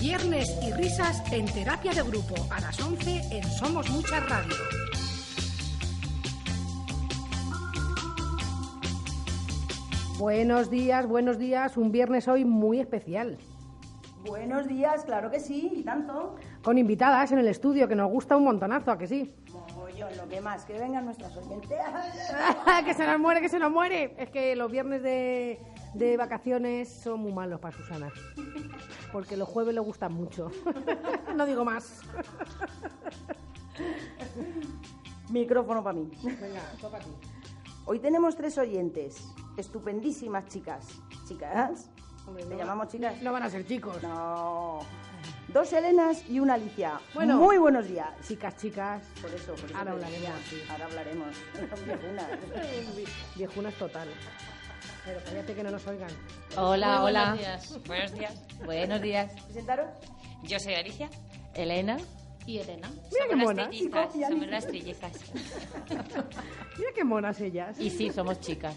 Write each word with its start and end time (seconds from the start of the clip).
Viernes 0.00 0.58
y 0.62 0.72
risas 0.72 1.22
en 1.30 1.44
terapia 1.44 1.92
de 1.92 2.00
grupo 2.00 2.34
a 2.50 2.58
las 2.62 2.80
11 2.80 3.36
en 3.36 3.44
Somos 3.44 3.90
Muchas 3.90 4.26
Radio. 4.30 4.54
Buenos 10.18 10.70
días, 10.70 11.06
buenos 11.06 11.36
días. 11.36 11.76
Un 11.76 11.92
viernes 11.92 12.28
hoy 12.28 12.46
muy 12.46 12.80
especial. 12.80 13.36
Buenos 14.24 14.66
días, 14.66 15.04
claro 15.04 15.30
que 15.30 15.38
sí, 15.38 15.70
y 15.70 15.82
tanto. 15.82 16.34
Con 16.62 16.78
invitadas 16.78 17.32
en 17.32 17.38
el 17.38 17.48
estudio, 17.48 17.86
que 17.86 17.94
nos 17.94 18.10
gusta 18.10 18.38
un 18.38 18.44
montonazo, 18.44 18.92
¿a 18.92 18.96
que 18.96 19.06
sí? 19.06 19.34
Mogollón, 19.52 20.16
lo 20.16 20.26
que 20.30 20.40
más, 20.40 20.64
que 20.64 20.78
vengan 20.78 21.04
nuestras 21.04 21.36
oyentes. 21.36 21.78
que 22.86 22.94
se 22.94 23.06
nos 23.06 23.18
muere, 23.18 23.42
que 23.42 23.50
se 23.50 23.58
nos 23.58 23.70
muere. 23.70 24.14
Es 24.16 24.30
que 24.30 24.56
los 24.56 24.72
viernes 24.72 25.02
de, 25.02 25.58
de 25.92 26.16
vacaciones 26.16 26.88
son 26.88 27.20
muy 27.20 27.32
malos 27.32 27.60
para 27.60 27.76
Susana. 27.76 28.10
Porque 29.12 29.36
los 29.36 29.48
jueves 29.48 29.74
le 29.74 29.80
gustan 29.80 30.12
mucho. 30.12 30.50
no 31.36 31.46
digo 31.46 31.64
más. 31.64 32.00
Micrófono 35.30 35.82
para 35.82 35.98
mí. 35.98 36.10
Venga, 36.22 36.60
toca 36.80 36.98
a 36.98 37.00
ti. 37.00 37.10
Hoy 37.86 37.98
tenemos 37.98 38.36
tres 38.36 38.56
oyentes, 38.58 39.32
estupendísimas 39.56 40.46
chicas. 40.48 40.86
¿Chicas? 41.26 41.88
Hombre, 42.26 42.44
¿Le 42.44 42.50
no 42.50 42.56
llamamos 42.58 42.86
va- 42.86 42.90
chicas? 42.90 43.22
No 43.22 43.32
van 43.32 43.42
a 43.44 43.50
ser 43.50 43.66
chicos. 43.66 44.00
No. 44.02 44.80
Dos 45.48 45.72
Helenas 45.72 46.28
y 46.28 46.38
una 46.38 46.54
Alicia. 46.54 47.00
Bueno. 47.14 47.36
Muy 47.38 47.58
buenos 47.58 47.88
días. 47.88 48.08
Chicas, 48.26 48.56
chicas. 48.56 49.02
Por 49.20 49.30
eso, 49.32 49.52
por 49.54 49.64
eso 49.64 49.76
Ahora 49.76 49.92
hablaremos, 49.92 50.22
decía, 50.22 50.34
sí. 50.48 50.62
Ahora 50.70 50.84
hablaremos. 50.86 51.28
Viejunas. 51.84 52.26
Viejunas 53.36 53.74
total. 53.74 54.08
Pero 55.04 55.20
cállate 55.24 55.54
que 55.54 55.62
no 55.62 55.70
nos 55.70 55.86
oigan. 55.86 56.10
Hola, 56.56 56.98
Muy 57.00 57.08
hola. 57.10 57.22
buenos 57.24 57.38
días. 57.38 57.86
Buenos 57.86 58.12
días. 58.12 58.34
Buenos 58.64 59.02
días. 59.02 59.32
¿Presentaros? 59.44 59.88
Yo 60.42 60.58
soy 60.60 60.74
Alicia. 60.74 61.08
Elena 61.54 61.96
y 62.46 62.58
Elena. 62.58 62.88
Mira 62.90 63.04
somos 63.10 63.28
qué 63.28 63.36
las 63.36 63.44
monas. 63.46 63.68
trillizas. 63.70 64.14
Y 64.16 64.20
Somos 64.20 64.30
Alicia. 64.32 64.50
las 64.50 64.66
trillizas. 64.66 65.12
Mira 66.78 66.90
qué 66.94 67.04
monas 67.04 67.40
ellas. 67.40 67.80
Y 67.80 67.90
sí, 67.90 68.10
somos 68.10 68.40
chicas. 68.40 68.76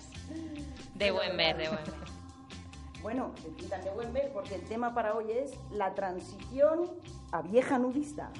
De 0.95 1.11
buen 1.11 1.35
ver, 1.37 1.57
de 1.57 1.67
buen 1.69 1.83
ver. 1.83 1.93
Bueno, 3.01 3.33
de 3.83 3.89
buen 3.91 4.13
ver 4.13 4.31
porque 4.33 4.55
el 4.55 4.63
tema 4.63 4.93
para 4.93 5.13
hoy 5.15 5.25
es 5.31 5.51
la 5.71 5.93
transición 5.93 6.91
a 7.33 7.41
vieja 7.41 7.77
nudista. 7.77 8.31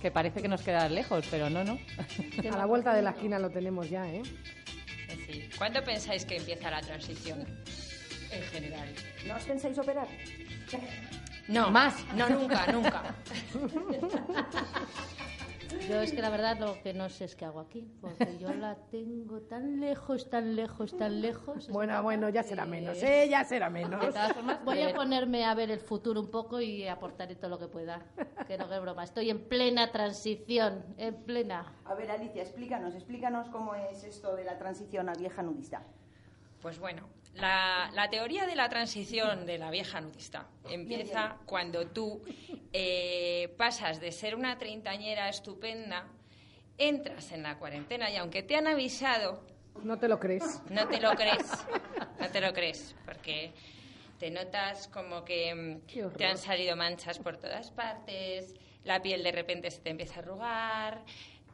Que 0.00 0.10
parece 0.10 0.42
que 0.42 0.48
nos 0.48 0.62
queda 0.62 0.88
lejos, 0.88 1.26
pero 1.30 1.48
no, 1.48 1.62
no. 1.64 1.78
A 2.52 2.56
la 2.56 2.66
vuelta 2.66 2.94
de 2.94 3.02
la 3.02 3.10
esquina 3.10 3.38
lo 3.38 3.50
tenemos 3.50 3.88
ya, 3.88 4.06
¿eh? 4.08 4.22
Sí. 5.26 5.48
¿Cuándo 5.56 5.82
pensáis 5.84 6.24
que 6.24 6.36
empieza 6.36 6.70
la 6.70 6.80
transición? 6.80 7.46
En 8.30 8.42
general. 8.44 8.88
¿No 9.26 9.36
os 9.36 9.44
pensáis 9.44 9.78
operar? 9.78 10.08
No, 11.48 11.70
Más. 11.70 11.94
No, 12.14 12.28
nunca, 12.28 12.66
nunca. 12.72 13.14
Yo 15.88 16.00
es 16.00 16.12
que 16.12 16.22
la 16.22 16.30
verdad 16.30 16.58
lo 16.58 16.80
que 16.82 16.94
no 16.94 17.08
sé 17.08 17.24
es 17.24 17.34
qué 17.36 17.44
hago 17.44 17.60
aquí, 17.60 17.88
porque 18.00 18.38
yo 18.38 18.52
la 18.54 18.76
tengo 18.90 19.40
tan 19.42 19.80
lejos, 19.80 20.30
tan 20.30 20.54
lejos, 20.56 20.96
tan 20.96 21.20
lejos. 21.20 21.68
Bueno, 21.68 22.02
bueno, 22.02 22.28
ya 22.28 22.42
será 22.42 22.64
menos, 22.64 23.02
¿eh? 23.02 23.26
Ya 23.28 23.44
será 23.44 23.68
menos. 23.68 24.00
De 24.00 24.06
todas 24.08 24.32
formas, 24.32 24.64
voy 24.64 24.80
a 24.80 24.86
Pero- 24.86 24.98
ponerme 24.98 25.44
a 25.44 25.54
ver 25.54 25.70
el 25.70 25.80
futuro 25.80 26.20
un 26.20 26.30
poco 26.30 26.60
y 26.60 26.86
aportaré 26.86 27.34
todo 27.36 27.50
lo 27.50 27.58
que 27.58 27.68
pueda. 27.68 28.00
Que 28.46 28.56
no 28.58 28.72
es 28.72 28.80
broma. 28.80 29.04
Estoy 29.04 29.30
en 29.30 29.48
plena 29.48 29.90
transición, 29.92 30.84
en 30.98 31.14
plena. 31.24 31.72
A 31.84 31.94
ver, 31.94 32.10
Alicia, 32.10 32.42
explícanos, 32.42 32.94
explícanos 32.94 33.48
cómo 33.48 33.74
es 33.74 34.04
esto 34.04 34.36
de 34.36 34.44
la 34.44 34.58
transición 34.58 35.08
a 35.08 35.14
vieja 35.14 35.42
nudista. 35.42 35.82
Pues 36.60 36.78
bueno, 36.78 37.02
la, 37.34 37.90
la 37.94 38.10
teoría 38.10 38.46
de 38.46 38.54
la 38.56 38.68
transición 38.68 39.46
de 39.46 39.58
la 39.58 39.70
vieja 39.70 40.00
nudista 40.00 40.46
empieza 40.68 41.36
cuando 41.46 41.86
tú 41.86 42.22
eh, 42.72 43.54
pasas 43.56 44.00
de 44.00 44.12
ser 44.12 44.34
una 44.34 44.58
treintañera 44.58 45.28
estupenda, 45.28 46.06
entras 46.78 47.32
en 47.32 47.42
la 47.42 47.58
cuarentena 47.58 48.10
y 48.10 48.16
aunque 48.16 48.42
te 48.42 48.56
han 48.56 48.66
avisado, 48.66 49.42
No 49.82 49.98
te 49.98 50.08
lo 50.08 50.18
crees. 50.18 50.60
no 50.70 50.86
te 50.88 51.00
lo 51.00 51.10
crees, 51.14 51.50
no 52.20 52.28
te 52.28 52.40
lo 52.40 52.52
crees, 52.52 52.94
porque 53.04 53.52
te 54.18 54.30
notas 54.30 54.88
como 54.88 55.24
que 55.24 55.54
mm, 55.54 56.10
te 56.16 56.26
han 56.26 56.38
salido 56.38 56.76
manchas 56.76 57.18
por 57.18 57.38
todas 57.38 57.70
partes, 57.70 58.54
la 58.84 59.00
piel 59.00 59.22
de 59.22 59.32
repente 59.32 59.70
se 59.70 59.80
te 59.80 59.90
empieza 59.90 60.16
a 60.16 60.18
arrugar. 60.18 61.02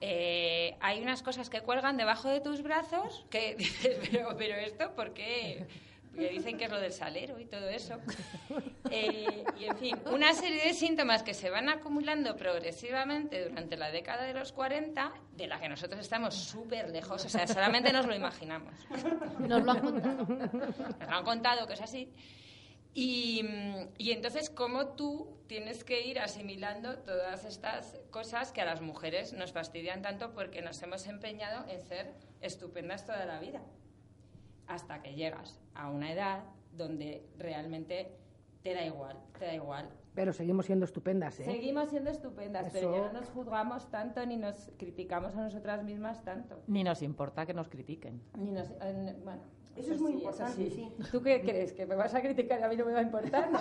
Eh, 0.00 0.76
hay 0.80 1.00
unas 1.02 1.22
cosas 1.22 1.50
que 1.50 1.60
cuelgan 1.60 1.96
debajo 1.96 2.28
de 2.28 2.40
tus 2.40 2.62
brazos 2.62 3.24
que 3.30 3.54
dices, 3.58 3.98
pero, 4.10 4.36
pero 4.36 4.54
esto, 4.56 4.94
¿por 4.94 5.12
qué? 5.12 5.66
Que 6.14 6.30
dicen 6.30 6.58
que 6.58 6.64
es 6.64 6.70
lo 6.70 6.80
del 6.80 6.92
salero 6.92 7.38
y 7.38 7.46
todo 7.46 7.68
eso. 7.68 7.94
Eh, 8.90 9.44
y 9.60 9.66
en 9.66 9.76
fin, 9.76 9.96
una 10.10 10.32
serie 10.32 10.64
de 10.64 10.74
síntomas 10.74 11.22
que 11.22 11.32
se 11.32 11.48
van 11.48 11.68
acumulando 11.68 12.34
progresivamente 12.34 13.48
durante 13.48 13.76
la 13.76 13.92
década 13.92 14.24
de 14.24 14.34
los 14.34 14.50
40, 14.52 15.12
de 15.36 15.46
la 15.46 15.60
que 15.60 15.68
nosotros 15.68 16.00
estamos 16.00 16.34
súper 16.34 16.90
lejos, 16.90 17.24
o 17.24 17.28
sea, 17.28 17.46
solamente 17.46 17.92
nos 17.92 18.06
lo 18.06 18.16
imaginamos. 18.16 18.74
Nos 19.38 19.62
lo 19.62 19.70
han 19.70 19.80
contado. 19.80 20.24
Nos 20.24 20.76
lo 20.76 21.14
han 21.14 21.24
contado 21.24 21.66
que 21.68 21.74
es 21.74 21.82
así. 21.82 22.12
Y, 22.94 23.44
y 23.96 24.10
entonces, 24.10 24.50
¿cómo 24.50 24.88
tú 24.88 25.38
tienes 25.46 25.84
que 25.84 26.06
ir 26.06 26.18
asimilando 26.18 26.98
todas 26.98 27.44
estas 27.44 28.00
cosas 28.10 28.52
que 28.52 28.60
a 28.60 28.64
las 28.64 28.80
mujeres 28.80 29.32
nos 29.32 29.52
fastidian 29.52 30.02
tanto 30.02 30.32
porque 30.34 30.62
nos 30.62 30.82
hemos 30.82 31.06
empeñado 31.06 31.68
en 31.68 31.80
ser 31.80 32.14
estupendas 32.40 33.06
toda 33.06 33.24
la 33.24 33.38
vida? 33.38 33.62
Hasta 34.66 35.02
que 35.02 35.14
llegas 35.14 35.60
a 35.74 35.90
una 35.90 36.12
edad 36.12 36.44
donde 36.72 37.26
realmente 37.38 38.16
te 38.62 38.74
da 38.74 38.84
igual, 38.84 39.16
te 39.38 39.46
da 39.46 39.54
igual. 39.54 39.88
Pero 40.14 40.32
seguimos 40.32 40.66
siendo 40.66 40.84
estupendas, 40.84 41.38
¿eh? 41.38 41.44
Seguimos 41.44 41.90
siendo 41.90 42.10
estupendas, 42.10 42.66
Eso. 42.66 42.72
pero 42.74 42.92
ya 42.92 43.12
no 43.12 43.20
nos 43.20 43.28
juzgamos 43.30 43.88
tanto 43.88 44.24
ni 44.26 44.36
nos 44.36 44.70
criticamos 44.76 45.36
a 45.36 45.42
nosotras 45.42 45.84
mismas 45.84 46.24
tanto. 46.24 46.60
Ni 46.66 46.82
nos 46.82 47.02
importa 47.02 47.46
que 47.46 47.54
nos 47.54 47.68
critiquen. 47.68 48.20
Ni 48.36 48.50
nos, 48.50 48.68
eh, 48.80 49.16
bueno, 49.22 49.42
Eso 49.78 49.94
es 49.94 50.00
muy 50.00 50.12
importante, 50.12 50.70
sí. 50.70 50.92
¿Tú 51.12 51.22
qué 51.22 51.40
crees? 51.40 51.72
¿Que 51.72 51.86
me 51.86 51.94
vas 51.94 52.14
a 52.14 52.20
criticar 52.20 52.60
y 52.60 52.62
a 52.62 52.68
mí 52.68 52.76
no 52.76 52.84
me 52.86 52.92
va 52.92 52.98
a 52.98 53.02
importar? 53.02 53.48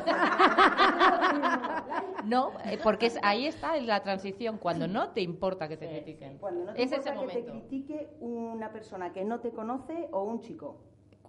No, 2.25 2.51
eh, 2.65 2.77
porque 2.83 3.05
es- 3.05 3.19
ahí 3.23 3.45
está 3.45 3.77
la 3.77 4.01
transición, 4.01 4.57
cuando 4.57 4.87
no 4.87 5.09
te 5.11 5.21
importa 5.21 5.67
que 5.67 5.77
te 5.77 5.87
Sí, 5.87 5.93
critiquen. 5.95 6.37
Cuando 6.39 6.65
no 6.65 6.73
te 6.73 6.83
es 6.83 6.91
ese 6.91 7.09
importa 7.09 7.21
que 7.21 7.27
te 7.27 7.39
momento. 7.49 7.67
critique 7.69 8.09
una 8.19 8.71
persona 8.71 9.13
que 9.13 9.23
no 9.23 9.39
te 9.39 9.51
conoce 9.51 10.09
o 10.11 10.23
un 10.23 10.41
chico. 10.41 10.77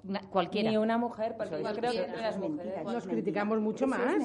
Una- 0.04 0.20
cualquiera. 0.22 0.70
Ni 0.70 0.76
una 0.76 0.98
mujer, 0.98 1.36
porque 1.36 1.62
yo 1.62 1.68
es- 1.68 1.78
creo 1.78 1.92
que 1.92 2.06
las 2.16 2.38
mujeres... 2.38 2.84
Nos 2.84 2.94
es 3.04 3.08
criticamos 3.08 3.60
mucho 3.60 3.84
Eso 3.84 3.94
más. 3.94 4.16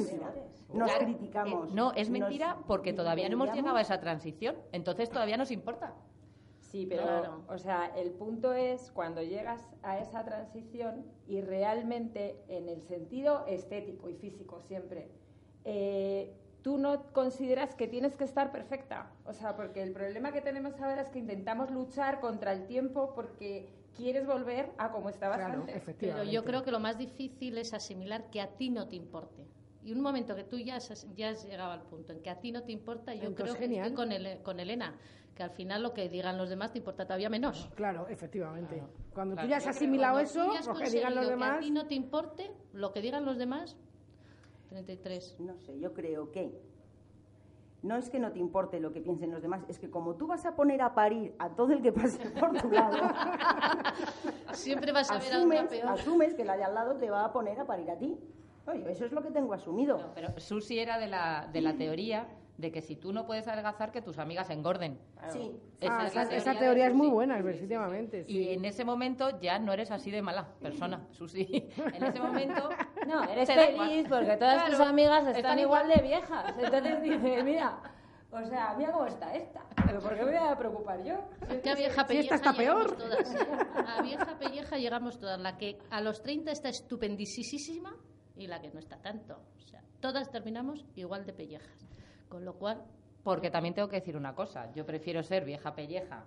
Nos 0.74 0.90
Claro, 0.90 1.06
criticamos. 1.06 1.70
eh, 1.70 1.72
no, 1.76 1.92
es 1.94 2.10
Nos 2.10 2.20
mentira 2.20 2.58
porque 2.68 2.94
todavía 2.94 3.28
no 3.30 3.34
hemos 3.34 3.54
llegado 3.54 3.78
a 3.78 3.82
esa 3.82 4.00
transición. 4.00 4.56
Entonces 4.72 5.10
todavía 5.10 5.38
nos 5.38 5.52
importa. 5.52 5.94
Sí, 6.74 6.88
pero, 6.88 7.04
Claro. 7.04 7.44
o 7.50 7.58
sea, 7.60 7.92
el 7.96 8.10
punto 8.14 8.52
es 8.52 8.90
cuando 8.92 9.22
llegas 9.22 9.64
a 9.84 10.00
esa 10.00 10.26
transición 10.26 11.06
y 11.28 11.40
realmente 11.40 12.44
en 12.48 12.68
el 12.68 12.82
sentido 12.82 13.46
estético 13.46 14.10
y 14.10 14.16
físico 14.16 14.60
siempre, 14.60 15.08
eh, 15.66 16.34
tú 16.64 16.80
no 16.80 17.14
consideras 17.14 17.76
que 17.76 17.88
tienes 17.88 18.18
que 18.18 18.24
estar 18.24 18.52
perfecta. 18.52 19.12
O 19.24 19.34
sea, 19.34 19.56
porque 19.56 19.84
el 19.84 19.94
problema 19.94 20.32
que 20.32 20.42
tenemos 20.42 20.74
ahora 20.82 21.02
es 21.04 21.10
que 21.12 21.20
intentamos 21.20 21.70
luchar 21.70 22.20
contra 22.20 22.52
el 22.54 22.66
tiempo 22.66 23.14
porque 23.14 23.70
quieres 23.96 24.26
volver 24.26 24.72
a 24.80 24.92
como 24.92 25.10
estabas 25.10 25.38
Claro, 25.38 25.60
antes. 25.60 25.76
Pero 25.76 25.78
efectivamente. 25.84 26.32
yo 26.34 26.44
creo 26.44 26.64
que 26.64 26.72
lo 26.72 26.80
más 26.80 26.98
difícil 26.98 27.56
es 27.60 27.76
asimilar 27.76 28.32
que 28.32 28.42
a 28.42 28.48
ti 28.48 28.72
no 28.72 28.88
te 28.88 28.96
importe. 28.96 29.46
Y 29.84 29.92
un 29.92 30.02
momento 30.02 30.36
que 30.36 30.44
tú 30.46 30.58
ya 30.58 30.78
has, 30.78 31.06
ya 31.16 31.30
has 31.30 31.46
llegado 31.46 31.72
al 31.74 31.84
punto 31.84 32.14
en 32.14 32.22
que 32.22 32.32
a 32.32 32.40
ti 32.40 32.52
no 32.52 32.64
te 32.64 32.72
importa, 32.72 33.14
yo 33.14 33.26
Entonces, 33.28 33.58
creo 33.58 33.70
que 33.70 33.76
estoy 33.76 33.94
con, 33.94 34.12
Ele- 34.14 34.42
con 34.42 34.60
Elena, 34.60 34.96
que 35.36 35.44
al 35.44 35.52
final 35.52 35.82
lo 35.82 35.94
que 35.94 36.10
digan 36.10 36.38
los 36.38 36.50
demás 36.50 36.72
te 36.72 36.78
importa 36.78 37.06
todavía 37.06 37.30
menos. 37.30 37.70
Claro, 37.76 38.08
efectivamente. 38.08 38.84
Cuando 39.14 39.34
Claro. 39.36 39.48
tú 39.48 39.50
ya 39.52 39.58
has 39.58 39.68
asimilado 39.68 40.20
eso, 40.20 40.54
lo 40.68 40.74
que 40.76 40.90
digan 40.90 41.16
los 41.16 41.28
demás. 41.28 41.52
Que 41.52 41.58
a 41.58 41.60
ti 41.62 41.72
no 41.72 41.88
te 41.88 41.96
importe 41.96 42.52
lo 42.74 42.92
que 42.92 43.02
digan 43.02 43.26
los 43.26 43.38
demás. 43.38 43.76
33. 44.70 45.40
No 45.40 45.56
sé, 45.58 45.80
yo 45.80 45.94
creo 45.94 46.32
que 46.32 46.52
no 47.84 47.98
es 47.98 48.10
que 48.10 48.18
no 48.20 48.32
te 48.32 48.40
importe 48.40 48.80
lo 48.80 48.94
que 48.94 49.02
piensen 49.02 49.32
los 49.32 49.42
demás, 49.42 49.62
es 49.68 49.78
que 49.78 49.90
como 49.90 50.16
tú 50.16 50.26
vas 50.26 50.46
a 50.46 50.56
poner 50.56 50.82
a 50.82 50.96
parir 50.96 51.36
a 51.38 51.50
todo 51.50 51.74
el 51.74 51.82
que 51.82 51.92
pase 51.92 52.30
por 52.30 52.54
tu 52.62 52.72
lado, 52.72 52.96
Siempre 54.54 54.92
vas 54.92 55.12
a 55.12 55.18
ver 55.20 55.34
a 55.58 55.68
peor. 55.68 55.88
asumes 55.90 56.34
que 56.34 56.46
la 56.46 56.56
de 56.58 56.64
al 56.64 56.74
lado 56.76 56.96
te 56.96 57.10
va 57.10 57.26
a 57.26 57.34
poner 57.34 57.60
a 57.60 57.66
parir 57.66 57.90
a 57.92 57.98
ti. 57.98 58.18
Oye, 58.68 58.90
eso 58.92 59.06
es 59.06 59.12
lo 59.12 59.22
que 59.22 59.32
tengo 59.32 59.54
asumido. 59.54 59.98
No, 59.98 60.14
pero 60.16 60.40
Susi 60.40 60.80
era 60.80 60.98
de 60.98 61.08
la, 61.08 61.50
de 61.52 61.60
la 61.62 61.74
teoría 61.78 62.28
de 62.58 62.72
que 62.72 62.82
si 62.82 62.96
tú 62.96 63.12
no 63.14 63.26
puedes 63.26 63.48
adelgazar, 63.48 63.92
que 63.92 64.02
tus 64.02 64.20
amigas 64.20 64.50
engorden. 64.52 65.00
Sí. 65.30 65.52
Ah, 65.82 66.06
es 66.06 66.12
esa, 66.12 66.22
esa 66.36 66.54
de 66.54 66.60
teoría 66.60 66.88
es 66.88 66.94
muy 66.94 67.08
buena, 67.10 67.40
efectivamente. 67.40 68.26
sí. 68.26 68.32
Y 68.38 68.50
en 68.54 68.64
ese 68.66 68.86
momento 68.86 69.40
ya 69.40 69.58
no 69.60 69.74
eres 69.74 69.90
así 69.92 70.12
de 70.12 70.22
mala 70.22 70.54
persona, 70.62 71.08
Susi. 71.12 71.48
En 71.94 72.04
ese 72.04 72.20
momento 72.20 72.70
No, 73.08 73.24
eres 73.24 73.50
feliz 73.52 74.06
porque 74.08 74.38
todas 74.38 74.66
tus 74.68 74.76
Claro, 74.76 74.90
amigas 74.92 75.20
están, 75.28 75.36
están 75.38 75.60
igual 75.60 75.86
igual. 75.86 75.98
de 76.02 76.08
viejas. 76.08 76.56
Entonces 76.58 77.02
dices, 77.02 77.44
mira, 77.44 77.82
o 78.32 78.44
sea, 78.46 78.76
mira 78.78 78.92
cómo 78.92 79.06
está 79.08 79.34
esta. 79.36 79.62
¿Pero 79.86 80.00
por 80.00 80.12
qué 80.16 80.24
me 80.24 80.32
voy 80.40 80.48
a 80.50 80.58
preocupar 80.58 81.04
yo? 81.04 81.16
Es 81.50 81.62
que 81.62 81.70
a 81.72 81.76
vieja 81.76 82.02
Si 82.04 82.08
pelleja 82.08 82.36
esta 82.36 82.50
está 82.52 82.62
llegamos 82.62 82.86
peor. 82.94 82.98
todas. 82.98 83.36
A 83.98 84.02
vieja 84.04 84.38
pelleja 84.40 84.78
llegamos 84.78 85.20
todas. 85.20 85.40
La 85.40 85.58
que 85.58 85.80
a 85.90 86.00
los 86.02 86.22
30 86.22 86.52
está 86.52 86.70
estupendísima 86.70 87.96
y 88.38 88.48
la 88.48 88.62
que 88.62 88.70
no 88.72 88.80
está 88.80 88.98
tanto. 89.02 89.40
O 89.58 89.62
sea, 89.62 89.82
todas 90.00 90.30
terminamos 90.32 90.86
igual 90.96 91.26
de 91.26 91.34
pellejas. 91.34 91.88
Con 92.34 92.46
lo 92.46 92.56
cual, 92.56 92.82
Porque 93.24 93.52
también 93.52 93.76
tengo 93.76 93.88
que 93.88 93.98
decir 93.98 94.18
una 94.18 94.34
cosa. 94.34 94.72
Yo 94.74 94.88
prefiero 94.88 95.22
ser 95.22 95.46
vieja 95.46 95.76
pelleja 95.76 96.26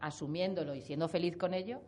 asumiéndolo 0.00 0.74
y 0.74 0.80
siendo 0.80 1.06
feliz 1.08 1.36
con 1.36 1.54
ello 1.54 1.78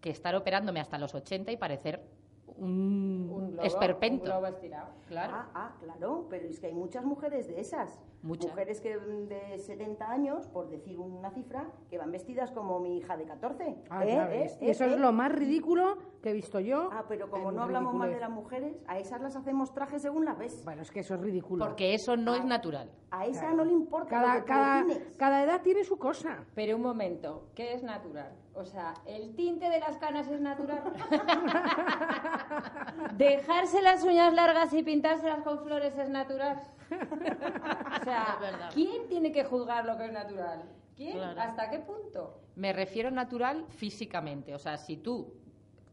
que 0.00 0.10
estar 0.10 0.36
operándome 0.36 0.78
hasta 0.78 0.96
los 0.96 1.12
80 1.12 1.50
y 1.50 1.56
parecer 1.56 2.00
un, 2.46 3.28
Un 3.30 3.50
globo, 3.50 3.66
esperpento. 3.66 4.24
un 4.24 4.30
globo 4.30 4.46
estirado. 4.46 4.90
Claro. 5.08 5.32
Ah, 5.34 5.50
ah, 5.54 5.76
claro, 5.80 6.26
pero 6.30 6.46
es 6.46 6.60
que 6.60 6.68
hay 6.68 6.72
muchas 6.72 7.04
mujeres 7.04 7.48
de 7.48 7.58
esas. 7.60 7.98
Muchas. 8.22 8.50
Mujeres 8.50 8.80
que 8.80 8.98
de 8.98 9.58
70 9.58 10.10
años, 10.10 10.46
por 10.48 10.68
decir 10.68 10.98
una 10.98 11.30
cifra, 11.30 11.70
que 11.88 11.96
van 11.96 12.10
vestidas 12.10 12.50
como 12.52 12.78
mi 12.78 12.98
hija 12.98 13.16
de 13.16 13.24
14. 13.24 13.76
Ah, 13.88 14.04
¿Eh? 14.04 14.08
ya 14.08 14.30
¿Eh? 14.30 14.44
¿Eh? 14.44 14.70
eso 14.70 14.84
es 14.84 14.92
¿Eh? 14.92 14.98
lo 14.98 15.12
más 15.12 15.32
ridículo 15.32 15.96
que 16.22 16.30
he 16.30 16.32
visto 16.32 16.60
yo. 16.60 16.90
Ah, 16.92 17.04
pero 17.08 17.30
como 17.30 17.50
no 17.50 17.62
hablamos 17.62 17.94
mal 17.94 18.10
de 18.10 18.20
las 18.20 18.30
mujeres, 18.30 18.76
a 18.86 18.98
esas 18.98 19.20
las 19.22 19.36
hacemos 19.36 19.72
trajes 19.72 20.02
según 20.02 20.24
las 20.26 20.36
ves. 20.38 20.62
Bueno, 20.64 20.82
es 20.82 20.90
que 20.90 21.00
eso 21.00 21.14
es 21.14 21.20
ridículo. 21.20 21.64
Porque 21.64 21.94
eso 21.94 22.16
no 22.16 22.34
es 22.34 22.44
natural. 22.44 22.90
A 23.10 23.26
esa 23.26 23.52
no 23.52 23.64
le 23.64 23.72
importa 23.72 24.20
lo 24.20 24.26
cada, 24.26 24.40
que 24.40 24.44
cada, 24.44 24.82
opines. 24.82 25.16
cada 25.16 25.42
edad 25.42 25.62
tiene 25.62 25.82
su 25.84 25.98
cosa. 25.98 26.44
Pero 26.54 26.76
un 26.76 26.82
momento, 26.82 27.48
¿qué 27.54 27.72
es 27.72 27.82
natural? 27.82 28.32
O 28.54 28.64
sea, 28.64 28.92
¿el 29.06 29.34
tinte 29.34 29.70
de 29.70 29.80
las 29.80 29.96
canas 29.96 30.28
es 30.28 30.40
natural? 30.40 30.82
¿Dejarse 33.16 33.80
las 33.80 34.04
uñas 34.04 34.34
largas 34.34 34.72
y 34.74 34.82
pintárselas 34.82 35.42
con 35.42 35.60
flores 35.64 35.96
es 35.96 36.10
natural? 36.10 36.60
Sea. 38.10 38.68
¿quién 38.72 39.08
tiene 39.08 39.32
que 39.32 39.44
juzgar 39.44 39.84
lo 39.84 39.96
que 39.96 40.06
es 40.06 40.12
natural? 40.12 40.64
¿Quién? 40.96 41.12
Claro. 41.12 41.40
¿Hasta 41.40 41.70
qué 41.70 41.78
punto? 41.78 42.40
Me 42.56 42.72
refiero 42.72 43.10
natural 43.10 43.64
físicamente. 43.68 44.54
O 44.54 44.58
sea, 44.58 44.76
si 44.76 44.96
tú, 44.96 45.34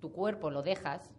tu 0.02 0.12
cuerpo 0.12 0.50
lo 0.50 0.62
dejas 0.62 1.10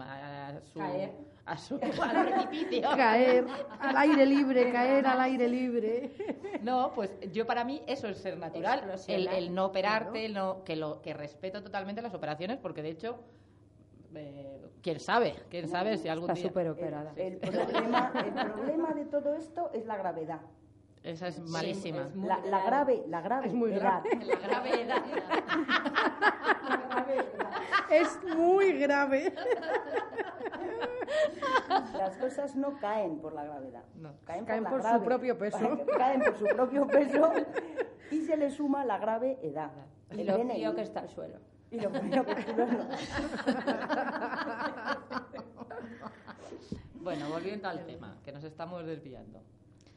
a 0.00 0.60
su, 0.72 0.78
Caer. 0.78 1.12
a 1.44 1.58
su 1.58 1.74
al 2.02 2.26
precipicio. 2.26 2.88
Caer 2.96 3.46
al 3.80 3.96
aire 3.96 4.26
libre, 4.26 4.70
caer 4.70 5.06
al 5.06 5.20
aire 5.20 5.48
libre. 5.48 6.12
No, 6.62 6.92
pues 6.94 7.12
yo 7.32 7.46
para 7.46 7.64
mí 7.64 7.82
eso 7.86 8.06
es 8.08 8.18
ser 8.18 8.38
natural. 8.38 8.94
El 9.08 9.54
no 9.54 9.66
operarte, 9.66 10.26
el 10.26 10.34
no, 10.34 10.62
que, 10.64 10.76
lo, 10.76 11.02
que 11.02 11.14
respeto 11.14 11.62
totalmente 11.62 12.02
las 12.02 12.14
operaciones, 12.14 12.58
porque 12.58 12.82
de 12.82 12.90
hecho, 12.90 13.18
eh, 14.14 14.70
quién 14.82 15.00
sabe, 15.00 15.34
quién 15.50 15.68
sabe 15.68 15.96
si 15.98 16.08
algún 16.08 16.30
Está 16.30 16.40
día... 16.40 16.48
súper 16.48 16.68
operada. 16.70 17.12
El 17.16 17.36
problema, 17.38 18.12
el 18.24 18.32
problema 18.52 18.94
de 18.94 19.04
todo 19.06 19.34
esto 19.34 19.70
es 19.72 19.86
la 19.86 19.96
gravedad. 19.96 20.40
Esa 21.02 21.26
es 21.28 21.40
malísima. 21.40 22.02
es 22.02 22.14
muy 22.14 22.28
La, 22.28 22.38
la 22.38 22.64
grave. 22.64 22.94
grave, 22.98 23.04
la 23.08 23.20
grave 23.20 23.46
Es 23.48 23.54
muy 23.54 23.72
edad. 23.72 24.02
grave. 24.04 24.24
La 24.28 24.36
gravedad. 24.46 25.02
Es 27.90 28.18
muy 28.36 28.72
grave. 28.78 29.34
Las 31.98 32.16
cosas 32.16 32.54
no 32.56 32.78
caen 32.78 33.18
por 33.18 33.32
la 33.34 33.44
gravedad. 33.44 33.82
No. 33.96 34.12
Caen, 34.24 34.44
Caen 34.44 34.62
la 34.64 34.70
por 34.70 34.80
su 34.82 34.88
grave. 34.88 35.04
propio 35.04 35.38
peso. 35.38 35.58
Caen 35.96 36.20
por 36.22 36.38
su 36.38 36.44
propio 36.46 36.86
peso 36.86 37.32
y 38.10 38.20
se 38.22 38.36
le 38.36 38.50
suma 38.50 38.84
la 38.84 38.98
grave 38.98 39.38
edad. 39.42 39.70
Y 40.12 40.20
El 40.20 40.26
lo 40.26 40.38
frío 40.38 40.74
que 40.74 40.82
está 40.82 41.00
el 41.00 41.08
suelo. 41.08 41.38
Y 41.72 41.80
lo 41.80 41.90
frío 41.90 42.24
que 42.26 42.34
tú 42.44 42.52
no. 42.54 42.88
Bueno, 47.00 47.30
volviendo 47.30 47.68
al 47.68 47.84
tema, 47.86 48.18
que 48.22 48.30
nos 48.30 48.44
estamos 48.44 48.84
desviando. 48.84 49.40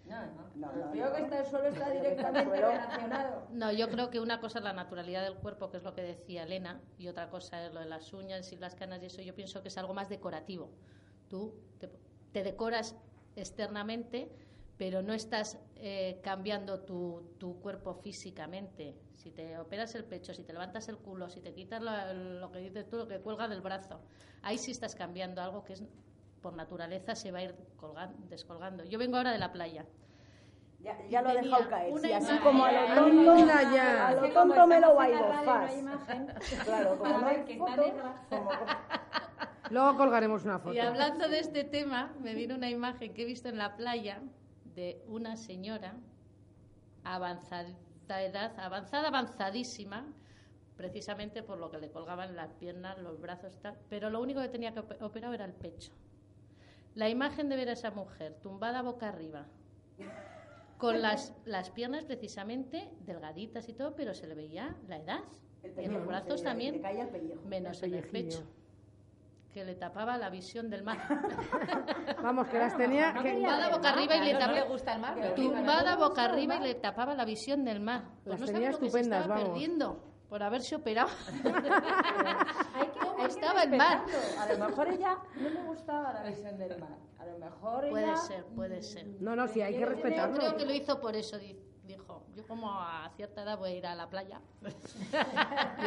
No, 0.07 0.21
no. 0.55 0.73
No, 0.73 0.95
no. 0.95 1.13
que 1.13 1.21
está 1.21 1.39
el 1.39 1.45
suelo 1.45 1.67
está 1.67 1.89
directamente 1.89 2.55
relacionado. 2.55 3.47
No, 3.51 3.71
yo 3.71 3.89
creo 3.89 4.09
que 4.09 4.19
una 4.19 4.39
cosa 4.39 4.59
es 4.59 4.63
la 4.63 4.73
naturalidad 4.73 5.23
del 5.23 5.35
cuerpo, 5.35 5.69
que 5.69 5.77
es 5.77 5.83
lo 5.83 5.93
que 5.93 6.01
decía 6.01 6.43
Elena, 6.43 6.79
y 6.97 7.07
otra 7.07 7.29
cosa 7.29 7.65
es 7.65 7.73
lo 7.73 7.81
de 7.81 7.87
las 7.87 8.13
uñas 8.13 8.51
y 8.53 8.55
las 8.55 8.75
canas 8.75 9.03
y 9.03 9.07
eso. 9.07 9.21
Yo 9.21 9.35
pienso 9.35 9.61
que 9.61 9.67
es 9.67 9.77
algo 9.77 9.93
más 9.93 10.07
decorativo. 10.07 10.71
Tú 11.29 11.53
te, 11.79 11.89
te 12.31 12.43
decoras 12.43 12.95
externamente, 13.35 14.31
pero 14.77 15.01
no 15.01 15.13
estás 15.13 15.59
eh, 15.87 16.19
cambiando 16.23 16.79
tu, 16.79 17.35
tu 17.37 17.59
cuerpo 17.61 17.93
físicamente. 17.93 18.95
Si 19.13 19.29
te 19.29 19.55
operas 19.59 19.93
el 19.93 20.03
pecho, 20.03 20.33
si 20.33 20.43
te 20.43 20.51
levantas 20.51 20.87
el 20.89 20.97
culo, 20.97 21.29
si 21.29 21.41
te 21.41 21.53
quitas 21.53 21.79
lo, 21.79 21.91
lo 22.39 22.51
que 22.51 22.57
dices 22.57 22.89
tú, 22.89 22.97
lo 22.97 23.07
que 23.07 23.19
cuelga 23.19 23.47
del 23.47 23.61
brazo, 23.61 23.99
ahí 24.41 24.57
sí 24.57 24.71
estás 24.71 24.95
cambiando 24.95 25.43
algo 25.43 25.63
que 25.63 25.73
es 25.73 25.83
por 26.41 26.55
naturaleza 26.55 27.13
se 27.13 27.31
va 27.31 27.37
a 27.39 27.43
ir 27.43 27.55
colgan- 27.77 28.15
descolgando. 28.29 28.83
Yo 28.85 28.97
vengo 28.97 29.17
ahora 29.17 29.31
de 29.31 29.37
la 29.37 29.51
playa. 29.51 29.85
Ya, 30.79 30.97
ya 31.07 31.21
lo 31.21 31.27
Tenía 31.29 31.41
dejado 31.43 31.69
caer. 31.69 31.91
una 31.93 32.01
sí, 32.01 32.13
así 32.13 32.25
imagen. 32.25 32.43
como 32.43 32.65
a 32.65 32.71
lo 32.71 32.79
tonto, 32.95 33.31
a 33.31 34.11
lo 34.11 34.33
tonto 34.33 34.67
me 34.67 34.79
lo 34.79 34.95
fast. 34.95 35.77
imagen, 35.77 36.27
Claro, 36.63 36.97
como 36.97 37.17
no 37.19 37.27
hay 37.27 37.57
foto, 37.59 37.93
como- 38.29 38.49
Luego 39.69 39.97
colgaremos 39.97 40.43
una 40.45 40.57
foto. 40.59 40.73
Y 40.73 40.79
hablando 40.79 41.27
de 41.27 41.39
este 41.39 41.63
tema, 41.63 42.11
me 42.19 42.33
vino 42.33 42.55
una 42.55 42.69
imagen 42.71 43.13
que 43.13 43.21
he 43.21 43.25
visto 43.25 43.49
en 43.49 43.57
la 43.59 43.75
playa 43.75 44.21
de 44.75 45.03
una 45.07 45.35
señora 45.37 45.95
avanzada 47.03 47.69
edad, 48.23 48.53
avanzada, 48.59 49.07
avanzadísima, 49.07 50.05
precisamente 50.77 51.41
por 51.43 51.57
lo 51.57 51.71
que 51.71 51.79
le 51.79 51.89
colgaban 51.89 52.35
las 52.35 52.53
piernas, 52.53 52.97
los 52.99 53.19
brazos, 53.19 53.57
tal, 53.61 53.77
pero 53.89 54.09
lo 54.09 54.21
único 54.21 54.41
que 54.41 54.49
tenía 54.49 54.73
que 54.73 54.79
op- 54.79 55.01
operar 55.01 55.33
era 55.33 55.45
el 55.45 55.53
pecho. 55.53 55.91
La 56.93 57.09
imagen 57.09 57.49
de 57.49 57.55
ver 57.55 57.69
a 57.69 57.73
esa 57.73 57.91
mujer 57.91 58.35
tumbada 58.41 58.81
boca 58.81 59.09
arriba, 59.09 59.47
con 60.77 61.01
las, 61.01 61.33
las 61.45 61.69
piernas 61.71 62.03
precisamente 62.03 62.89
delgaditas 62.99 63.69
y 63.69 63.73
todo, 63.73 63.95
pero 63.95 64.13
se 64.13 64.27
le 64.27 64.35
veía 64.35 64.75
la 64.87 64.97
edad. 64.97 65.21
el 65.63 65.79
en 65.79 65.93
los 65.93 66.05
brazos 66.05 66.41
le- 66.41 66.43
también, 66.43 66.81
menos 67.45 67.81
El 67.81 67.93
en 67.93 67.99
el 67.99 68.09
pecho, 68.11 68.43
que 69.55 69.63
le 69.63 69.73
tapaba 69.75 70.17
la 70.17 70.29
visión 70.29 70.69
del 70.69 70.83
mar. 70.83 70.97
Vamos, 72.21 72.45
que 72.49 72.59
las 72.59 72.75
tenía. 72.75 73.13
no 73.13 73.23
que- 73.23 73.31
Tumbada 73.35 73.69
boca 73.69 73.89
arriba 73.89 74.15
y 74.17 74.19
le 74.19 74.31
Claro, 74.31 74.47
no 74.47 74.53
tapaba, 74.53 74.69
gusta 74.73 74.93
el 74.95 74.99
mar. 75.01 75.33
tumbada 75.33 75.95
boca 75.95 76.25
arriba 76.25 76.55
y 76.57 76.59
le 76.59 76.75
tapaba 76.75 77.15
la 77.15 77.23
visión 77.23 77.63
del 77.63 77.79
mar. 77.79 78.03
Pues 78.25 78.37
Las 78.37 78.39
no 78.41 78.45
tenía 78.53 78.71
lo 78.71 78.77
que 78.79 78.81
se 78.81 78.85
estupendas, 78.87 79.21
estaba 79.21 79.39
vamos. 79.39 79.49
perdiendo 79.53 80.03
por 80.27 80.43
haberse 80.43 80.75
operado. 80.75 81.07
Hay 82.75 82.87
que, 82.87 82.99
hay 82.99 83.15
que 83.15 83.25
Estaba 83.27 83.63
en 83.63 83.77
mar. 83.77 84.01
respetarlo. 84.05 84.41
A 84.41 84.53
lo 84.53 84.65
mejor 84.67 84.87
ella 84.89 85.17
no 85.39 85.49
le 85.49 85.61
gustaba 85.61 86.13
la 86.13 86.23
visión 86.23 86.57
del 86.57 86.77
mar. 86.77 86.97
A 87.17 87.25
lo 87.25 87.37
mejor 87.39 87.89
Puede 87.89 88.03
ella... 88.03 88.17
ser, 88.17 88.43
puede 88.47 88.81
ser. 88.81 89.07
No, 89.21 89.37
no, 89.37 89.47
sí, 89.47 89.61
hay 89.61 89.75
que 89.75 89.79
Yo 89.79 89.85
respetarlo. 89.85 90.35
creo 90.37 90.57
que 90.57 90.65
lo 90.65 90.73
hizo 90.73 90.99
por 90.99 91.15
eso. 91.15 91.37
di- 91.39 91.53
Dijo, 91.53 91.74
yo 92.35 92.45
como 92.47 92.71
a 92.71 93.09
cierta 93.15 93.43
edad 93.43 93.57
voy 93.57 93.71
a 93.71 93.75
ir 93.75 93.85
a 93.87 93.95
la 93.95 94.09
playa. 94.09 94.41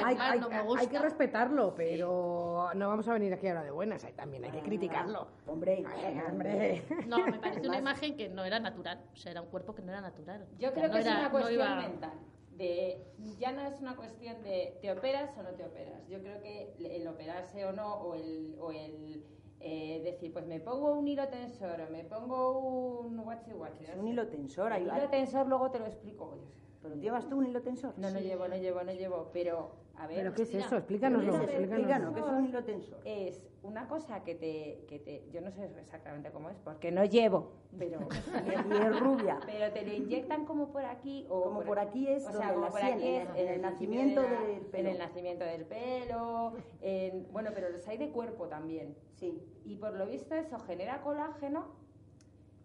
Hay, 0.04 0.16
mar 0.16 0.32
hay- 0.32 0.40
no 0.40 0.48
me 0.48 0.56
hay 0.56 0.66
gusta. 0.66 0.88
que 0.88 0.98
respetarlo, 0.98 1.74
pero 1.74 2.70
no 2.74 2.88
vamos 2.88 3.06
a 3.08 3.12
venir 3.12 3.32
aquí 3.32 3.48
ahora 3.48 3.62
de 3.64 3.70
buenas. 3.70 4.04
hay- 4.04 4.12
También 4.12 4.44
hay 4.44 4.50
que 4.50 4.60
criticarlo. 4.62 5.28
Hombre, 5.46 5.84
Ay, 6.04 6.20
hombre. 6.28 6.82
No, 7.06 7.18
me 7.26 7.38
parece 7.38 7.66
una 7.68 7.78
imagen 7.78 8.16
que 8.16 8.28
no 8.28 8.44
era 8.44 8.58
natural. 8.60 9.00
O 9.12 9.16
sea, 9.16 9.32
era 9.32 9.42
un 9.42 9.48
cuerpo 9.48 9.74
que 9.74 9.82
no 9.82 9.90
era 9.92 10.00
natural. 10.00 10.46
Yo 10.58 10.72
creo 10.72 10.88
no 10.88 10.94
que 10.94 11.00
es 11.00 11.06
una 11.06 11.22
no 11.24 11.30
cuestión 11.30 11.54
iba- 11.54 11.76
mental. 11.76 12.12
De, 12.52 13.06
ya 13.38 13.52
no 13.52 13.60
es 13.62 13.80
una 13.80 13.94
cuestión 13.94 14.42
de 14.42 14.78
te 14.82 14.90
operas 14.90 15.30
o 15.38 15.42
no 15.44 15.50
te 15.50 15.64
operas. 15.64 16.08
Yo 16.08 16.18
creo 16.18 16.40
que 16.42 16.74
el 16.80 17.06
operarse 17.06 17.64
o 17.64 17.72
no, 17.72 17.94
o 17.94 18.14
el, 18.16 18.56
o 18.58 18.72
el 18.72 19.24
eh, 19.60 20.00
decir, 20.04 20.32
pues 20.32 20.46
me 20.46 20.60
pongo 20.60 20.92
un 20.94 21.08
hilo 21.08 21.26
tensor 21.28 21.80
o 21.80 21.90
me 21.90 22.04
pongo 22.04 23.00
un 23.00 23.16
guachi 23.22 23.52
guachi. 23.52 23.84
Es 23.84 23.96
un 23.96 24.08
hilo 24.08 24.26
tensor. 24.28 24.72
El 24.72 24.90
hay- 24.90 24.98
hilo 25.00 25.10
tensor 25.10 25.46
luego 25.46 25.70
te 25.70 25.78
lo 25.78 25.86
explico. 25.86 26.38
¿Pero 26.82 26.94
llevas 26.94 27.28
tú 27.28 27.38
un 27.38 27.46
hilo 27.46 27.60
tensor? 27.60 27.92
No, 27.98 28.10
no 28.10 28.20
llevo, 28.20 28.46
no 28.46 28.56
llevo, 28.56 28.82
no 28.84 28.92
llevo. 28.92 29.30
Pero, 29.32 29.72
a 29.96 30.06
ver, 30.06 30.16
¿Pero 30.18 30.34
qué 30.34 30.42
es 30.42 30.54
eso? 30.54 30.76
Explícanoslo. 30.76 31.32
¿Qué 31.32 31.36
es 31.38 31.42
eso? 31.42 31.58
explícanoslo. 31.60 32.08
Explícanos, 32.10 32.14
¿qué 32.14 32.20
es 32.20 32.26
un 32.38 32.44
hilo 32.46 32.64
tensor? 32.64 32.98
es 33.04 33.42
una 33.62 33.88
cosa 33.88 34.22
que 34.24 34.34
te, 34.34 34.84
que 34.88 34.98
te... 34.98 35.28
Yo 35.32 35.40
no 35.40 35.50
sé 35.50 35.68
exactamente 35.80 36.30
cómo 36.30 36.48
es, 36.50 36.56
porque 36.58 36.90
no 36.92 37.04
llevo, 37.04 37.52
pero... 37.78 37.98
Y 38.70 38.72
es 38.72 39.00
rubia. 39.00 39.38
Pero 39.44 39.72
te 39.72 39.84
lo 39.84 39.92
inyectan 39.92 40.44
como 40.44 40.68
por 40.70 40.84
aquí 40.84 41.26
o 41.28 41.42
Como 41.42 41.62
por 41.62 41.78
aquí 41.78 42.08
es 42.08 42.26
o 42.26 42.32
sea, 42.32 42.54
como 42.54 42.68
por 42.68 42.80
aquí 42.82 43.06
en 43.08 43.22
es 43.22 43.28
el- 43.30 43.36
en 43.36 43.48
el 43.54 43.62
nacimiento 43.62 44.22
de 44.22 44.28
la- 44.30 44.40
del 44.42 44.60
pelo. 44.60 44.78
En 44.88 44.92
el 44.94 44.98
nacimiento 44.98 45.44
del 45.44 45.64
pelo, 45.66 46.52
en- 46.80 47.26
bueno, 47.32 47.50
pero 47.54 47.68
los 47.70 47.86
hay 47.88 47.98
de 47.98 48.10
cuerpo 48.10 48.46
también. 48.46 48.96
Sí. 49.16 49.42
Y 49.64 49.76
por 49.76 49.94
lo 49.94 50.06
visto 50.06 50.34
eso 50.34 50.58
genera 50.60 51.00
colágeno. 51.02 51.66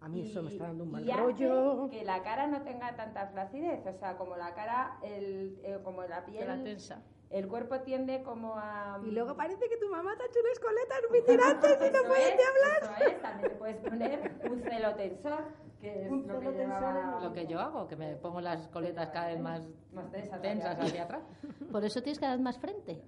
A 0.00 0.08
mí 0.08 0.20
eso 0.30 0.42
me 0.42 0.50
está 0.50 0.64
dando 0.66 0.84
un 0.84 0.92
mal 0.92 1.02
y 1.06 1.10
hace 1.10 1.20
rollo. 1.22 1.88
Que 1.90 2.04
la 2.04 2.22
cara 2.22 2.46
no 2.46 2.60
tenga 2.62 2.94
tanta 2.94 3.26
flacidez, 3.28 3.86
o 3.86 3.92
sea, 3.94 4.18
como 4.18 4.36
la 4.36 4.52
cara, 4.54 4.98
el, 5.02 5.58
eh, 5.64 5.78
como 5.82 6.02
la 6.02 6.24
que 6.26 6.32
la 6.44 6.54
piel, 6.56 6.64
tensa. 6.64 7.02
El 7.34 7.48
cuerpo 7.48 7.80
tiende 7.80 8.22
como 8.22 8.54
a... 8.56 9.00
Y 9.04 9.10
luego 9.10 9.34
parece 9.34 9.68
que 9.68 9.76
tu 9.76 9.88
mamá 9.88 10.16
te 10.16 10.22
ha 10.22 10.26
hecho 10.26 10.38
unas 10.38 10.58
coletas 10.60 11.00
muy 11.10 11.22
tirantes 11.22 11.78
y 11.80 11.92
no 11.92 12.02
puedes 12.08 12.34
es, 12.34 12.46
hablar. 12.46 12.96
Eso 12.96 13.10
es, 13.10 13.22
también 13.22 13.50
te 13.50 13.56
puedes 13.56 13.76
poner 13.78 14.32
un 14.48 14.62
celotensor, 14.62 15.44
que 15.84 16.04
es 16.06 16.10
Un 16.10 16.26
lo 16.26 16.40
que 16.40 16.50
llevaba... 16.52 17.18
Lo 17.22 17.32
que 17.32 17.46
yo 17.46 17.60
hago, 17.60 17.86
que 17.86 17.96
me 17.96 18.16
pongo 18.16 18.40
las 18.40 18.68
coletas 18.68 19.10
cada 19.10 19.26
vez 19.26 19.40
más 19.40 19.68
Más 19.92 20.10
tensas 20.10 20.40
tensas 20.40 20.78
hacia 20.80 21.02
atrás. 21.04 21.22
Por 21.70 21.84
eso 21.84 22.00
tienes 22.02 22.18
que 22.18 22.24
dar 22.26 22.38
más 22.40 22.58
frente. 22.58 23.02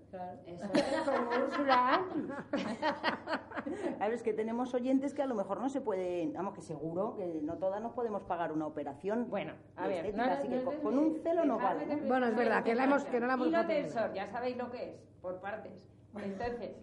Eso 0.46 0.64
es 0.74 0.82
como 1.04 1.44
Úrsula 1.44 1.94
Andress. 1.94 2.36
Claro, 3.96 4.14
es 4.14 4.22
que 4.22 4.32
tenemos 4.32 4.72
oyentes 4.74 5.12
que 5.14 5.22
a 5.22 5.26
lo 5.26 5.34
mejor 5.34 5.60
no 5.60 5.68
se 5.68 5.80
pueden, 5.80 6.32
vamos, 6.34 6.54
que 6.54 6.60
seguro 6.62 7.16
que 7.16 7.40
no 7.42 7.56
todas 7.56 7.82
nos 7.82 7.92
podemos 7.94 8.22
pagar 8.22 8.52
una 8.52 8.66
operación. 8.66 9.26
Bueno, 9.28 9.54
a 9.74 9.88
ver, 9.88 10.06
estética, 10.06 10.26
no- 10.26 10.32
así 10.34 10.48
no 10.48 10.50
que 10.50 10.56
es 10.76 10.80
con, 10.80 10.98
un 10.98 11.16
celo 11.22 11.44
nos 11.44 11.60
vale. 11.62 11.86
¿no? 11.86 12.06
Bueno, 12.06 12.26
es 12.28 12.36
verdad, 12.36 12.62
que 12.62 12.74
la 12.76 12.84
hemos- 12.84 13.04
que 13.06 13.18
no 13.18 13.26
la 13.26 13.34
hemos 13.34 13.48
Hilo 13.48 13.66
tensor, 13.66 14.12
ya 14.12 14.28
sabéis 14.28 14.56
lo 14.56 14.70
que 14.70 14.90
es, 14.90 14.96
por 15.20 15.40
partes. 15.40 15.72
Entonces, 16.14 16.76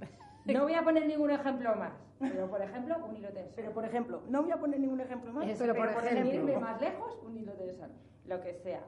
No 0.45 0.63
voy 0.63 0.73
a 0.73 0.81
poner 0.83 1.05
ningún 1.07 1.31
ejemplo 1.31 1.75
más, 1.75 1.93
pero 2.19 2.50
por 2.50 2.62
ejemplo, 2.62 2.97
un 3.05 3.15
hilo 3.15 3.29
tensor. 3.29 3.53
Pero, 3.55 3.71
por 3.73 3.85
ejemplo, 3.85 4.21
no 4.29 4.43
voy 4.43 4.51
a 4.51 4.57
poner 4.57 4.79
ningún 4.79 5.00
ejemplo 5.01 5.31
más. 5.33 5.45
Pero 5.57 5.75
por 5.75 5.89
sin 6.03 6.07
ejemplo. 6.17 6.33
irme 6.33 6.57
más 6.57 6.79
lejos, 6.81 7.17
un 7.25 7.38
hilo 7.38 7.53
tensor, 7.53 7.89
lo 8.25 8.41
que 8.41 8.53
sea. 8.53 8.81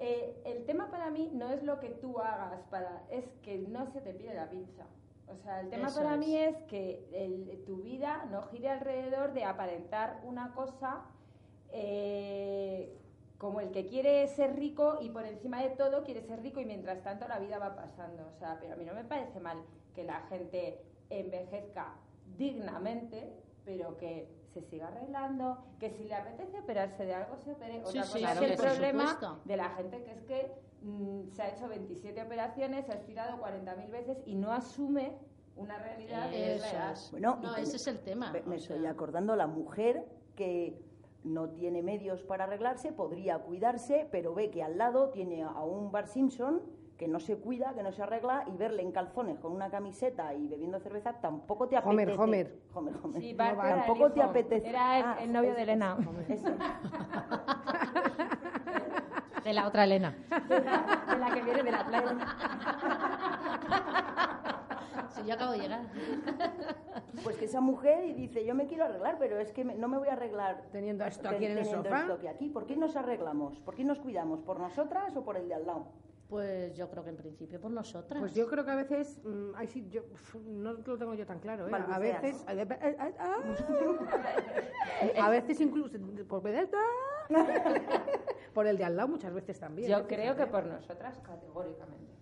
Eh, 0.00 0.42
el 0.44 0.64
tema 0.66 0.90
para 0.90 1.10
mí 1.10 1.30
no 1.32 1.50
es 1.50 1.62
lo 1.62 1.78
que 1.78 1.90
tú 1.90 2.18
hagas, 2.18 2.60
para, 2.70 3.02
es 3.10 3.24
que 3.42 3.58
no 3.58 3.86
se 3.86 4.00
te 4.00 4.12
pide 4.12 4.34
la 4.34 4.50
pinza. 4.50 4.84
O 5.28 5.36
sea, 5.36 5.60
el 5.60 5.70
tema 5.70 5.88
Eso 5.88 6.02
para 6.02 6.14
es. 6.14 6.18
mí 6.20 6.36
es 6.36 6.56
que 6.64 7.08
el- 7.12 7.62
tu 7.64 7.76
vida 7.82 8.26
no 8.30 8.42
gire 8.42 8.68
alrededor 8.68 9.32
de 9.32 9.44
aparentar 9.44 10.20
una 10.24 10.52
cosa 10.54 11.02
eh, 11.72 12.96
como 13.44 13.60
el 13.60 13.70
que 13.72 13.84
quiere 13.86 14.26
ser 14.28 14.56
rico 14.56 14.96
y 15.02 15.10
por 15.10 15.26
encima 15.26 15.60
de 15.60 15.68
todo 15.68 16.02
quiere 16.02 16.22
ser 16.22 16.40
rico 16.40 16.60
y 16.60 16.64
mientras 16.64 17.02
tanto 17.02 17.28
la 17.28 17.38
vida 17.38 17.58
va 17.58 17.76
pasando. 17.76 18.26
O 18.34 18.38
sea, 18.38 18.56
pero 18.58 18.72
a 18.72 18.76
mí 18.76 18.86
no 18.86 18.94
me 18.94 19.04
parece 19.04 19.38
mal 19.38 19.58
que 19.94 20.02
la 20.02 20.22
gente 20.30 20.80
envejezca 21.10 21.94
dignamente, 22.38 23.34
pero 23.66 23.98
que 23.98 24.30
se 24.54 24.62
siga 24.62 24.88
arreglando, 24.88 25.58
que 25.78 25.90
si 25.90 26.04
le 26.04 26.14
apetece 26.14 26.58
operarse 26.58 27.04
de 27.04 27.12
algo 27.12 27.36
se 27.36 27.52
opere. 27.52 27.82
Sí, 27.84 27.98
Otra 27.98 28.02
sí, 28.04 28.12
cosa 28.12 28.18
claro 28.32 28.46
es 28.46 28.50
el 28.50 28.56
problema 28.56 29.08
supuesto. 29.12 29.40
de 29.44 29.56
la 29.58 29.68
gente 29.70 30.02
que 30.04 30.10
es 30.12 30.22
que 30.22 30.52
mm, 30.80 31.28
se 31.28 31.42
ha 31.42 31.48
hecho 31.50 31.68
27 31.68 32.22
operaciones, 32.22 32.86
se 32.86 32.92
ha 32.92 32.94
estirado 32.94 33.36
40.000 33.42 33.90
veces 33.90 34.22
y 34.24 34.36
no 34.36 34.52
asume 34.52 35.18
una 35.56 35.78
realidad 35.78 36.30
que 36.30 36.54
es 36.54 36.64
Eso 36.64 36.72
real. 36.72 36.92
es. 36.94 37.10
Bueno, 37.10 37.38
no, 37.42 37.56
ese 37.56 37.76
es 37.76 37.86
el 37.88 38.00
tema. 38.00 38.32
Me, 38.46 38.56
estoy 38.56 38.80
sea, 38.80 38.90
acordando 38.90 39.36
la 39.36 39.46
mujer 39.46 40.02
que 40.34 40.80
no 41.24 41.48
tiene 41.50 41.82
medios 41.82 42.22
para 42.22 42.44
arreglarse, 42.44 42.92
podría 42.92 43.38
cuidarse, 43.38 44.06
pero 44.12 44.34
ve 44.34 44.50
que 44.50 44.62
al 44.62 44.76
lado 44.78 45.08
tiene 45.10 45.42
a 45.42 45.62
un 45.64 45.90
Bar 45.90 46.06
Simpson 46.06 46.62
que 46.98 47.08
no 47.08 47.18
se 47.18 47.36
cuida, 47.38 47.74
que 47.74 47.82
no 47.82 47.90
se 47.90 48.02
arregla, 48.04 48.44
y 48.46 48.56
verle 48.56 48.82
en 48.82 48.92
calzones 48.92 49.40
con 49.40 49.50
una 49.52 49.68
camiseta 49.68 50.32
y 50.32 50.46
bebiendo 50.46 50.78
cerveza 50.78 51.14
tampoco 51.14 51.66
te 51.66 51.76
Homer, 51.78 52.10
apetece. 52.10 52.22
Homer. 52.22 52.58
Homer, 52.72 52.94
Homer. 53.02 53.20
Sí, 53.20 53.34
Bart 53.34 53.56
No, 53.56 53.64
era 53.64 53.74
el 53.74 53.84
tampoco 53.86 54.12
te 54.12 54.22
apetece. 54.22 54.68
Era 54.68 54.98
el, 54.98 55.04
Ah, 55.04 55.16
el 55.20 55.32
novio 55.32 55.50
es- 55.50 55.56
de 55.56 55.62
Elena. 55.62 55.96
De 59.44 59.52
la 59.52 59.66
otra 59.66 59.84
Elena. 59.84 60.14
de 60.48 61.18
la 61.18 61.34
que 61.34 61.42
viene 61.42 61.62
de 61.64 61.70
la 61.72 61.84
playa. 61.86 62.16
Si 65.14 65.24
yo 65.26 65.34
acabo 65.34 65.52
de 65.52 65.58
llegar. 65.58 65.82
Pues 67.22 67.36
que 67.36 67.44
esa 67.46 67.60
mujer 67.60 68.04
y 68.04 68.12
dice, 68.12 68.44
yo 68.44 68.54
me 68.54 68.66
quiero 68.66 68.84
arreglar, 68.84 69.16
pero 69.18 69.38
es 69.38 69.50
que 69.52 69.64
me- 69.64 69.74
no 69.76 69.88
me 69.88 69.96
voy 69.98 70.08
a 70.08 70.12
arreglar 70.12 70.64
Teniendo 70.72 71.04
esto 71.04 71.22
ten- 71.22 71.34
aquí 71.36 71.44
en 71.46 71.52
el 71.52 71.58
teniendo 71.58 71.84
sofá. 71.84 72.00
esto 72.02 72.18
que 72.18 72.28
aquí. 72.28 72.50
¿Por 72.50 72.66
qué 72.66 72.76
nos 72.76 72.96
arreglamos? 72.96 73.58
¿Por 73.60 73.74
qué 73.74 73.84
nos 73.84 73.98
cuidamos? 74.00 74.40
¿Por 74.42 74.58
nosotras 74.60 75.16
o 75.16 75.24
por 75.24 75.36
el 75.36 75.48
de 75.48 75.54
al 75.54 75.66
lado? 75.66 75.86
Pues 76.28 76.74
yo 76.76 76.90
creo 76.90 77.04
que 77.04 77.10
en 77.10 77.16
principio 77.16 77.60
por 77.60 77.70
nosotras. 77.70 78.20
Pues 78.20 78.34
yo 78.34 78.46
creo 78.48 78.64
que 78.64 78.70
a 78.72 78.74
veces, 78.74 79.20
mm, 79.24 79.52
ay, 79.54 79.68
sí, 79.68 79.88
yo, 79.88 80.02
no 80.46 80.72
lo 80.72 80.98
tengo 80.98 81.14
yo 81.14 81.24
tan 81.26 81.38
claro, 81.38 81.68
¿eh? 81.68 81.72
A 81.72 81.98
veces, 81.98 82.44
a 85.20 85.30
veces 85.30 85.60
incluso, 85.60 85.96
por, 86.28 86.42
por 88.54 88.66
el 88.66 88.76
de 88.76 88.84
al 88.84 88.96
lado 88.96 89.08
muchas 89.08 89.32
veces 89.32 89.58
también. 89.58 89.90
Yo 89.90 89.98
¿eh? 89.98 90.04
creo 90.06 90.36
que 90.36 90.46
por 90.46 90.66
nosotras 90.66 91.18
categóricamente. 91.20 92.12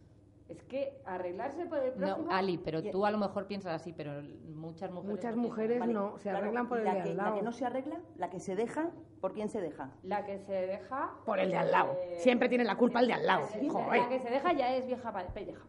Es 0.53 0.63
que 0.65 1.01
arreglarse 1.05 1.65
por 1.67 1.79
el 1.79 1.93
No, 1.99 2.07
próximo... 2.07 2.31
Ali, 2.31 2.59
pero 2.59 2.83
tú 2.83 3.05
a 3.07 3.11
lo 3.11 3.19
mejor 3.19 3.47
piensas 3.47 3.73
así, 3.75 3.93
pero 3.93 4.23
muchas 4.55 4.91
mujeres. 4.91 5.11
Muchas 5.17 5.37
no 5.37 5.43
mujeres 5.43 5.81
Vale, 5.81 5.93
no, 5.93 6.17
se 6.19 6.25
claro, 6.25 6.39
arreglan 6.39 6.69
por 6.69 6.79
el 6.79 6.85
la 6.85 6.95
de 6.95 7.03
que, 7.03 7.11
al 7.11 7.17
La 7.17 7.23
lado. 7.25 7.37
que 7.37 7.43
no 7.43 7.53
se 7.53 7.65
arregla, 7.65 8.01
la 8.17 8.29
que 8.31 8.39
se 8.41 8.55
deja, 8.55 8.91
¿por 9.21 9.33
quién 9.33 9.49
se 9.49 9.61
deja? 9.61 9.91
La 10.03 10.25
que 10.27 10.39
se 10.39 10.53
deja... 10.53 11.15
Por 11.25 11.39
el 11.39 11.51
de 11.51 11.57
al 11.57 11.71
lado. 11.71 11.97
eh, 12.03 12.17
Siempre 12.21 12.49
tiene 12.49 12.65
la 12.65 12.77
culpa 12.77 13.01
el 13.01 13.07
de 13.07 13.13
al 13.15 13.27
lado. 13.27 13.49
La 13.53 13.61
que, 13.61 13.69
Joder. 13.71 14.01
la 14.03 14.09
que 14.09 14.19
se 14.21 14.31
deja 14.31 14.53
ya 14.53 14.75
es 14.77 14.87
vieja 14.87 15.13
pelleja. 15.35 15.65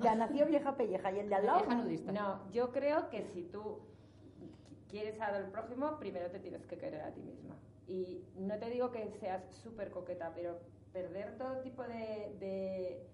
Ya 0.00 0.14
nació 0.16 0.46
vieja 0.46 0.76
pelleja 0.76 1.12
y 1.12 1.18
el 1.20 1.28
de 1.28 1.34
al 1.34 1.46
lado. 1.46 1.58
Vieja 1.60 1.74
nudista. 1.74 2.12
No, 2.12 2.40
yo 2.52 2.70
creo 2.72 3.08
que 3.10 3.24
si 3.24 3.42
tú 3.44 3.80
quieres 4.88 5.20
al 5.20 5.50
prójimo, 5.50 5.98
primero 5.98 6.30
te 6.30 6.38
tienes 6.38 6.64
que 6.66 6.78
querer 6.78 7.02
a 7.02 7.10
ti 7.12 7.20
misma. 7.22 7.56
Y 7.86 8.22
no 8.36 8.58
te 8.58 8.70
digo 8.70 8.90
que 8.90 9.10
seas 9.18 9.42
súper 9.50 9.90
coqueta, 9.90 10.32
pero 10.34 10.58
perder 10.92 11.36
todo 11.38 11.58
tipo 11.60 11.82
de, 11.82 12.34
de, 12.38 13.06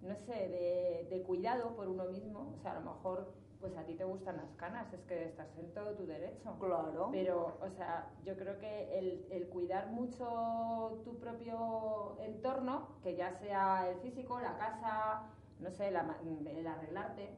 no 0.00 0.14
sé, 0.16 0.32
de, 0.48 1.06
de 1.10 1.22
cuidado 1.22 1.74
por 1.76 1.88
uno 1.88 2.04
mismo, 2.06 2.54
o 2.58 2.62
sea, 2.62 2.72
a 2.72 2.80
lo 2.80 2.92
mejor 2.92 3.32
pues 3.60 3.76
a 3.76 3.84
ti 3.84 3.92
te 3.94 4.04
gustan 4.04 4.38
las 4.38 4.50
canas, 4.56 4.90
es 4.94 5.00
que 5.02 5.26
estás 5.26 5.48
en 5.58 5.74
todo 5.74 5.92
tu 5.94 6.06
derecho. 6.06 6.56
Claro. 6.58 7.10
Pero, 7.12 7.58
o 7.60 7.68
sea, 7.68 8.08
yo 8.24 8.34
creo 8.34 8.58
que 8.58 8.98
el, 8.98 9.26
el 9.30 9.48
cuidar 9.48 9.88
mucho 9.90 11.02
tu 11.04 11.18
propio 11.18 12.16
entorno, 12.20 12.88
que 13.02 13.16
ya 13.16 13.34
sea 13.34 13.90
el 13.90 13.98
físico, 14.00 14.40
la 14.40 14.56
casa, 14.56 15.24
no 15.58 15.70
sé, 15.70 15.90
la 15.90 16.04
ma- 16.04 16.18
el 16.24 16.66
arreglarte, 16.66 17.36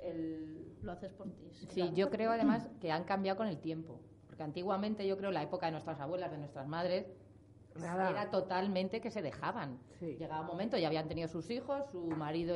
el... 0.00 0.76
Lo 0.82 0.92
haces 0.92 1.12
por 1.12 1.28
ti. 1.30 1.48
sí. 1.52 1.66
Sí, 1.70 1.92
yo 1.94 2.10
creo 2.10 2.32
además 2.32 2.68
que 2.80 2.92
han 2.92 3.04
cambiado 3.04 3.38
con 3.38 3.46
el 3.48 3.58
tiempo. 3.58 4.00
Porque 4.26 4.42
antiguamente 4.42 5.06
yo 5.06 5.16
creo 5.16 5.30
la 5.30 5.42
época 5.42 5.66
de 5.66 5.72
nuestras 5.72 5.98
abuelas, 6.00 6.30
de 6.30 6.38
nuestras 6.38 6.66
madres, 6.66 7.06
Nada. 7.76 8.10
era 8.10 8.30
totalmente 8.30 9.00
que 9.00 9.10
se 9.10 9.20
dejaban. 9.22 9.78
Sí. 9.98 10.16
Llegaba 10.16 10.42
un 10.42 10.46
momento, 10.46 10.76
ya 10.78 10.88
habían 10.88 11.08
tenido 11.08 11.28
sus 11.28 11.50
hijos, 11.50 11.84
su 11.90 12.00
marido 12.08 12.54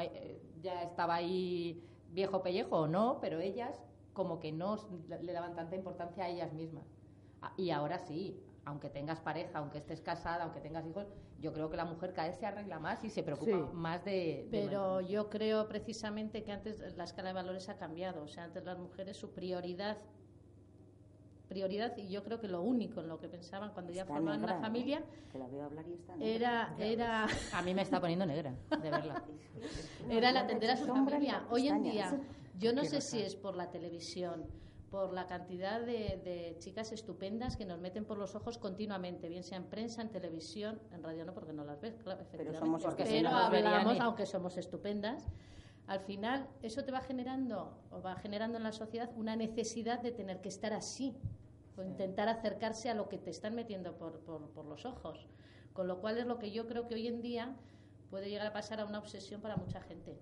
eh, 0.00 0.40
ya 0.60 0.82
estaba 0.82 1.14
ahí 1.16 1.82
viejo 2.10 2.42
pellejo 2.42 2.80
o 2.80 2.86
no, 2.88 3.18
pero 3.20 3.40
ellas 3.40 3.82
como 4.12 4.38
que 4.40 4.52
no 4.52 4.76
le 5.20 5.32
daban 5.32 5.54
tanta 5.54 5.74
importancia 5.76 6.24
a 6.24 6.28
ellas 6.28 6.52
mismas. 6.52 6.84
Ah, 7.40 7.52
Y 7.56 7.70
ahora 7.70 7.98
sí, 7.98 8.38
aunque 8.64 8.90
tengas 8.90 9.20
pareja, 9.20 9.58
aunque 9.58 9.78
estés 9.78 10.00
casada, 10.02 10.44
aunque 10.44 10.60
tengas 10.60 10.86
hijos, 10.86 11.06
yo 11.40 11.52
creo 11.52 11.70
que 11.70 11.76
la 11.76 11.84
mujer 11.86 12.12
cada 12.12 12.28
vez 12.28 12.36
se 12.36 12.46
arregla 12.46 12.78
más 12.78 13.02
y 13.02 13.10
se 13.10 13.22
preocupa 13.22 13.50
Sí. 13.50 13.64
más 13.72 14.04
de... 14.04 14.10
de 14.10 14.48
Pero 14.50 15.00
yo 15.00 15.28
creo 15.30 15.66
precisamente 15.66 16.44
que 16.44 16.52
antes 16.52 16.78
la 16.96 17.04
escala 17.04 17.28
de 17.30 17.34
valores 17.34 17.68
ha 17.68 17.78
cambiado. 17.78 18.22
O 18.22 18.28
sea, 18.28 18.44
antes 18.44 18.62
las 18.64 18.78
mujeres 18.78 19.16
su 19.16 19.32
prioridad, 19.32 19.96
prioridad 21.52 21.96
y 21.96 22.08
yo 22.08 22.22
creo 22.22 22.40
que 22.40 22.48
lo 22.48 22.62
único 22.62 23.00
en 23.00 23.08
lo 23.08 23.18
que 23.18 23.28
pensaban 23.28 23.72
cuando 23.72 23.92
ya 23.92 24.02
Está 24.02 24.14
formaban 24.14 24.40
negra, 24.40 24.54
una 24.54 24.60
¿eh? 24.60 24.66
familia 24.66 25.02
Que 25.30 25.38
la 25.38 25.46
veo 25.48 25.64
hablar 25.64 25.86
y 25.86 25.92
está 25.92 26.16
negra. 26.16 26.34
era 26.34 26.74
era 26.78 27.26
A 27.52 27.62
mí 27.62 27.74
me 27.74 27.82
está 27.82 28.00
poniendo 28.00 28.24
negra, 28.24 28.54
de 28.70 28.90
verla. 28.90 29.22
era 30.10 30.30
el 30.30 30.36
atender 30.36 30.70
a 30.70 30.76
su 30.76 30.86
familia. 30.86 31.44
Hoy 31.50 31.68
en 31.68 31.82
día, 31.82 32.18
yo 32.58 32.72
no 32.72 32.84
sé 32.84 33.00
si 33.00 33.20
es 33.20 33.36
por 33.36 33.54
la 33.54 33.70
televisión, 33.70 34.46
por 34.90 35.12
la 35.12 35.26
cantidad 35.26 35.80
de, 35.80 36.20
de 36.24 36.56
chicas 36.58 36.92
estupendas 36.92 37.56
que 37.56 37.64
nos 37.64 37.80
meten 37.80 38.04
por 38.04 38.18
los 38.18 38.34
ojos 38.34 38.58
continuamente, 38.58 39.28
bien 39.28 39.42
sea 39.42 39.58
en 39.58 39.64
prensa, 39.64 40.02
en 40.02 40.10
televisión, 40.10 40.80
en 40.92 41.02
radio 41.02 41.24
no, 41.24 41.32
porque 41.34 41.52
no 41.52 41.64
las 41.64 41.80
ves, 41.80 41.94
claro, 42.02 42.20
efectivamente. 42.22 42.60
somos 42.60 42.82
Porque 42.82 43.04
Pero 43.04 43.16
si 43.16 43.22
no 43.22 43.36
hablamos, 43.36 44.00
aunque 44.00 44.26
somos 44.26 44.56
estupendas. 44.56 45.26
Al 45.86 46.00
final, 46.00 46.48
eso 46.62 46.84
te 46.84 46.92
va 46.92 47.00
generando, 47.00 47.76
o 47.90 48.00
va 48.00 48.14
generando 48.16 48.56
en 48.56 48.64
la 48.64 48.72
sociedad 48.72 49.10
una 49.16 49.34
necesidad 49.34 50.00
de 50.00 50.12
tener 50.12 50.40
que 50.40 50.48
estar 50.48 50.72
así, 50.72 51.16
o 51.76 51.82
intentar 51.82 52.28
acercarse 52.28 52.90
a 52.90 52.94
lo 52.94 53.08
que 53.08 53.18
te 53.18 53.30
están 53.30 53.54
metiendo 53.54 53.96
por, 53.96 54.20
por, 54.20 54.48
por 54.50 54.66
los 54.66 54.84
ojos. 54.84 55.26
Con 55.72 55.88
lo 55.88 56.00
cual 56.00 56.18
es 56.18 56.26
lo 56.26 56.38
que 56.38 56.50
yo 56.50 56.66
creo 56.66 56.86
que 56.86 56.94
hoy 56.94 57.08
en 57.08 57.22
día 57.22 57.56
puede 58.10 58.28
llegar 58.28 58.46
a 58.46 58.52
pasar 58.52 58.80
a 58.80 58.84
una 58.84 58.98
obsesión 58.98 59.40
para 59.40 59.56
mucha 59.56 59.80
gente. 59.80 60.18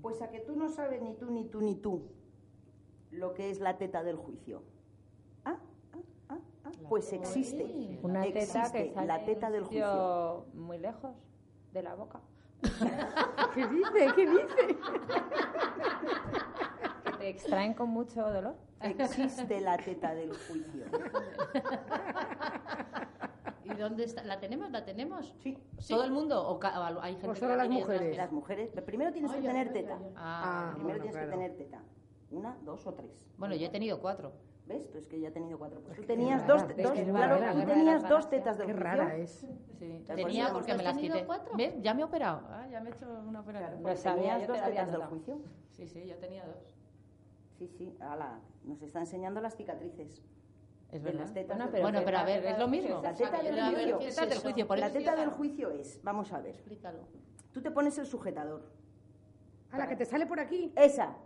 Pues 0.00 0.22
a 0.22 0.30
que 0.30 0.40
tú 0.40 0.56
no 0.56 0.68
sabes 0.68 1.02
ni 1.02 1.14
tú, 1.14 1.30
ni 1.30 1.44
tú, 1.44 1.60
ni 1.60 1.74
tú 1.74 2.08
lo 3.10 3.34
que 3.34 3.50
es 3.50 3.60
la 3.60 3.78
teta 3.78 4.02
del 4.02 4.16
juicio. 4.16 4.62
Ah, 5.44 5.58
ah, 5.92 5.98
ah, 6.28 6.38
ah. 6.64 6.70
Pues 6.88 7.12
existe. 7.12 7.98
Una 8.02 8.22
teta 8.22 8.70
que 8.72 8.92
sale 8.92 9.06
la 9.06 9.24
teta 9.24 9.46
en 9.48 9.52
del 9.52 9.64
juicio. 9.64 10.46
muy 10.54 10.78
lejos 10.78 11.16
de 11.72 11.82
la 11.82 11.94
boca. 11.94 12.20
¿Qué 13.54 13.66
dice? 13.66 14.12
¿Qué 14.14 14.26
dice? 14.26 14.78
Que 17.26 17.32
te 17.32 17.38
extraen 17.38 17.74
con 17.74 17.88
mucho 17.90 18.22
dolor. 18.30 18.54
Existe 18.80 19.60
la 19.60 19.76
teta 19.78 20.14
del 20.14 20.32
juicio. 20.32 20.84
¿Y 23.64 23.74
dónde 23.74 24.04
está? 24.04 24.22
¿La 24.22 24.38
tenemos? 24.38 24.70
¿La 24.70 24.84
tenemos? 24.84 25.34
Sí. 25.40 25.58
¿Todo 25.88 26.04
el 26.04 26.12
mundo 26.12 26.46
o 26.48 26.60
ca- 26.60 26.78
o 26.92 27.00
hay 27.02 27.14
gente 27.14 27.28
O 27.28 27.32
que 27.32 27.40
solo 27.40 27.56
la 27.56 27.64
las 27.64 27.68
mujeres. 27.72 28.10
que- 28.12 28.16
Las 28.16 28.30
mujeres, 28.32 28.70
primero 28.86 29.12
tienes 29.12 29.32
que 29.32 29.40
tener 29.42 29.72
teta. 29.72 29.98
Ah, 30.14 30.70
Ah, 30.70 30.74
Primero 30.74 30.98
bueno, 30.98 31.02
tienes 31.02 31.16
claro. 31.16 31.30
que 31.30 31.36
tener 31.36 31.56
teta. 31.56 31.82
Una, 32.30 32.56
dos 32.62 32.86
o 32.86 32.94
tres. 32.94 33.24
bueno, 33.38 33.54
yo 33.56 33.66
he 33.66 33.70
tenido 33.70 34.00
cuatro. 34.00 34.32
¿Ves? 34.66 34.88
Pues 34.88 35.06
que 35.06 35.20
ya 35.20 35.28
he 35.28 35.30
tenido 35.30 35.58
cuatro. 35.58 35.80
Pues 35.80 35.96
tú 35.96 36.04
tenías 36.04 36.40
rara, 36.42 36.52
dos, 36.54 36.62
dos- 36.76 36.90
que 36.92 37.04
claro, 37.04 37.38
rara, 37.38 37.52
tú 37.52 37.58
tenías 37.66 38.02
de 38.02 38.08
dos 38.08 38.28
tetas 38.30 38.58
del 38.58 38.66
Qué 38.66 38.72
juicio. 38.72 38.90
rara 38.90 39.16
es. 39.16 39.30
Sí, 39.78 40.02
tenía 40.06 40.52
porque 40.52 40.72
¿has 40.72 40.78
me 40.78 40.84
las 40.84 40.94
tenido 40.96 41.14
quité. 41.14 41.26
cuatro? 41.26 41.52
¿Ves? 41.56 41.74
Ya 41.82 41.94
me 41.94 42.00
he 42.00 42.04
operado. 42.04 42.40
Ah, 42.48 42.66
ya 42.70 42.80
me 42.80 42.90
he 42.90 42.92
hecho 42.92 43.06
una 43.08 43.20
Claro, 43.22 43.40
operación. 43.42 43.82
pues 43.82 44.02
tenías 44.02 44.46
dos 44.48 44.60
tetas 44.62 44.90
del 44.92 45.02
juicio. 45.04 45.38
Sí, 45.70 45.86
sí, 45.86 46.06
yo 46.06 46.16
tenía 46.16 46.44
dos. 46.46 46.75
Sí, 47.58 47.68
sí, 47.68 47.96
ala, 48.00 48.40
nos 48.64 48.82
está 48.82 49.00
enseñando 49.00 49.40
las 49.40 49.56
cicatrices. 49.56 50.22
Es 50.90 51.02
De 51.02 51.10
verdad. 51.10 51.20
las 51.20 51.32
tetas 51.34 51.56
Bueno, 51.56 51.70
pero 51.72 51.82
Bueno, 51.82 51.98
que 52.00 52.04
pero 52.04 52.16
a 52.18 52.20
la 52.20 52.26
ver, 52.26 52.38
teta 52.40 52.50
es 52.52 52.58
lo 52.58 52.64
del 52.68 52.70
mismo. 52.70 52.96
juicio 52.96 53.02
La 53.02 53.14
teta 53.14 53.42
del 53.42 53.74
juicio. 53.74 53.98
¿qué 53.98 54.08
es 54.08 54.16
del 54.16 54.38
juicio, 54.38 54.66
por 54.66 54.78
La 54.78 54.90
teta 54.92 55.12
sí, 55.14 55.20
del 55.20 55.30
juicio 55.30 55.70
es, 55.70 56.00
vamos 56.02 56.32
a 56.32 56.40
ver, 56.40 56.54
Explícalo. 56.54 57.00
tú 57.52 57.60
te 57.62 57.70
pones 57.70 57.98
el 57.98 58.06
sujetador. 58.06 58.62
A 59.72 59.78
la 59.78 59.88
que 59.88 59.96
te 59.96 60.04
sale 60.04 60.26
por 60.26 60.38
aquí. 60.38 60.72
Esa, 60.76 61.16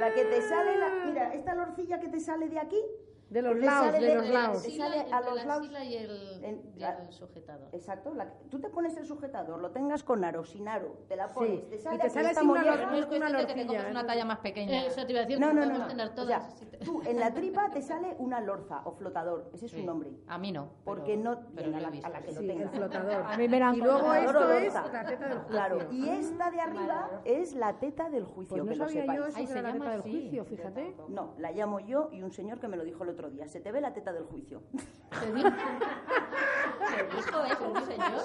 la 0.00 0.12
que 0.12 0.24
te 0.24 0.42
sale, 0.42 0.76
la, 0.76 1.04
mira, 1.06 1.32
esta 1.34 1.54
lorcilla 1.54 2.00
que 2.00 2.08
te 2.08 2.18
sale 2.20 2.48
de 2.48 2.58
aquí, 2.58 2.80
De 3.28 3.42
los 3.42 3.54
Te 3.54 3.60
lados, 3.66 3.86
sale 3.92 4.06
de 4.06 4.14
los 4.14 4.24
de- 4.24 4.32
lados. 4.32 4.62
te 4.62 4.70
Sila- 4.70 4.86
sale 4.88 5.12
a 5.12 5.20
los 5.20 5.34
la 5.34 5.44
lados. 5.46 5.66
y 5.84 5.94
el, 5.96 6.44
En- 6.44 6.62
y 6.76 6.82
el 6.84 7.12
sujetador. 7.12 7.68
Exacto, 7.72 8.14
la- 8.14 8.32
tú 8.50 8.60
te 8.60 8.68
pones 8.70 8.96
el 8.96 9.04
sujetador, 9.04 9.58
lo 9.60 9.72
tengas 9.72 10.04
con 10.04 10.22
aro, 10.24 10.44
sin 10.44 10.68
aro, 10.68 10.96
te 11.08 11.16
la 11.16 11.26
pones, 11.26 11.58
Sí, 11.62 11.66
te 11.68 11.74
y 11.74 11.78
sale, 11.80 11.98
te 11.98 12.04
aquí 12.04 12.14
sale 12.14 12.30
una 12.30 12.42
molleja. 12.44 12.66
No 12.66 12.72
es 12.76 12.86
Una 12.86 12.90
cuestión 13.08 13.32
de 13.32 13.46
que 13.46 13.54
te 13.54 13.66
compres 13.66 13.84
¿eh? 13.86 13.90
una 13.90 14.06
talla 14.06 14.24
más 14.24 14.38
pequeña. 14.38 14.82
Eh, 14.84 14.86
Eso 14.86 15.04
te 15.04 15.10
iba 15.12 15.20
a 15.22 15.24
decir, 15.24 15.40
No, 15.40 15.48
que 15.48 15.54
no, 15.54 15.60
podemos 15.62 15.78
no, 15.78 15.84
no. 15.86 15.90
tener 15.90 16.06
O 16.06 16.10
todas. 16.12 16.42
sea, 16.46 16.56
si 16.56 16.66
te- 16.66 16.76
tú 16.78 17.02
en 17.04 17.18
la 17.18 17.34
tripa 17.34 17.68
te 17.70 17.82
sale 17.82 18.14
una 18.20 18.40
lorza 18.40 18.82
o 18.84 18.92
flotador, 18.92 19.50
ese 19.52 19.66
es 19.66 19.72
su 19.72 19.78
Sí. 19.78 19.84
nombre. 19.84 20.12
A 20.28 20.38
mí 20.38 20.52
no. 20.52 20.68
Porque 20.84 21.16
pero- 21.16 21.22
no 21.36 21.40
pero 21.52 21.66
a 21.68 21.80
lo 21.80 21.80
la, 21.80 22.06
a 22.06 22.08
la 22.10 22.20
que 22.22 22.32
lo 22.32 22.38
Sí, 22.40 22.48
el 22.48 22.58
tenga. 22.58 22.68
flotador. 22.70 23.22
A 23.26 23.36
mí 23.36 23.48
me 23.48 23.58
la 23.58 23.68
han 23.70 23.74
Y 23.74 23.78
luego 23.80 24.14
esto 24.14 24.52
es 24.52 24.72
la 24.72 24.82
teta 24.84 25.02
del 25.02 25.38
juicio. 25.38 25.46
Claro, 25.48 25.78
y 25.90 26.08
esta 26.10 26.50
de 26.52 26.60
arriba 26.60 27.10
es 27.24 27.54
la 27.56 27.72
teta 27.80 28.08
del 28.08 28.24
juicio, 28.24 28.56
Pues 28.56 28.62
no 28.64 28.70
que 28.70 28.76
lo 28.76 28.84
sabía 28.84 29.00
sepáis. 29.00 29.18
yo 29.18 29.26
eso 29.26 29.54
la 29.62 29.72
teta 29.72 29.90
del 29.90 30.02
juicio, 30.02 30.44
fíjate. 30.44 30.94
No, 31.08 31.34
la 31.38 31.50
llamo 31.50 31.80
yo 31.80 32.08
y 32.12 32.22
un 32.22 32.30
señor 32.30 32.60
que 32.60 32.68
me 32.68 32.76
lo 32.76 32.84
dijo 32.84 33.02
el 33.02 33.15
otro 33.16 33.30
día. 33.30 33.48
Se 33.48 33.60
te 33.60 33.72
ve 33.72 33.80
la 33.80 33.92
teta 33.94 34.12
del 34.12 34.24
juicio. 34.24 34.62
Te 35.20 35.32
digo, 35.32 35.48
¿Te 35.50 37.16
dijo 37.16 37.44
eso 37.44 37.68
un 37.70 37.86
señor? 37.86 38.22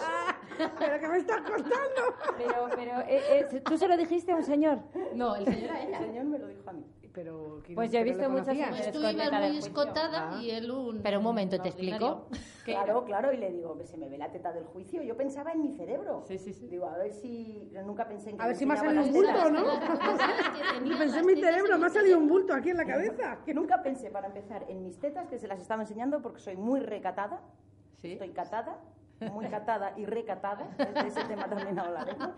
¿Pero 0.80 1.00
qué 1.00 1.08
me 1.08 1.18
estás 1.18 1.42
contando? 1.42 2.02
Pero, 2.38 2.68
pero, 2.76 3.00
eh, 3.02 3.48
eh, 3.54 3.62
¿tú 3.64 3.78
se 3.78 3.88
lo 3.88 3.96
dijiste 3.96 4.32
a 4.34 4.36
un 4.36 4.44
señor? 4.44 4.80
No, 5.16 5.36
el 5.36 5.46
señor 5.46 5.72
a 5.72 5.82
El 5.82 5.88
ella. 5.90 6.00
señor 6.00 6.26
me 6.26 6.38
lo 6.40 6.48
dijo 6.48 6.70
a 6.70 6.74
mí. 6.74 6.86
Pero, 7.14 7.60
¿quién- 7.66 7.76
Pues 7.76 7.92
yo 7.92 8.00
he 8.00 8.04
visto 8.04 8.30
muchas 8.30 8.56
pues 8.70 8.92
tú 8.94 9.00
ibas 9.00 9.32
muy 9.32 9.58
escotada 9.58 10.32
Ah. 10.32 10.42
y 10.42 10.52
él 10.52 10.72
un. 10.72 11.02
Pero 11.02 11.18
un 11.18 11.24
momento, 11.24 11.60
¿te 11.62 11.70
explico? 11.70 12.28
Claro, 12.64 13.04
claro, 13.06 13.34
y 13.34 13.38
le 13.38 13.52
digo 13.52 13.76
que 13.76 13.86
se 13.88 13.98
me 13.98 14.08
ve 14.08 14.20
la 14.20 14.32
teta 14.32 14.54
del 14.54 14.66
juicio. 14.66 15.02
Yo 15.02 15.18
pensaba 15.18 15.52
en 15.52 15.64
mi 15.64 15.72
cerebro. 15.72 16.24
Sí, 16.28 16.38
sí, 16.38 16.54
sí. 16.54 16.68
Digo, 16.68 16.86
a 16.88 16.96
ver 16.96 17.12
si. 17.12 17.68
yo 17.74 17.82
Nunca 17.82 18.08
pensé 18.08 18.30
en 18.30 18.38
que 18.38 18.44
A 18.44 18.48
ver 18.48 18.56
si 18.56 18.68
me 18.68 18.76
ha 18.76 18.78
salido 18.78 19.04
un 19.04 19.12
bulto. 19.12 19.50
¿no? 19.50 19.64
Yo 20.86 20.98
pensé 20.98 21.20
en 21.20 21.26
mi 21.26 21.36
cerebro, 21.38 21.80
me 21.80 21.88
ha 21.88 21.90
salido 21.90 22.20
un 22.20 22.28
bulto 22.28 22.54
aquí 22.54 22.70
en 22.70 22.78
la 22.78 22.86
cabeza. 22.86 23.40
Que 23.46 23.54
nunca 23.56 23.82
pensé, 23.82 24.12
para 24.12 24.28
empezar, 24.28 24.66
en 24.68 24.84
mis 24.84 25.00
tetas, 25.00 25.28
que 25.28 25.40
se 25.40 25.48
las 25.48 25.60
estaba 25.60 25.82
enseñando 25.82 26.22
porque 26.22 26.40
soy 26.40 26.56
muy 26.56 26.80
recatada. 26.82 27.42
Sí. 27.98 28.14
Estoy 28.14 28.30
catada, 28.30 28.78
muy 29.32 29.48
catada 29.48 29.94
y 29.98 30.06
recatada. 30.06 30.68
De 30.78 31.08
ese 31.08 31.24
tema 31.26 31.50
también 31.50 31.78
hablaremos. 31.80 32.30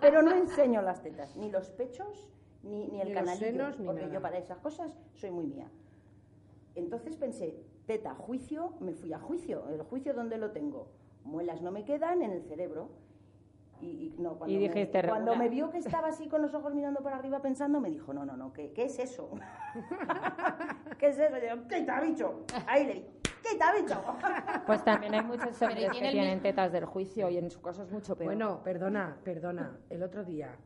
Pero 0.00 0.20
no 0.22 0.32
enseño 0.32 0.82
las 0.82 1.02
tetas, 1.02 1.36
ni 1.36 1.50
los 1.50 1.70
pechos, 1.70 2.28
ni, 2.68 2.86
ni 2.88 3.00
el 3.00 3.08
Ni 3.08 3.14
canalillo. 3.14 3.46
senos, 3.46 3.78
ni 3.78 3.86
porque 3.86 4.02
nada. 4.02 4.14
yo 4.14 4.20
para 4.22 4.38
esas 4.38 4.58
cosas 4.58 4.92
soy 5.14 5.30
muy 5.30 5.46
mía. 5.46 5.68
Entonces 6.74 7.16
pensé, 7.16 7.56
teta, 7.86 8.14
juicio, 8.14 8.74
me 8.80 8.92
fui 8.92 9.12
a 9.12 9.18
juicio. 9.18 9.68
¿El 9.68 9.82
juicio 9.82 10.14
dónde 10.14 10.38
lo 10.38 10.50
tengo? 10.52 10.88
Muelas 11.24 11.60
no 11.62 11.70
me 11.72 11.84
quedan 11.84 12.22
en 12.22 12.30
el 12.32 12.42
cerebro. 12.42 12.90
Y, 13.80 13.86
y 13.86 14.14
no, 14.18 14.34
cuando, 14.36 14.56
Y 14.56 14.68
me, 14.68 14.88
cuando 15.08 15.36
me 15.36 15.48
vio 15.48 15.70
que 15.70 15.78
estaba 15.78 16.08
así 16.08 16.26
con 16.28 16.42
los 16.42 16.52
ojos 16.52 16.74
mirando 16.74 17.00
para 17.00 17.16
arriba 17.16 17.40
pensando, 17.40 17.80
me 17.80 17.90
dijo, 17.90 18.12
no, 18.12 18.24
no, 18.24 18.36
no, 18.36 18.52
¿qué, 18.52 18.72
qué 18.72 18.84
es 18.86 18.98
eso? 18.98 19.30
¿Qué 20.98 21.08
es 21.08 21.18
eso? 21.18 21.36
Y 21.38 21.48
yo, 21.48 21.68
quita, 21.68 22.00
bicho. 22.00 22.44
Ahí 22.66 22.86
le 22.86 22.94
di, 22.94 23.04
quita, 23.48 23.72
bicho. 23.80 24.02
Pues 24.66 24.84
también 24.84 25.14
hay 25.14 25.22
muchos 25.22 25.62
hombres 25.62 25.90
tiene 25.90 25.92
que 25.92 26.10
tienen 26.12 26.28
mismo- 26.34 26.42
tetas 26.42 26.72
del 26.72 26.84
juicio 26.86 27.30
y 27.30 27.38
en 27.38 27.50
su 27.50 27.60
caso 27.62 27.82
es 27.84 27.90
mucho 27.90 28.16
peor. 28.16 28.26
Bueno, 28.28 28.62
perdona, 28.64 29.16
perdona. 29.24 29.78
El 29.88 30.02
otro 30.02 30.24
día 30.24 30.56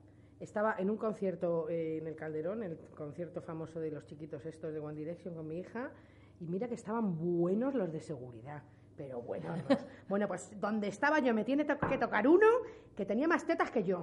estaba 0.42 0.75
en 0.78 0.90
un 0.90 0.96
concierto 0.96 1.68
eh, 1.70 1.99
en 1.99 2.06
el 2.06 2.16
Calderón, 2.16 2.62
el 2.62 2.76
concierto 2.96 3.40
famoso 3.40 3.78
de 3.80 3.90
los 3.90 4.04
chiquitos 4.06 4.44
estos 4.44 4.72
de 4.72 4.80
One 4.80 4.96
Direction 4.99 5.34
con 5.34 5.46
mi 5.46 5.58
hija, 5.58 5.90
y 6.40 6.46
mira 6.46 6.66
que 6.68 6.75
estaban 6.75 7.16
buenos 7.16 7.75
los 7.75 7.92
de 7.92 8.00
seguridad. 8.00 8.62
Pero 8.96 9.22
bueno, 9.22 9.54
bueno, 10.08 10.28
pues 10.28 10.50
donde 10.61 10.88
estaba 10.88 11.18
yo 11.20 11.32
me 11.32 11.44
tiene 11.44 11.64
to- 11.64 11.78
que 11.88 11.96
tocar 11.96 12.26
uno 12.28 12.46
que 12.94 13.06
tenía 13.06 13.26
más 13.26 13.46
tetas 13.46 13.70
que 13.70 13.82
yo, 13.84 14.02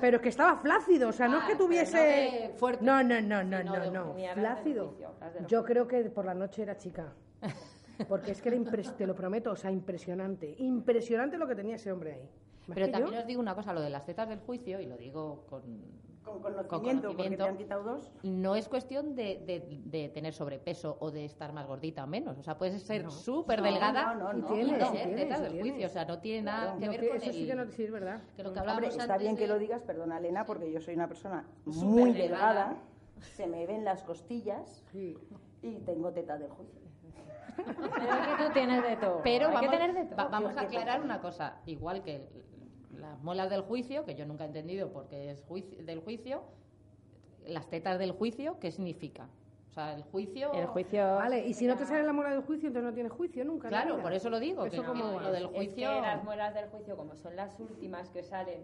pero 0.00 0.20
que 0.20 0.30
estaba 0.30 0.56
flácido, 0.56 1.10
o 1.10 1.12
sea, 1.12 1.28
no 1.28 1.38
es 1.38 1.44
que 1.44 1.52
Ah, 1.52 1.56
no 1.58 1.64
tuviese 1.64 1.98
de 1.98 2.48
fuerte, 2.56 2.82
no, 2.84 3.02
no, 3.02 3.20
no, 3.20 3.44
no, 3.44 3.62
no, 3.62 3.90
no, 3.90 4.14
flácido. 4.34 4.88
juicio, 4.88 5.10
Yo 5.46 5.62
creo 5.64 5.86
que 5.86 6.04
por 6.04 6.24
la 6.24 6.32
noche 6.34 6.62
era 6.62 6.76
chica. 6.78 7.12
Porque 8.08 8.32
es 8.32 8.40
que 8.42 8.48
era 8.48 8.58
impres- 8.58 8.96
te 8.96 9.06
lo 9.06 9.14
prometo, 9.14 9.52
o 9.52 9.56
sea, 9.56 9.70
impresionante. 9.70 10.54
Impresionante 10.58 11.36
lo 11.38 11.46
que 11.46 11.54
tenía 11.54 11.76
ese 11.76 11.92
hombre 11.92 12.14
ahí. 12.14 12.30
Pero 12.72 12.90
también 12.90 13.14
yo. 13.14 13.20
os 13.20 13.26
digo 13.26 13.40
una 13.40 13.54
cosa, 13.54 13.72
lo 13.72 13.80
de 13.80 13.90
las 13.90 14.04
tetas 14.06 14.28
del 14.28 14.40
juicio, 14.40 14.80
y 14.80 14.86
lo 14.86 14.96
digo 14.96 15.44
con... 15.48 15.62
Con 16.24 16.40
conocimiento, 16.40 16.68
Con 16.70 16.80
porque 16.80 16.96
conocimiento. 17.36 17.44
te 17.44 17.50
han 17.50 17.56
quitado 17.58 17.82
dos. 17.82 18.10
No 18.22 18.56
es 18.56 18.66
cuestión 18.70 19.14
de, 19.14 19.42
de- 19.46 19.80
de 19.84 20.08
tener 20.08 20.32
sobrepeso 20.32 20.96
o 21.00 21.10
de 21.10 21.26
estar 21.26 21.52
más 21.52 21.66
gordita 21.66 22.02
o 22.04 22.06
menos. 22.06 22.38
O 22.38 22.42
sea, 22.42 22.56
puedes 22.56 22.82
ser 22.82 23.10
súper 23.10 23.58
No, 23.60 23.64
delgada 23.66 24.14
no, 24.14 24.32
no, 24.32 24.38
Y 24.38 24.40
no. 24.40 24.46
tiene, 24.48 24.62
y 24.62 24.64
sí 24.72 24.78
tener 24.78 24.92
tiene, 25.04 25.16
tetas 25.22 25.38
sí 25.40 25.44
del 25.44 25.60
juicio. 25.60 25.86
O 25.86 25.90
sea, 25.90 26.04
no 26.06 26.18
tiene 26.20 26.42
nada 26.42 26.62
Claro. 26.62 26.78
que 26.80 26.86
No, 26.86 26.90
ver 26.92 27.00
que 27.02 27.08
con 27.08 27.16
eso 27.18 27.30
sí 27.32 27.42
el- 27.42 27.46
que 27.48 27.54
no 27.54 27.66
sí 27.70 27.82
es 27.84 27.90
verdad. 27.92 28.22
Que 28.36 28.42
lo 28.42 28.52
que 28.54 28.60
Hombre, 28.60 28.86
está 28.86 29.02
antes 29.02 29.18
bien 29.18 29.36
que 29.36 29.42
de- 29.42 29.48
lo 29.48 29.58
digas, 29.58 29.82
perdona 29.82 30.16
Elena, 30.16 30.46
porque 30.46 30.72
yo 30.72 30.80
soy 30.80 30.94
una 30.94 31.08
persona 31.08 31.44
Súper 31.66 31.84
muy 31.84 32.12
delgada. 32.14 32.68
delgada, 32.68 32.76
se 33.36 33.46
me 33.46 33.66
ven 33.66 33.84
las 33.84 34.02
costillas 34.02 34.82
Sí. 34.92 35.18
y 35.60 35.74
tengo 35.80 36.10
tetas 36.12 36.40
del 36.40 36.48
juicio. 36.48 36.80
Pero 37.56 37.68
es 37.68 38.26
que 38.38 38.44
tú 38.46 38.52
tienes 38.54 38.82
de 38.82 38.96
todo. 38.96 39.20
Pero 39.22 39.48
Hay 39.48 39.54
vamos, 39.54 39.70
que 39.70 39.76
tener 39.76 39.94
de 39.94 40.04
todo. 40.06 40.16
va- 40.16 40.28
vamos 40.28 40.56
a 40.56 40.60
aclarar 40.62 41.02
una 41.02 41.20
cosa. 41.20 41.58
Igual 41.66 42.02
que 42.02 42.26
las 42.98 43.22
muelas 43.22 43.50
del 43.50 43.62
juicio, 43.62 44.04
que 44.04 44.14
yo 44.14 44.26
nunca 44.26 44.44
he 44.44 44.46
entendido 44.46 44.92
porque 44.92 45.30
es 45.30 45.42
juicio, 45.42 45.84
del 45.84 46.00
juicio, 46.00 46.42
las 47.46 47.68
tetas 47.68 47.98
del 47.98 48.12
juicio, 48.12 48.58
¿qué 48.58 48.70
significa? 48.70 49.28
O 49.70 49.72
sea, 49.74 49.94
el 49.94 50.02
juicio... 50.04 50.52
El 50.52 50.66
juicio. 50.66 51.02
Vale, 51.16 51.46
y 51.46 51.52
si 51.52 51.66
no 51.66 51.76
te 51.76 51.84
sale 51.84 52.04
la 52.04 52.12
muela 52.12 52.30
del 52.30 52.42
juicio, 52.42 52.68
entonces 52.68 52.88
no 52.88 52.94
tienes 52.94 53.12
juicio 53.12 53.44
nunca. 53.44 53.68
Claro, 53.68 54.00
por 54.00 54.12
eso 54.12 54.30
lo 54.30 54.38
digo. 54.38 54.64
Eso 54.64 54.82
que 54.82 54.86
como 54.86 55.18
lo 55.18 55.32
del 55.32 55.46
Es 55.46 55.50
juicio... 55.50 55.90
que 55.90 56.00
las 56.00 56.22
muelas 56.22 56.54
del 56.54 56.68
juicio, 56.68 56.96
como 56.96 57.16
son 57.16 57.34
las 57.34 57.58
últimas 57.58 58.08
que 58.10 58.22
salen, 58.22 58.62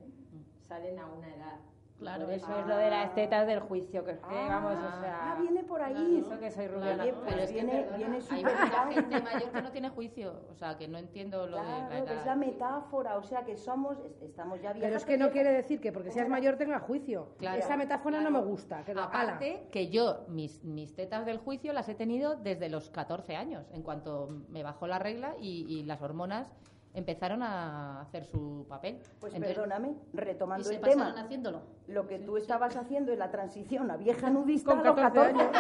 salen 0.61 1.01
a 1.01 1.07
una 1.07 1.35
edad. 1.35 1.59
Claro. 2.01 2.25
Por 2.25 2.35
eso 2.35 2.59
es 2.59 2.67
lo 2.67 2.77
de 2.77 2.91
las 2.91 3.15
tetas 3.15 3.47
del 3.47 3.61
juicio, 3.61 4.03
que 4.05 4.13
es 4.13 4.19
que 4.21 4.35
vamos, 4.35 4.73
o 4.73 4.79
Ah, 4.89 4.99
sea. 5.01 5.37
viene 5.41 5.63
por 5.65 5.81
ahí. 5.83 6.19
Eso 6.25 6.39
que 6.41 6.51
soy 6.51 6.67
Claro, 6.67 6.97
pues 7.03 7.13
pues 7.15 7.25
pero 7.29 7.43
es 7.43 7.49
que 7.49 7.55
viene- 7.55 7.73
perdona, 7.83 7.97
viene 7.99 8.19
hay 8.31 8.43
mucha 8.43 8.93
gente 8.93 9.21
mayor 9.23 9.51
que 9.53 9.63
no 9.63 9.71
tiene 9.71 9.89
juicio. 9.91 10.41
O 10.51 10.55
sea, 10.55 10.77
que 10.79 10.89
no 10.89 10.99
entiendo 10.99 11.47
lo 11.47 11.59
de 11.59 11.63
la 11.63 11.87
Claro, 11.89 11.89
que 11.91 12.11
edad. 12.13 12.21
es 12.21 12.27
la 12.27 12.37
metáfora, 12.37 13.17
o 13.19 13.23
sea 13.23 13.45
que 13.45 13.57
somos, 13.57 13.99
est- 14.01 14.23
estamos 14.23 14.61
ya 14.63 14.73
viejas. 14.73 14.89
Pero 14.89 14.97
es 14.97 15.05
que 15.05 15.19
no 15.19 15.31
quiere 15.31 15.53
decir 15.53 15.81
que 15.81 15.93
porque 15.93 16.11
seas 16.11 16.29
mayor 16.29 16.57
tengas 16.57 16.83
juicio. 16.83 17.35
Claro, 17.39 17.59
Esa 17.59 17.77
metáfora 17.77 18.21
no 18.23 18.31
me 18.31 18.41
gusta. 18.41 18.83
Que 18.85 18.95
la 18.95 19.11
pala. 19.11 19.23
Aparte, 19.35 19.69
que 19.71 19.89
yo, 19.91 20.25
mis, 20.29 20.65
mis 20.65 20.95
tetas 20.95 21.27
del 21.27 21.37
juicio 21.39 21.73
las 21.75 21.89
he 21.91 21.95
tenido 21.95 22.35
desde 22.37 22.71
los 22.71 22.89
14 22.91 23.37
años, 23.37 23.69
en 23.73 23.83
cuanto 23.83 24.29
me 24.49 24.63
bajó 24.63 24.87
la 24.87 24.99
regla 24.99 25.35
y, 25.39 25.67
y 25.69 25.83
las 25.85 26.01
hormonas 26.01 26.55
empezaron 26.93 27.43
a 27.43 28.01
hacer 28.03 28.25
su 28.25 28.67
papel. 28.69 28.99
Pues 29.21 29.33
Entonces, 29.35 29.57
perdóname, 29.57 29.95
Y 30.13 30.17
retomando 30.17 30.65
se 30.65 30.75
el 30.77 30.81
tema. 30.81 31.15
haciéndolo. 31.17 31.63
Lo 31.87 32.07
que 32.09 32.19
tú 32.19 32.37
estabas 32.37 32.77
haciendo 32.77 33.13
es 33.13 33.19
la 33.19 33.31
transición 33.31 33.91
a 33.91 33.97
vieja 33.97 34.29
nudista 34.31 34.71
Con 34.71 34.81
a 34.81 34.85
los 34.85 34.97
14 34.97 35.33
14 35.35 35.59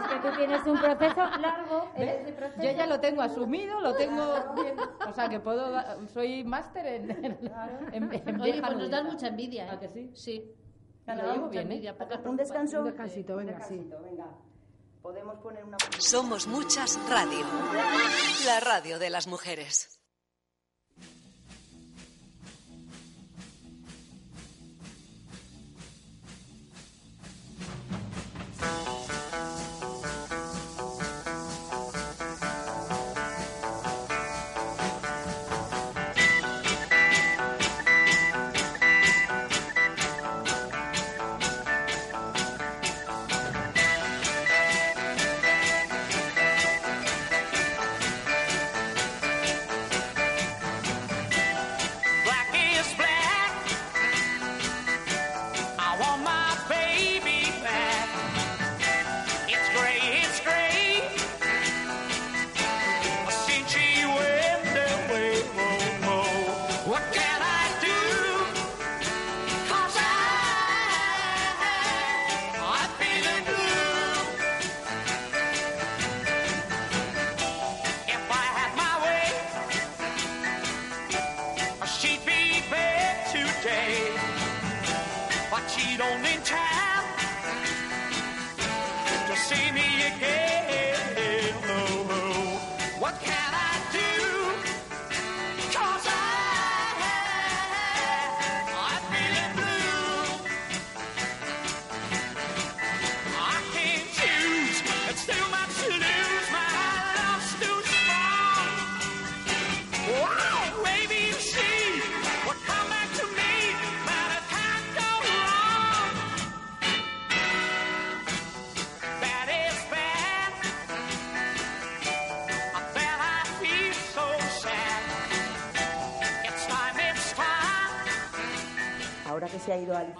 Es 0.00 0.06
que 0.22 0.28
tú 0.28 0.36
tienes 0.36 0.66
un 0.66 0.78
proceso 0.78 1.16
largo 1.38 1.90
proceso. 2.36 2.62
Yo 2.62 2.70
ya 2.70 2.86
lo 2.86 3.00
tengo 3.00 3.22
asumido, 3.22 3.80
lo 3.80 3.94
tengo 3.94 4.22
bien. 4.54 4.76
O 5.08 5.12
sea, 5.12 5.28
que 5.28 5.40
puedo. 5.40 5.74
Soy 6.08 6.44
máster 6.44 6.86
en, 6.86 7.10
en, 7.10 7.24
en- 7.92 8.12
en 8.12 8.40
Oye, 8.40 8.52
vieja 8.52 8.66
pues 8.66 8.78
nos 8.78 8.90
das 8.90 9.04
mucha 9.04 9.26
envidia. 9.28 9.66
¿eh? 9.66 9.70
¿A 9.70 9.80
que 9.80 9.88
sí? 9.88 10.10
Sí. 10.14 10.52
Mucha 11.06 11.48
bien, 11.48 11.54
¿eh? 11.54 11.60
envidia, 11.74 11.96
Un 12.24 12.36
descanso. 12.36 12.78
Un 12.80 12.84
descansito, 12.86 13.36
venga, 13.36 13.60
sí. 13.60 13.74
descansito, 13.76 14.02
venga. 14.02 14.26
Podemos 15.02 15.36
poner 15.40 15.64
una. 15.64 15.76
Somos 15.98 16.46
muchas 16.46 16.98
radio. 17.10 17.44
La 18.46 18.60
radio 18.60 18.98
de 18.98 19.10
las 19.10 19.26
mujeres. 19.26 19.93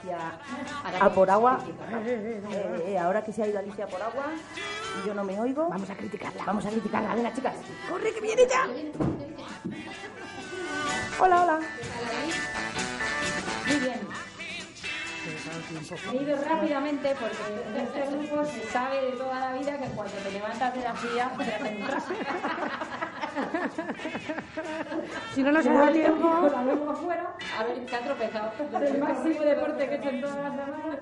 Alicia 0.04 0.32
a 1.00 1.10
por 1.10 1.30
agua, 1.30 1.58
eh, 2.06 2.42
eh, 2.86 2.98
ahora 2.98 3.24
que 3.24 3.32
se 3.32 3.42
ha 3.42 3.46
ido 3.46 3.58
Alicia 3.58 3.86
por 3.86 4.02
agua 4.02 4.26
y 5.02 5.06
yo 5.06 5.14
no 5.14 5.24
me 5.24 5.40
oigo, 5.40 5.68
Vamos 5.68 5.88
a 5.88 5.94
criticarla. 5.94 6.44
vamos 6.44 6.66
a 6.66 6.70
criticarla. 6.70 7.14
Venga, 7.14 7.32
chicas. 7.32 7.54
¡Corre, 7.88 8.12
que 8.12 8.20
viene 8.20 8.46
ya! 8.46 8.68
Hola, 11.18 11.42
hola. 11.42 11.60
Muy 13.66 13.76
bien. 13.76 14.00
He 16.12 16.16
ido 16.22 16.36
rápidamente 16.36 17.16
porque 17.18 17.36
en 17.70 17.76
este 17.80 18.02
grupo 18.14 18.44
se 18.44 18.70
sabe 18.70 19.00
de 19.00 19.12
toda 19.12 19.40
la 19.40 19.52
vida 19.54 19.78
que 19.78 19.86
cuando 19.88 20.14
te 20.16 20.30
levantas 20.30 20.74
de 20.74 20.80
la 20.82 20.96
silla 20.96 21.30
te. 21.38 21.44
Si 25.32 25.42
no 25.42 25.52
nos 25.52 25.64
da 25.64 25.90
tiempo... 25.92 26.28
Con 26.28 26.52
la 26.52 26.64
lengua 26.64 26.92
afuera. 26.92 27.34
A 27.58 27.64
ver, 27.64 27.88
se 27.88 27.96
ha 27.96 28.00
tropezado. 28.00 28.52
Es 28.82 28.90
el 28.90 29.00
máximo 29.00 29.40
deporte 29.40 29.88
que 29.88 29.94
he 29.94 29.98
hecho 29.98 30.08
en 30.10 30.20
todas 30.20 30.36
las 30.36 30.52
semanas. 30.52 30.98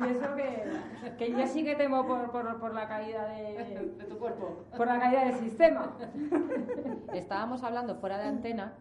Y 0.00 0.04
eso 0.10 0.34
que, 0.36 1.16
que 1.18 1.32
yo 1.32 1.46
sí 1.46 1.64
que 1.64 1.74
temo 1.74 2.06
por, 2.06 2.30
por, 2.30 2.60
por 2.60 2.74
la 2.74 2.86
caída 2.88 3.26
de, 3.28 3.92
De 3.98 4.04
tu 4.04 4.18
cuerpo. 4.18 4.64
por 4.76 4.86
la 4.86 4.98
caída 5.00 5.24
del 5.24 5.34
sistema. 5.34 5.92
Estábamos 7.12 7.62
hablando 7.64 7.96
fuera 7.96 8.18
de 8.18 8.28
antena. 8.28 8.74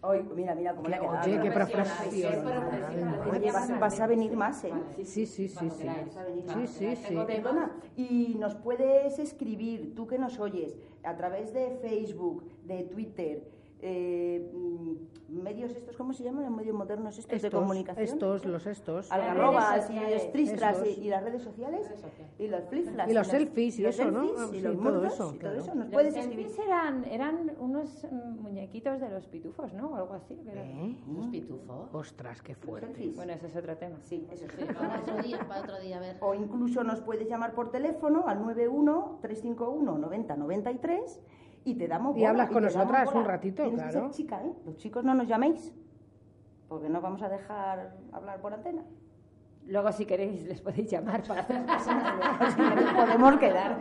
Hoy, 0.00 0.22
mira, 0.34 0.54
mira 0.54 0.74
cómo 0.74 0.88
le. 0.88 1.00
Oye, 1.00 1.40
qué 1.42 1.50
Profesional, 1.50 1.88
vas, 3.80 4.00
a 4.00 4.06
venir 4.06 4.36
más, 4.36 4.62
¿eh? 4.64 4.72
Sí, 5.04 5.26
sí, 5.26 5.48
sí, 5.48 5.70
sí. 5.70 5.88
Sí, 6.46 6.66
sí, 6.66 6.96
sí. 6.96 7.18
Perdona, 7.26 7.72
y 7.96 8.36
nos 8.38 8.54
puedes 8.54 9.18
escribir, 9.18 9.94
tú 9.96 10.06
que 10.06 10.18
nos 10.18 10.38
oyes, 10.38 10.76
a 11.02 11.16
través 11.16 11.52
de 11.52 11.78
Facebook, 11.82 12.44
de 12.64 12.84
Twitter, 12.84 13.57
eh, 13.80 14.50
mm, 14.52 15.42
medios 15.42 15.72
estos, 15.72 15.96
¿cómo 15.96 16.12
se 16.12 16.24
llaman? 16.24 16.44
Los 16.44 16.52
medios 16.52 16.74
modernos 16.74 17.16
estos, 17.18 17.30
de 17.30 17.36
Estos, 17.48 17.60
comunicación. 17.60 18.04
estos, 18.04 18.44
los 18.46 18.66
estos. 18.66 19.12
Algarrobas 19.12 19.90
y 19.90 20.00
los 20.00 20.32
tristras 20.32 20.82
y, 20.86 20.90
y 21.02 21.08
las 21.08 21.22
redes 21.22 21.42
sociales 21.42 21.86
y 22.38 22.48
los 22.48 22.64
flip-flaps 22.64 23.10
Y 23.10 23.14
los 23.14 23.26
selfies 23.26 23.78
y 23.78 23.82
los 23.82 23.98
eso, 23.98 24.10
¿no? 24.10 24.26
selfies 24.26 24.52
y 24.52 24.56
sí, 24.56 24.60
los 24.62 24.72
todo 24.76 24.82
mundos 24.84 25.12
eso, 25.12 25.24
y 25.34 25.38
todo 25.38 25.38
claro. 25.38 25.58
eso. 25.60 25.74
Nos 25.74 25.84
Los 25.86 25.92
puedes 25.92 26.16
escribir. 26.16 26.48
eran, 26.66 27.04
eran 27.04 27.52
unos 27.60 28.06
mm, 28.10 28.40
muñequitos 28.42 29.00
de 29.00 29.08
los 29.10 29.26
pitufos, 29.26 29.72
¿no? 29.74 29.88
O 29.90 29.96
algo 29.96 30.14
así. 30.14 30.38
¿Eh? 30.46 30.96
¿Los 31.14 31.26
pitufos? 31.26 31.94
Ostras, 31.94 32.40
qué 32.42 32.54
fuerte. 32.54 33.12
Bueno, 33.14 33.32
ese 33.34 33.48
es 33.48 33.56
otro 33.56 33.76
tema. 33.76 33.96
Sí, 34.02 34.26
eso 34.32 34.46
sí. 34.56 34.64
Para 34.72 35.00
otro 35.00 35.22
día, 35.22 35.46
para 35.46 35.60
otro 35.62 35.78
día, 35.80 35.98
a 35.98 36.00
ver. 36.00 36.16
O 36.20 36.34
incluso 36.34 36.82
nos 36.84 37.00
puedes 37.00 37.28
llamar 37.28 37.52
por 37.52 37.70
teléfono 37.70 38.24
al 38.26 38.38
91-351-9093 38.40 41.20
y 41.70 41.74
te 41.74 41.86
damos 41.88 42.16
Y 42.16 42.20
bola, 42.20 42.30
hablas 42.30 42.50
con 42.50 42.62
nosotras 42.62 43.14
un 43.14 43.24
ratito, 43.24 43.62
Tienes 43.64 43.82
que 43.82 43.90
claro. 43.90 44.08
ser 44.08 44.16
chica, 44.16 44.42
¿eh? 44.42 44.52
Los 44.64 44.76
chicos 44.76 45.04
no 45.04 45.14
nos 45.14 45.28
llaméis 45.28 45.72
porque 46.68 46.88
no 46.88 47.00
vamos 47.00 47.22
a 47.22 47.28
dejar 47.28 47.94
hablar 48.12 48.40
por 48.40 48.52
antena. 48.54 48.82
Luego, 49.66 49.92
si 49.92 50.06
queréis, 50.06 50.44
les 50.46 50.60
podéis 50.60 50.90
llamar 50.90 51.22
para 51.22 51.42
hacer 51.42 51.62
Si 52.54 52.60
no 52.60 52.74
nos 52.74 52.92
podemos 52.94 53.36
quedar. 53.38 53.78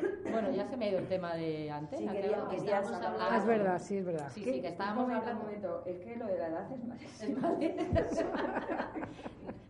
Bueno, 0.32 0.50
ya 0.50 0.66
se 0.66 0.76
me 0.76 0.84
ha 0.86 0.88
ido 0.90 0.98
el 0.98 1.08
tema 1.08 1.34
de 1.34 1.70
antena. 1.70 2.12
Sí, 2.12 2.16
que 2.16 2.22
quería- 2.22 2.44
que 2.48 2.56
estábamos 2.56 2.92
hablar. 2.92 3.10
Ah, 3.18 3.24
hablando. 3.26 3.36
es 3.38 3.46
verdad, 3.46 3.78
sí, 3.80 3.96
es 3.98 4.04
verdad. 4.04 4.28
Sí, 4.32 4.44
sí, 4.44 4.60
que 4.60 4.68
estábamos 4.68 5.04
un 5.04 5.08
momento, 5.10 5.30
hablando. 5.30 5.40
un 5.40 5.62
momento. 5.62 5.82
Es 5.86 6.00
que 6.00 6.16
lo 6.16 6.26
de 6.26 6.38
la 6.38 6.46
edad 6.48 6.66
es 6.72 6.84
malísimo. 6.86 7.58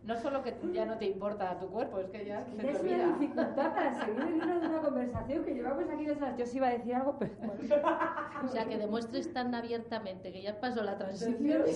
No 0.03 0.17
solo 0.17 0.41
que 0.41 0.55
ya 0.73 0.83
no 0.85 0.97
te 0.97 1.05
importa 1.05 1.59
tu 1.59 1.67
cuerpo, 1.69 1.99
es 1.99 2.09
que 2.09 2.25
ya 2.25 2.43
se 2.43 2.51
te 2.55 2.69
Es 2.71 2.79
una 2.81 2.89
olvida. 2.95 3.05
dificultad 3.19 3.73
para 3.73 3.93
seguir 4.03 4.35
hilo 4.35 4.59
de 4.59 4.67
una 4.67 4.81
conversación 4.81 5.45
que 5.45 5.53
llevamos 5.53 5.83
aquí 5.93 6.05
dos 6.07 6.17
horas. 6.17 6.35
Yo 6.37 6.45
sí 6.47 6.57
iba 6.57 6.67
a 6.67 6.71
decir 6.71 6.95
algo, 6.95 7.17
pero... 7.19 7.33
O 8.43 8.47
sea, 8.47 8.65
que 8.65 8.77
demuestres 8.79 9.31
tan 9.31 9.53
abiertamente 9.53 10.33
que 10.33 10.41
ya 10.41 10.59
pasó 10.59 10.81
la 10.83 10.97
transición. 10.97 11.61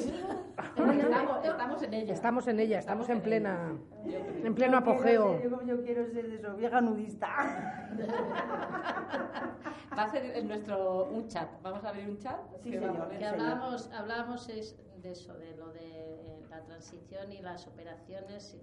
Estamos, 0.76 1.45
estamos 1.45 1.84
en 1.84 1.93
ella. 1.93 2.13
Estamos 2.13 2.48
en 2.48 2.60
ella, 2.60 2.80
estamos 2.80 3.10
en 3.10 3.21
plena, 3.21 3.74
Yo 4.06 4.12
creo. 4.12 4.45
en 4.48 4.56
pleno 4.56 4.80
Yo 4.80 4.84
quiero 4.84 4.91
apogeo. 4.91 5.38
ser- 5.39 5.50
Yo, 5.50 5.62
yo 5.62 5.84
quiero 5.84 6.06
ser 6.08 6.28
de 6.30 6.36
eso, 6.36 6.56
vieja 6.56 6.82
nudista. 6.82 7.28
Va 9.98 10.04
a 10.04 10.10
ser 10.10 10.26
en 10.36 10.48
nuestro 10.48 11.06
un 11.06 11.28
chat. 11.28 11.50
Vamos 11.62 11.84
a 11.84 11.90
abrir 11.90 12.10
un 12.10 12.18
chat. 12.18 12.40
Sí, 12.64 12.72
que 12.72 12.80
señor. 12.80 13.10
Que 13.10 13.26
hablábamos, 13.26 13.90
hablábamos 13.92 14.50
es 14.50 14.78
de 15.02 15.12
eso, 15.12 15.34
de 15.36 15.56
lo 15.56 15.70
de 15.72 15.80
eh, 15.84 16.46
la 16.50 16.62
transición 16.64 17.32
y 17.32 17.42
las 17.42 17.68
operaciones. 17.68 18.58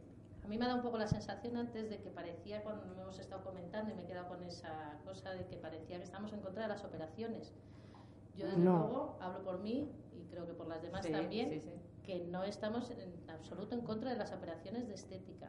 A 0.44 0.48
mí 0.48 0.58
me 0.58 0.66
da 0.66 0.74
un 0.74 0.82
poco 0.82 0.98
la 0.98 1.06
sensación 1.06 1.56
antes 1.56 1.88
de 1.88 1.98
que 2.00 2.10
parecía, 2.10 2.62
cuando 2.64 2.82
hemos 3.00 3.18
estado 3.18 3.44
comentando, 3.44 3.92
y 3.92 3.94
me 3.94 4.02
he 4.02 4.06
quedado 4.06 4.28
con 4.28 4.42
esa 4.42 4.98
cosa 5.04 5.30
de 5.30 5.46
que 5.46 5.56
parecía 5.56 5.98
que 5.98 6.04
estamos 6.04 6.32
en 6.32 6.40
contra 6.40 6.62
de 6.64 6.68
las 6.68 6.84
operaciones. 6.84 7.54
Yo, 8.34 8.46
desde 8.46 8.58
No. 8.58 8.78
luego, 8.78 9.18
hablo 9.20 9.44
por 9.44 9.60
mí 9.60 9.88
y 10.12 10.24
creo 10.24 10.46
que 10.46 10.54
por 10.54 10.66
las 10.66 10.82
demás 10.82 11.04
Sí, 11.06 11.12
también, 11.12 11.50
sí, 11.50 11.60
sí. 11.60 11.70
que 12.02 12.24
no 12.24 12.42
estamos 12.42 12.90
en 12.90 13.30
absoluto 13.30 13.74
en 13.74 13.82
contra 13.82 14.10
de 14.10 14.16
las 14.16 14.32
operaciones 14.32 14.88
de 14.88 14.94
estética. 14.94 15.48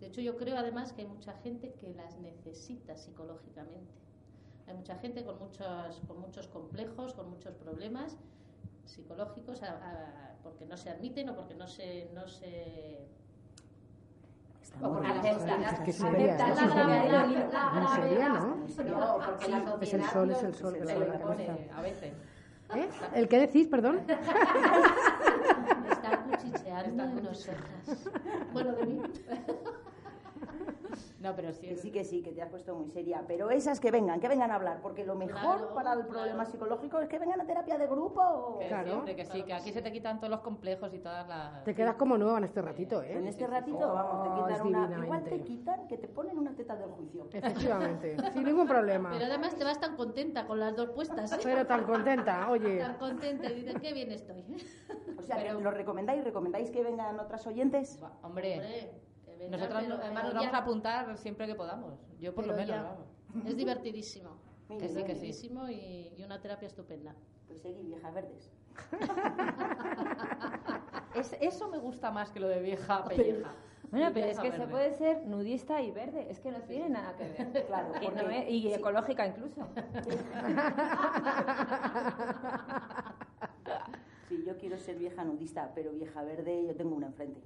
De 0.00 0.06
hecho, 0.06 0.20
yo 0.20 0.36
creo 0.36 0.56
además 0.56 0.92
que 0.92 1.02
hay 1.02 1.08
mucha 1.08 1.32
gente 1.34 1.72
que 1.72 1.92
las 1.94 2.18
necesita 2.18 2.96
psicológicamente. 2.96 3.92
Hay 4.66 4.74
mucha 4.74 4.96
gente 4.96 5.24
con 5.24 5.38
muchos, 5.38 6.00
con 6.06 6.20
muchos 6.20 6.46
complejos, 6.48 7.14
con 7.14 7.30
muchos 7.30 7.54
problemas 7.54 8.16
psicológicos, 8.84 9.62
a- 9.62 9.70
a- 9.72 10.34
porque 10.42 10.66
no 10.66 10.76
se 10.76 10.90
admiten 10.90 11.28
o 11.30 11.34
porque 11.36 11.54
no 11.54 11.66
se, 11.66 12.10
no 12.14 12.28
se 12.28 13.06
la 14.80 15.16
Es 15.70 15.78
que 15.80 15.90
es 15.90 16.00
Aceptar 16.02 16.20
¿eh? 16.20 16.54
la 16.54 16.66
gravedad. 16.68 17.26
Muy 17.72 17.88
seria, 17.96 18.28
¿no? 18.28 18.40
No, 18.46 19.18
porque 19.24 19.48
la 19.48 19.58
Es 19.58 19.94
el 19.94 20.02
sociedad 20.02 20.12
sol, 20.12 20.30
es 20.30 20.42
el 20.42 20.54
sol, 20.54 20.72
se 20.74 20.78
el 20.80 20.86
le 20.86 20.92
sol, 20.94 21.08
la 21.08 21.18
pone 21.18 21.46
cabeza. 21.46 21.76
a 21.76 21.80
veces. 21.82 22.12
¿Eh? 22.74 22.88
¿El 23.14 23.28
qué 23.28 23.38
decís, 23.38 23.66
perdón? 23.66 24.00
estar 25.90 26.24
cuchicheando 26.24 27.02
en 27.04 27.22
nosotras. 27.24 28.08
Bueno, 28.52 28.72
de 28.74 28.86
mí. 28.86 29.02
No, 31.20 31.34
pero 31.34 31.52
sí. 31.52 31.66
Que 31.66 31.76
sí, 31.76 31.90
que 31.90 32.04
sí, 32.04 32.22
que 32.22 32.30
te 32.30 32.40
has 32.42 32.48
puesto 32.48 32.74
muy 32.76 32.88
seria. 32.90 33.24
Pero 33.26 33.50
esas 33.50 33.80
que 33.80 33.90
vengan, 33.90 34.20
que 34.20 34.28
vengan 34.28 34.52
a 34.52 34.54
hablar, 34.54 34.80
porque 34.80 35.04
lo 35.04 35.16
mejor 35.16 35.40
Claro, 35.40 35.74
para 35.74 35.92
el 35.94 36.06
problema 36.06 36.34
claro. 36.44 36.50
psicológico 36.50 37.00
es 37.00 37.08
que 37.08 37.18
vengan 37.18 37.40
a 37.40 37.44
terapia 37.44 37.76
de 37.76 37.86
grupo. 37.88 38.58
Que 38.60 38.68
Claro. 38.68 38.86
siempre, 38.92 39.16
que 39.16 39.24
sí, 39.24 39.30
Claro 39.32 39.46
que 39.46 39.52
aquí 39.54 39.64
sí. 39.70 39.72
se 39.72 39.82
te 39.82 39.90
quitan 39.90 40.18
todos 40.20 40.30
los 40.30 40.40
complejos 40.40 40.94
y 40.94 41.00
todas 41.00 41.26
las... 41.26 41.64
Te 41.64 41.74
quedas 41.74 41.96
como 41.96 42.16
nueva 42.16 42.38
en 42.38 42.44
este 42.44 42.62
ratito, 42.62 43.02
En 43.02 43.26
¿eh? 43.26 43.28
este 43.30 43.46
ratito, 43.48 43.80
vamos, 43.92 44.22
te 44.22 44.28
Oh, 44.28 44.46
quitan 44.46 44.66
una. 44.66 45.04
Igual 45.04 45.24
te 45.24 45.40
quitan 45.40 45.88
que 45.88 45.98
te 45.98 46.06
ponen 46.08 46.38
una 46.38 46.54
teta 46.54 46.76
del 46.76 46.90
juicio. 46.90 47.28
Efectivamente, 47.32 48.16
sin 48.32 48.44
ningún 48.44 48.68
problema. 48.68 49.10
Pero 49.10 49.24
además 49.24 49.56
te 49.56 49.64
vas 49.64 49.80
tan 49.80 49.96
contenta 49.96 50.46
con 50.46 50.60
las 50.60 50.76
dos 50.76 50.90
puestas. 50.90 51.32
¿eh? 51.32 51.38
Pero 51.42 51.66
tan 51.66 51.82
contenta, 51.84 52.48
oye. 52.48 52.78
Tan 52.78 52.94
contenta 52.96 53.50
y 53.50 53.54
dices, 53.56 53.74
qué 53.80 53.92
bien 53.92 54.12
estoy. 54.12 54.44
O 55.18 55.22
sea, 55.22 55.36
Pero- 55.36 55.60
¿lo 55.60 55.70
recomendáis? 55.72 56.22
¿Recomendáis 56.22 56.70
que 56.70 56.82
vengan 56.84 57.18
otras 57.18 57.44
oyentes? 57.46 58.00
Hombre, 58.22 58.92
venga, 59.38 59.56
nosotros 59.56 59.82
pero- 59.84 59.94
además 59.96 60.22
pero 60.22 60.24
nos 60.24 60.34
vamos 60.34 60.50
ya. 60.52 60.56
a 60.58 60.60
apuntar 60.60 61.16
siempre 61.18 61.46
que 61.46 61.54
podamos. 61.54 61.94
Yo 62.20 62.34
por 62.34 62.46
lo 62.46 62.52
menos, 62.54 62.68
ya. 62.68 62.96
Es 63.46 63.56
divertidísimo. 63.56 64.30
Muy 64.68 64.78
Que 64.80 64.86
bien, 64.88 64.96
sí, 64.98 65.04
que 65.04 65.14
sí. 65.14 65.20
Divertidísimo 65.20 65.68
y, 65.68 66.12
y 66.16 66.22
una 66.24 66.40
terapia 66.40 66.66
estupenda. 66.66 67.14
Pues 67.46 67.60
seguid, 67.60 67.84
viejas 67.86 68.12
verdes. 68.14 68.50
Es, 71.14 71.36
eso 71.40 71.68
me 71.68 71.78
gusta 71.78 72.10
más 72.12 72.30
que 72.30 72.38
lo 72.38 72.46
de 72.48 72.60
vieja 72.60 73.02
pelleja. 73.04 73.50
Bueno, 73.90 74.10
pero 74.12 74.26
es 74.26 74.38
que 74.38 74.52
se 74.52 74.66
puede 74.68 74.92
ser 74.92 75.26
nudista 75.26 75.80
y 75.82 75.90
verde, 75.90 76.26
es 76.30 76.38
que 76.38 76.50
no 76.52 76.60
tiene 76.60 76.90
nada 76.90 77.16
que 77.16 77.24
ver. 77.24 77.64
Claro, 77.66 77.88
Y, 78.00 78.04
porque- 78.04 78.22
no 78.22 78.30
es- 78.30 78.48
y 78.50 78.72
ecológica 78.72 79.26
incluso. 79.26 79.66
Sí, 84.28 84.44
yo 84.46 84.56
quiero 84.58 84.78
ser 84.78 84.96
vieja 84.98 85.24
nudista, 85.24 85.72
pero 85.74 85.90
vieja 85.92 86.22
verde 86.22 86.66
yo 86.66 86.76
tengo 86.76 86.94
una 86.94 87.06
enfrente. 87.06 87.40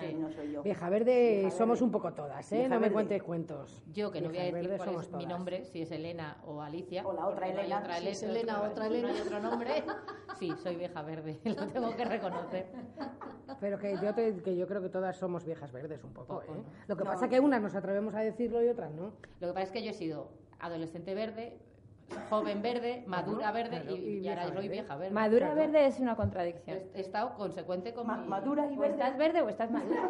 Sí. 0.00 0.14
no 0.14 0.30
soy 0.30 0.52
yo. 0.52 0.62
Vieja 0.62 0.88
verde 0.90 1.38
Vieja 1.40 1.50
somos 1.56 1.76
verde. 1.78 1.84
un 1.84 1.90
poco 1.92 2.12
todas, 2.14 2.52
¿eh? 2.52 2.56
Vieja 2.56 2.74
no 2.74 2.80
me 2.80 2.90
cuentes 2.92 3.22
cuentos. 3.22 3.82
Yo 3.92 4.10
que 4.10 4.20
no 4.20 4.28
voy 4.28 4.38
a 4.38 4.42
decir 4.52 4.76
cuál 4.76 4.94
es 4.96 5.12
mi 5.12 5.26
nombre, 5.26 5.64
si 5.64 5.82
es 5.82 5.90
Elena 5.90 6.36
o 6.46 6.60
Alicia. 6.62 7.06
O 7.06 7.12
la 7.12 7.26
otra 7.26 7.48
Elena. 7.48 7.78
otra 7.80 7.96
Si 7.98 8.08
es 8.08 8.22
Elena, 8.22 8.62
otra 8.62 8.88
no 8.88 8.94
hay 8.94 9.00
Elena. 9.00 9.22
otro 9.24 9.40
nombre. 9.50 9.84
Sí, 10.38 10.52
soy 10.62 10.76
vieja 10.76 11.02
verde, 11.02 11.38
lo 11.44 11.66
tengo 11.68 11.96
que 11.96 12.04
reconocer. 12.04 12.66
Pero 13.60 13.78
que 13.78 13.96
yo, 14.00 14.14
te- 14.14 14.36
que 14.42 14.56
yo 14.56 14.66
creo 14.66 14.82
que 14.82 14.88
todas 14.88 15.16
somos 15.16 15.44
viejas 15.44 15.72
verdes 15.72 16.04
un 16.04 16.12
poco, 16.12 16.40
Poco, 16.40 16.42
¿eh? 16.52 16.56
¿no? 16.56 16.64
Lo 16.86 16.96
que 16.96 17.04
No. 17.04 17.10
pasa 17.10 17.28
que 17.28 17.40
unas 17.40 17.60
nos 17.62 17.74
atrevemos 17.74 18.14
a 18.14 18.20
decirlo 18.20 18.62
y 18.62 18.68
otras 18.68 18.92
no. 18.92 19.12
Lo 19.40 19.48
que 19.48 19.52
pasa 19.54 19.62
es 19.62 19.70
que 19.70 19.82
yo 19.82 19.90
he 19.90 19.94
sido 19.94 20.28
adolescente 20.60 21.14
verde, 21.14 21.56
joven 22.30 22.62
verde, 22.62 23.04
madura 23.06 23.52
verde 23.52 23.80
claro, 23.82 23.96
y, 23.96 24.00
y 24.00 24.18
y 24.20 24.28
ahora 24.28 24.42
vieja 24.42 24.54
soy 24.54 24.68
verde. 24.68 24.68
vieja 24.80 24.96
verde. 24.96 25.14
Madura 25.14 25.46
Claro. 25.52 25.60
verde 25.60 25.86
es 25.86 26.00
una 26.00 26.16
contradicción. 26.16 26.78
He, 26.94 27.00
estado 27.00 27.34
consecuente 27.34 27.92
con 27.92 28.06
Ma- 28.06 28.16
mi... 28.18 28.28
madura 28.28 28.66
y 28.70 28.76
O 28.76 28.80
verde. 28.80 28.94
estás 28.94 29.16
verde 29.18 29.42
o 29.42 29.48
estás 29.48 29.70
madura. 29.70 30.00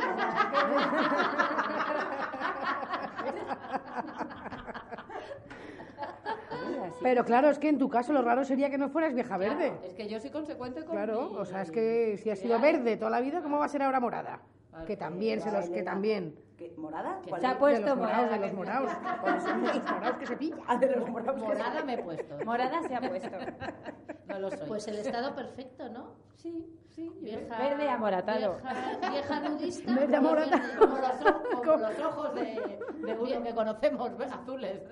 Pero 7.03 7.25
claro, 7.25 7.49
es 7.49 7.59
que 7.59 7.69
en 7.69 7.79
tu 7.79 7.89
caso 7.89 8.13
lo 8.13 8.23
raro 8.23 8.45
sería 8.45 8.71
que 8.71 8.79
no 8.79 8.89
fueras 8.89 9.15
vieja 9.15 9.37
Claro, 9.37 9.57
verde. 9.59 9.73
Es 9.87 9.95
que 9.95 10.09
yo 10.09 10.19
soy 10.21 10.31
consecuente 10.31 10.81
con 10.85 10.91
Claro, 10.97 11.31
mi- 11.31 11.37
o 11.39 11.45
sea, 11.45 11.63
es 11.63 11.71
que 11.71 12.17
si 12.19 12.31
has 12.31 12.39
sido 12.39 12.59
verde 12.61 12.97
toda 12.97 13.11
la 13.11 13.21
vida, 13.21 13.41
¿cómo 13.43 13.59
va 13.59 13.67
a 13.67 13.69
ser 13.69 13.83
ahora 13.83 14.01
morada? 14.01 14.41
Que 14.87 14.97
también, 14.97 15.41
se 15.41 15.51
los, 15.51 15.69
que 15.71 15.83
también. 15.83 16.35
¿Qué, 16.59 16.75
¿Morada? 16.77 17.21
Que 17.23 17.29
¿Cuál 17.31 17.41
se 17.41 17.47
ha 17.47 17.53
es? 17.53 17.57
puesto 17.59 17.83
de 17.83 17.89
los 17.89 17.99
morados, 17.99 18.17
morada, 18.25 18.33
de 18.35 18.41
los 18.41 18.51
que- 18.51 18.57
morados. 18.57 18.93
Con 19.21 19.33
los 19.63 19.85
morados 19.93 20.17
que 20.19 20.27
se 20.27 20.37
pilla. 20.37 20.57
Ah, 20.67 20.77
de 20.77 20.97
los 20.97 21.09
morados. 21.15 21.41
Morada 21.41 21.85
me 21.85 21.95
he 21.95 21.99
puesto. 22.03 22.45
Morada 22.45 22.83
se 22.83 22.95
ha 22.95 23.01
puesto. 23.01 23.29
No 24.29 24.39
lo 24.41 24.51
soy. 24.51 24.69
Pues 24.69 24.87
el 24.89 24.97
estado 24.99 25.35
perfecto, 25.35 25.89
¿no? 25.89 26.13
Sí, 26.35 26.69
sí. 26.91 27.11
Vieja, 27.23 27.57
Verde 27.59 27.89
amoratado. 27.89 28.57
Vieja, 28.61 29.11
vieja 29.11 29.41
nudista. 29.49 29.95
Verde 29.95 30.17
amoratado. 30.17 30.79
Como 30.81 30.97
los, 30.99 31.21
ojos- 31.23 31.49
como 31.65 31.77
los 31.79 31.99
ojos 32.01 32.35
de, 32.35 32.79
de 33.07 33.13
uno 33.19 33.43
que 33.43 33.55
conocemos, 33.55 34.19
¿ves? 34.19 34.31
azules. 34.31 34.83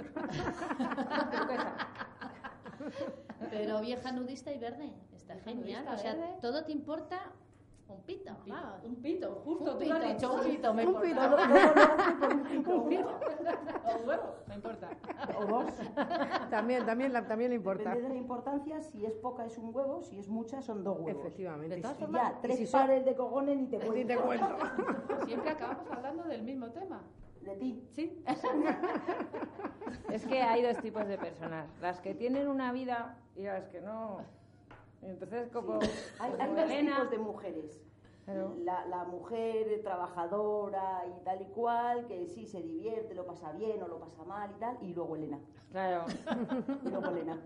Pero 3.50 3.80
vieja 3.80 4.12
nudista 4.12 4.52
y 4.52 4.58
verde. 4.58 4.90
Está 5.14 5.34
genial. 5.40 5.86
O 5.92 5.98
sea, 5.98 6.16
todo 6.40 6.64
te 6.64 6.72
importa 6.72 7.20
un 7.88 8.02
pito. 8.02 8.32
vamos. 8.46 8.84
Un 8.84 8.96
pito, 8.96 9.42
justo. 9.44 9.72
Un 9.72 9.78
tú 9.78 9.84
lo 9.88 9.94
has 9.94 10.08
dicho, 10.08 10.32
un 10.34 10.40
pito. 10.40 10.74
Me 10.74 10.86
Un 10.86 10.88
importa. 11.06 11.36
pito. 11.36 11.36
Hace 12.02 12.12
por 12.16 12.34
un 12.34 12.42
pito. 12.44 12.70
Un 12.76 12.88
pito. 12.88 13.08
O 13.84 13.98
un 14.02 14.08
huevo, 14.08 14.34
me 14.48 14.54
importa. 14.56 14.88
O 15.38 15.44
dos. 15.46 15.70
También, 16.50 16.84
también, 16.86 17.12
la- 17.12 17.26
también 17.26 17.50
le 17.50 17.56
importa. 17.56 17.90
Depende 17.90 18.08
de 18.08 18.14
la 18.14 18.20
importancia, 18.20 18.80
si 18.82 19.04
es 19.06 19.12
poca 19.14 19.44
es 19.46 19.56
un 19.58 19.74
huevo, 19.74 20.02
si 20.02 20.18
es 20.18 20.28
mucha 20.28 20.62
son 20.62 20.82
dos 20.84 20.98
huevos. 21.00 21.20
Efectivamente. 21.24 21.76
De 21.76 21.82
todas 21.82 21.96
Y 21.96 22.00
formas, 22.00 22.22
ya, 22.34 22.40
tres 22.40 22.56
si 22.58 22.66
son- 22.66 22.80
pares 22.80 23.04
de 23.04 23.14
cojones 23.14 23.56
ni 23.58 23.66
te 23.66 23.78
Ni 23.78 24.04
te 24.04 24.16
cuento. 24.16 24.46
cuento. 24.56 25.24
Siempre 25.26 25.50
acabamos 25.50 25.90
hablando 25.90 26.24
del 26.24 26.42
mismo 26.42 26.70
tema. 26.70 27.02
De 27.42 27.54
ti. 27.54 27.84
Sí. 27.92 28.24
Es 30.10 30.26
que 30.26 30.42
hay 30.42 30.62
dos 30.62 30.78
tipos 30.82 31.06
de 31.06 31.16
personas. 31.18 31.68
Las 31.80 32.00
que 32.00 32.14
tienen 32.14 32.48
una 32.48 32.72
vida 32.72 33.16
y 33.36 33.42
las 33.44 33.68
que 33.68 33.80
no. 33.80 34.18
Entonces, 35.02 35.48
como, 35.52 35.78
Hay, 36.18 36.30
como 36.32 36.42
hay 36.42 36.50
dos 36.76 36.82
Elena, 36.82 36.96
tipos 36.96 37.10
de 37.10 37.18
mujeres. 37.18 37.82
Claro. 38.24 38.54
La, 38.64 38.84
la 38.86 39.04
mujer 39.04 39.80
trabajadora 39.84 41.04
y 41.06 41.24
tal 41.24 41.42
y 41.42 41.46
cual, 41.46 42.06
que 42.06 42.26
sí 42.26 42.44
se 42.46 42.60
divierte, 42.60 43.14
lo 43.14 43.24
pasa 43.24 43.52
bien 43.52 43.80
o 43.82 43.86
lo 43.88 44.00
pasa 44.00 44.24
mal 44.24 44.50
y 44.56 44.58
tal, 44.58 44.76
y 44.82 44.92
luego 44.94 45.14
Elena. 45.16 45.38
claro, 45.70 46.04
Y 46.84 46.88
luego 46.88 47.06
Elena. 47.10 47.38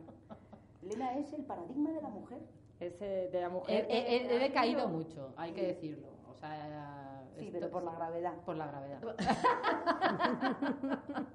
Elena 0.82 1.18
es 1.18 1.30
el 1.34 1.44
paradigma 1.44 1.90
de 1.90 2.00
la 2.00 2.08
mujer. 2.08 2.38
es 2.80 3.00
eh, 3.02 3.28
de 3.30 3.40
la 3.40 3.46
He, 3.48 3.50
mujer. 3.50 3.86
he- 3.90 3.98
he- 3.98 4.16
he 4.24 4.28
que- 4.28 4.38
decaído 4.38 4.88
mucho, 4.88 5.34
hay 5.36 5.52
que 5.52 5.66
decirlo. 5.66 6.08
O 6.30 6.34
sea, 6.34 7.26
Sí, 7.36 7.46
esto- 7.48 7.58
pero 7.58 7.70
por 7.70 7.82
la 7.84 7.92
gravedad. 7.94 8.34
Por 8.46 8.56
la 8.56 8.66
gravedad. 8.66 9.00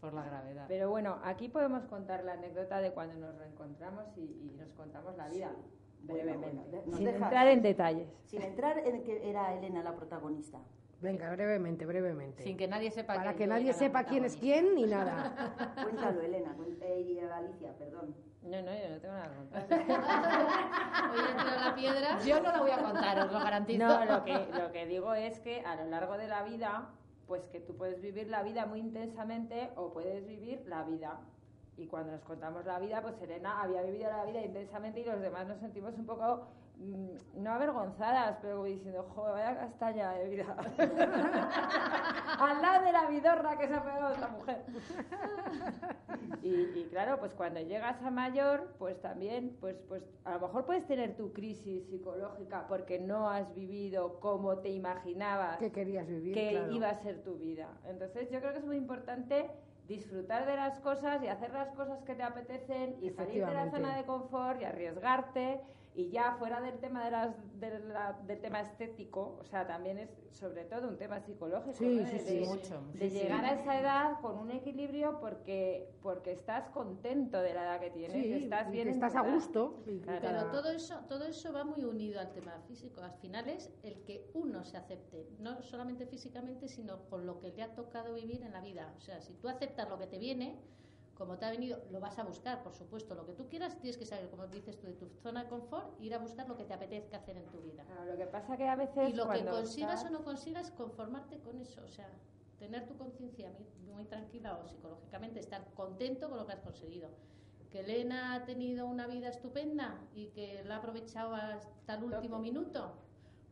por 0.00 0.14
la 0.14 0.24
gravedad. 0.24 0.64
Pero 0.68 0.90
bueno, 0.90 1.18
aquí 1.24 1.48
podemos 1.48 1.84
contar 1.86 2.22
la 2.24 2.34
anécdota 2.34 2.80
de 2.80 2.92
cuando 2.92 3.14
nos 3.16 3.36
reencontramos 3.36 4.04
y, 4.16 4.20
y 4.22 4.54
nos 4.58 4.70
contamos 4.72 5.16
la 5.16 5.28
vida 5.28 5.48
Bueno, 5.48 5.64
brevemente, 6.02 6.78
bueno, 6.80 6.96
sin 6.96 7.06
dejas- 7.06 7.22
entrar 7.22 7.48
en 7.48 7.62
detalles. 7.62 8.08
Sin 8.24 8.42
entrar 8.42 8.78
en 8.78 9.02
que 9.04 9.28
era 9.28 9.54
Elena 9.54 9.82
la 9.82 9.94
protagonista. 9.94 10.58
Venga, 11.00 11.30
brevemente, 11.30 11.86
brevemente. 11.86 12.42
Sin 12.42 12.56
que 12.56 12.66
nadie 12.66 12.90
sepa 12.90 13.14
Para 13.14 13.34
que 13.36 13.46
nadie 13.46 13.72
sepa 13.72 14.02
quién 14.04 14.24
es 14.24 14.36
quién 14.36 14.74
ni 14.74 14.84
nada. 14.84 15.32
Cuéntalo, 15.82 16.20
Elena. 16.20 16.56
eh, 16.80 17.28
Alicia, 17.32 17.72
perdón. 17.78 18.16
No, 18.42 18.62
no, 18.62 18.72
yo 18.74 18.88
no 18.88 19.00
tengo 19.00 19.14
nada 19.14 19.28
que 19.30 19.36
contar. 19.36 19.68
La 21.64 21.74
piedra. 21.76 22.18
Yo 22.24 22.40
no 22.40 22.50
la 22.52 22.60
voy 22.60 22.70
a 22.70 22.78
contar, 22.82 23.18
os 23.20 23.32
lo 23.32 23.38
garantizo. 23.38 23.84
No, 23.86 24.04
lo 24.04 24.24
que, 24.24 24.46
lo 24.52 24.72
que 24.72 24.86
digo 24.86 25.14
es 25.14 25.38
que 25.40 25.60
a 25.60 25.76
lo 25.76 25.84
largo 25.84 26.16
de 26.18 26.26
la 26.28 26.42
vida, 26.44 26.90
pues 27.26 27.42
que 27.48 27.60
tú 27.60 27.76
puedes 27.76 28.00
vivir 28.00 28.28
la 28.28 28.42
vida 28.42 28.66
muy 28.66 28.80
intensamente 28.80 29.70
o 29.76 29.92
puedes 29.92 30.26
vivir 30.26 30.62
la 30.66 30.82
vida. 30.84 31.20
Y 31.78 31.86
cuando 31.86 32.10
nos 32.12 32.22
contamos 32.22 32.66
la 32.66 32.78
vida, 32.80 33.00
pues 33.00 33.14
Elena 33.22 33.62
había 33.62 33.82
vivido 33.82 34.10
la 34.10 34.24
vida 34.24 34.42
intensamente 34.44 35.00
y 35.00 35.04
los 35.04 35.20
demás 35.20 35.46
nos 35.46 35.58
sentimos 35.60 35.94
un 35.96 36.06
poco, 36.06 36.48
mm, 36.78 37.42
no 37.42 37.52
avergonzadas, 37.52 38.36
pero 38.42 38.56
como 38.56 38.66
diciendo, 38.66 39.04
joder, 39.14 39.32
vaya 39.34 39.56
castaña 39.60 40.10
de 40.12 40.28
vida. 40.28 40.56
Al 42.40 42.60
lado 42.62 42.84
de 42.84 42.92
la 42.92 43.06
vidorra 43.06 43.56
que 43.58 43.68
se 43.68 43.74
ha 43.74 43.82
pegado 43.82 44.12
esta 44.12 44.28
mujer. 44.28 44.64
Y, 46.42 46.48
y 46.78 46.88
claro, 46.90 47.18
pues 47.18 47.32
cuando 47.34 47.60
llegas 47.60 48.00
a 48.02 48.10
mayor, 48.10 48.74
pues 48.78 49.00
también, 49.00 49.56
pues, 49.60 49.76
pues 49.88 50.02
a 50.24 50.34
lo 50.34 50.40
mejor 50.40 50.66
puedes 50.66 50.86
tener 50.86 51.16
tu 51.16 51.32
crisis 51.32 51.86
psicológica 51.88 52.66
porque 52.68 52.98
no 52.98 53.28
has 53.30 53.52
vivido 53.54 54.18
como 54.20 54.58
te 54.58 54.70
imaginabas 54.70 55.58
¿Qué 55.58 55.70
querías 55.72 56.06
vivir? 56.06 56.34
que 56.34 56.50
Claro. 56.50 56.72
iba 56.72 56.88
a 56.90 57.02
ser 57.02 57.22
tu 57.22 57.36
vida. 57.36 57.68
Entonces 57.86 58.30
yo 58.30 58.40
creo 58.40 58.52
que 58.52 58.58
es 58.58 58.64
muy 58.64 58.76
importante 58.76 59.50
disfrutar 59.88 60.46
de 60.46 60.54
las 60.54 60.78
cosas 60.80 61.22
y 61.22 61.28
hacer 61.28 61.50
las 61.52 61.72
cosas 61.72 62.02
que 62.04 62.14
te 62.14 62.22
apetecen 62.22 62.96
y 63.02 63.10
salir 63.10 63.44
de 63.44 63.52
la 63.52 63.70
zona 63.70 63.96
de 63.96 64.04
confort 64.04 64.60
y 64.60 64.64
arriesgarte 64.64 65.60
y 65.98 66.10
ya 66.10 66.36
fuera 66.38 66.60
del 66.60 66.78
tema 66.78 67.04
de 67.04 67.10
las, 67.10 67.34
de 67.58 67.80
la- 67.80 68.12
del 68.24 68.40
tema 68.40 68.60
estético, 68.60 69.36
o 69.40 69.44
sea, 69.44 69.66
también 69.66 69.98
es 69.98 70.08
sobre 70.30 70.64
todo 70.64 70.86
un 70.88 70.96
tema 70.96 71.18
psicológico, 71.18 71.72
Sí, 71.76 71.96
¿no? 72.00 72.06
sí, 72.06 72.12
de, 72.12 72.18
sí, 72.20 72.38
de- 72.38 72.46
mucho. 72.46 72.80
de 72.92 73.10
Sí, 73.10 73.10
sí. 73.10 73.22
llegar 73.24 73.44
a 73.44 73.54
esa 73.54 73.80
edad 73.80 74.20
con 74.20 74.38
un 74.38 74.52
equilibrio 74.52 75.18
porque 75.18 75.90
porque 76.00 76.30
estás 76.30 76.68
contento 76.68 77.40
de 77.42 77.52
la 77.52 77.64
edad 77.64 77.80
que 77.80 77.90
tienes, 77.90 78.22
Sí, 78.22 78.32
estás 78.44 78.68
y 78.68 78.70
bien 78.70 78.86
estás 78.88 79.16
a 79.16 79.22
gusto. 79.22 79.82
Claro. 80.04 80.20
Pero 80.22 80.44
todo 80.52 80.70
eso, 80.70 81.00
todo 81.08 81.24
eso 81.24 81.52
va 81.52 81.64
muy 81.64 81.82
unido 81.82 82.20
al 82.20 82.30
tema 82.32 82.52
físico. 82.68 83.00
Al 83.02 83.14
final 83.14 83.48
es 83.48 83.68
el 83.82 84.04
que 84.04 84.30
uno 84.34 84.64
se 84.64 84.76
acepte, 84.76 85.26
no 85.40 85.60
solamente 85.62 86.06
físicamente, 86.06 86.68
sino 86.68 87.00
con 87.10 87.26
lo 87.26 87.40
que 87.40 87.50
le 87.50 87.62
ha 87.64 87.74
tocado 87.74 88.14
vivir 88.14 88.42
en 88.44 88.52
la 88.52 88.60
vida. 88.60 88.94
O 88.96 89.00
sea, 89.00 89.20
si 89.20 89.32
tú 89.34 89.48
aceptas 89.48 89.88
lo 89.88 89.98
que 89.98 90.06
te 90.06 90.18
viene, 90.18 90.60
como 91.18 91.36
te 91.36 91.44
ha 91.46 91.50
venido, 91.50 91.82
lo 91.90 91.98
vas 91.98 92.16
a 92.18 92.22
buscar, 92.22 92.62
por 92.62 92.72
supuesto. 92.72 93.14
Lo 93.16 93.26
que 93.26 93.32
tú 93.32 93.48
quieras, 93.48 93.76
tienes 93.80 93.98
que 93.98 94.06
salir, 94.06 94.30
como 94.30 94.46
dices 94.46 94.78
tú, 94.78 94.86
de 94.86 94.94
tu 94.94 95.08
zona 95.20 95.42
de 95.42 95.48
confort, 95.50 96.00
ir 96.00 96.14
a 96.14 96.18
buscar 96.18 96.48
lo 96.48 96.56
que 96.56 96.64
te 96.64 96.72
apetezca 96.74 97.16
hacer 97.16 97.36
en 97.36 97.46
tu 97.46 97.60
vida. 97.60 97.82
Claro, 97.84 98.04
lo 98.12 98.16
que 98.16 98.26
pasa 98.26 98.56
que 98.56 98.68
a 98.68 98.76
veces 98.76 99.10
Y 99.10 99.12
lo 99.14 99.28
que 99.28 99.44
consigas 99.44 99.96
estás- 99.96 100.10
o 100.10 100.12
no 100.16 100.24
consigas, 100.24 100.70
conformarte 100.70 101.40
con 101.40 101.58
eso. 101.60 101.82
O 101.84 101.88
sea, 101.88 102.08
tener 102.58 102.86
tu 102.86 102.96
conciencia 102.96 103.50
muy, 103.50 103.92
muy 103.94 104.04
tranquila 104.04 104.58
o 104.58 104.68
psicológicamente, 104.68 105.40
estar 105.40 105.74
contento 105.74 106.28
con 106.28 106.38
lo 106.38 106.46
que 106.46 106.52
has 106.52 106.60
conseguido. 106.60 107.10
Que 107.70 107.80
Elena 107.80 108.34
ha 108.34 108.44
tenido 108.44 108.86
una 108.86 109.06
vida 109.08 109.28
estupenda 109.28 110.00
y 110.14 110.28
que 110.28 110.62
la 110.64 110.76
ha 110.76 110.78
aprovechado 110.78 111.34
hasta 111.34 111.94
el 111.96 112.04
último 112.04 112.38
minuto. 112.38 112.92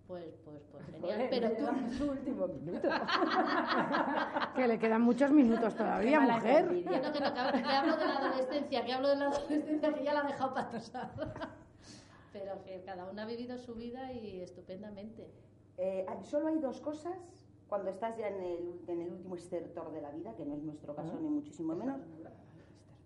Pues, 0.06 0.36
pues, 0.44 0.62
pues 0.70 0.86
genial. 0.86 1.26
Pero 1.30 1.50
tú, 1.52 1.64
su 1.96 2.10
último 2.10 2.46
minuto. 2.48 2.88
Que 4.56 4.68
le 4.68 4.78
quedan 4.78 5.02
muchos 5.02 5.30
minutos 5.32 5.74
todavía, 5.74 6.20
mujer. 6.20 6.68
que 6.68 7.00
no, 7.00 7.12
que 7.12 7.20
no, 7.20 7.34
que 7.34 7.40
hablo- 7.40 7.96
de 7.96 8.06
la 8.06 8.16
adolescencia, 8.18 8.84
que 8.84 8.92
hablo 8.92 9.08
de 9.08 9.16
la 9.16 9.26
adolescencia 9.28 9.92
que 9.94 10.04
ya 10.04 10.14
la 10.14 10.20
ha 10.20 10.26
dejado 10.26 10.54
patosar. 10.54 11.10
Pero 12.32 12.62
que 12.64 12.82
cada 12.84 13.04
uno 13.10 13.20
ha 13.22 13.24
vivido 13.26 13.58
su 13.58 13.74
vida 13.74 14.12
y 14.12 14.40
estupendamente. 14.40 15.28
Eh, 15.78 16.06
solo 16.22 16.48
hay 16.48 16.58
dos 16.58 16.80
cosas 16.80 17.18
cuando 17.68 17.90
estás 17.90 18.16
ya 18.16 18.28
en 18.28 18.40
el, 18.40 18.80
en 18.86 19.00
el 19.00 19.12
último 19.12 19.34
estertor 19.36 19.92
de 19.92 20.00
la 20.00 20.10
vida, 20.10 20.34
que 20.36 20.44
no 20.46 20.54
es 20.54 20.62
nuestro 20.62 20.94
caso 20.94 21.18
ni 21.20 21.28
muchísimo 21.28 21.74
menos, 21.74 22.00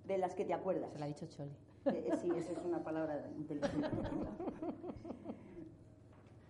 de 0.05 0.19
las 0.19 0.35
que 0.35 0.45
te 0.45 0.53
acuerdas. 0.55 0.93
Se 0.93 0.99
la 0.99 1.07
ha 1.07 1.09
dicho 1.09 1.27
Choli. 1.27 1.51
Eh, 1.87 2.11
eh, 2.13 2.17
sí, 2.21 2.31
esa 2.37 2.53
es 2.53 2.59
una 2.65 2.83
palabra 2.85 3.25
inteligente. 3.39 3.89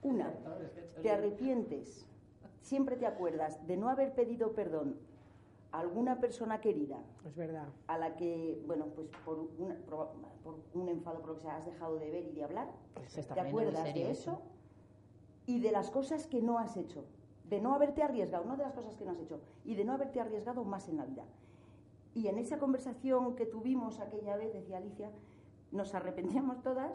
Una, 0.02 0.32
te 1.02 1.10
arrepientes, 1.10 2.06
siempre 2.62 2.96
te 2.96 3.06
acuerdas 3.06 3.66
de 3.66 3.76
no 3.76 3.88
haber 3.88 4.14
pedido 4.14 4.52
perdón 4.54 4.96
a 5.72 5.80
alguna 5.80 6.18
persona 6.20 6.60
querida 6.60 6.98
Es 7.24 7.36
verdad. 7.36 7.68
a 7.86 7.98
la 7.98 8.16
que, 8.16 8.62
bueno, 8.66 8.86
pues 8.86 9.08
por, 9.24 9.38
un 9.38 10.88
enfado, 10.88 11.20
por 11.20 11.28
lo 11.28 11.34
que 11.36 11.42
sea, 11.42 11.56
has 11.56 11.66
dejado 11.66 11.96
de 11.98 12.10
ver 12.10 12.24
y 12.26 12.32
de 12.32 12.44
hablar, 12.44 12.68
Se 13.08 13.20
está 13.20 13.34
te 13.34 13.40
acuerdas 13.40 13.82
serio 13.82 14.06
de 14.06 14.10
eso 14.10 14.42
y 15.46 15.60
de 15.60 15.70
las 15.70 15.90
cosas 15.90 16.26
que 16.26 16.40
no 16.40 16.58
has 16.58 16.76
hecho, 16.76 17.04
de 17.48 17.60
no 17.60 17.74
haberte 17.74 18.02
arriesgado, 18.02 18.44
no 18.44 18.56
de 18.56 18.64
las 18.64 18.72
cosas 18.72 18.96
que 18.96 19.04
no 19.04 19.12
has 19.12 19.20
hecho, 19.20 19.40
y 19.64 19.74
de 19.74 19.84
no 19.84 19.92
haberte 19.92 20.20
arriesgado 20.20 20.64
más 20.64 20.88
en 20.88 20.96
la 20.96 21.04
vida. 21.04 21.24
Y 22.14 22.28
en 22.28 22.38
esa 22.38 22.58
conversación 22.58 23.36
que 23.36 23.46
tuvimos 23.46 24.00
aquella 24.00 24.36
vez, 24.36 24.52
decía 24.52 24.78
Alicia, 24.78 25.10
nos 25.70 25.94
arrepentíamos 25.94 26.62
todas 26.62 26.92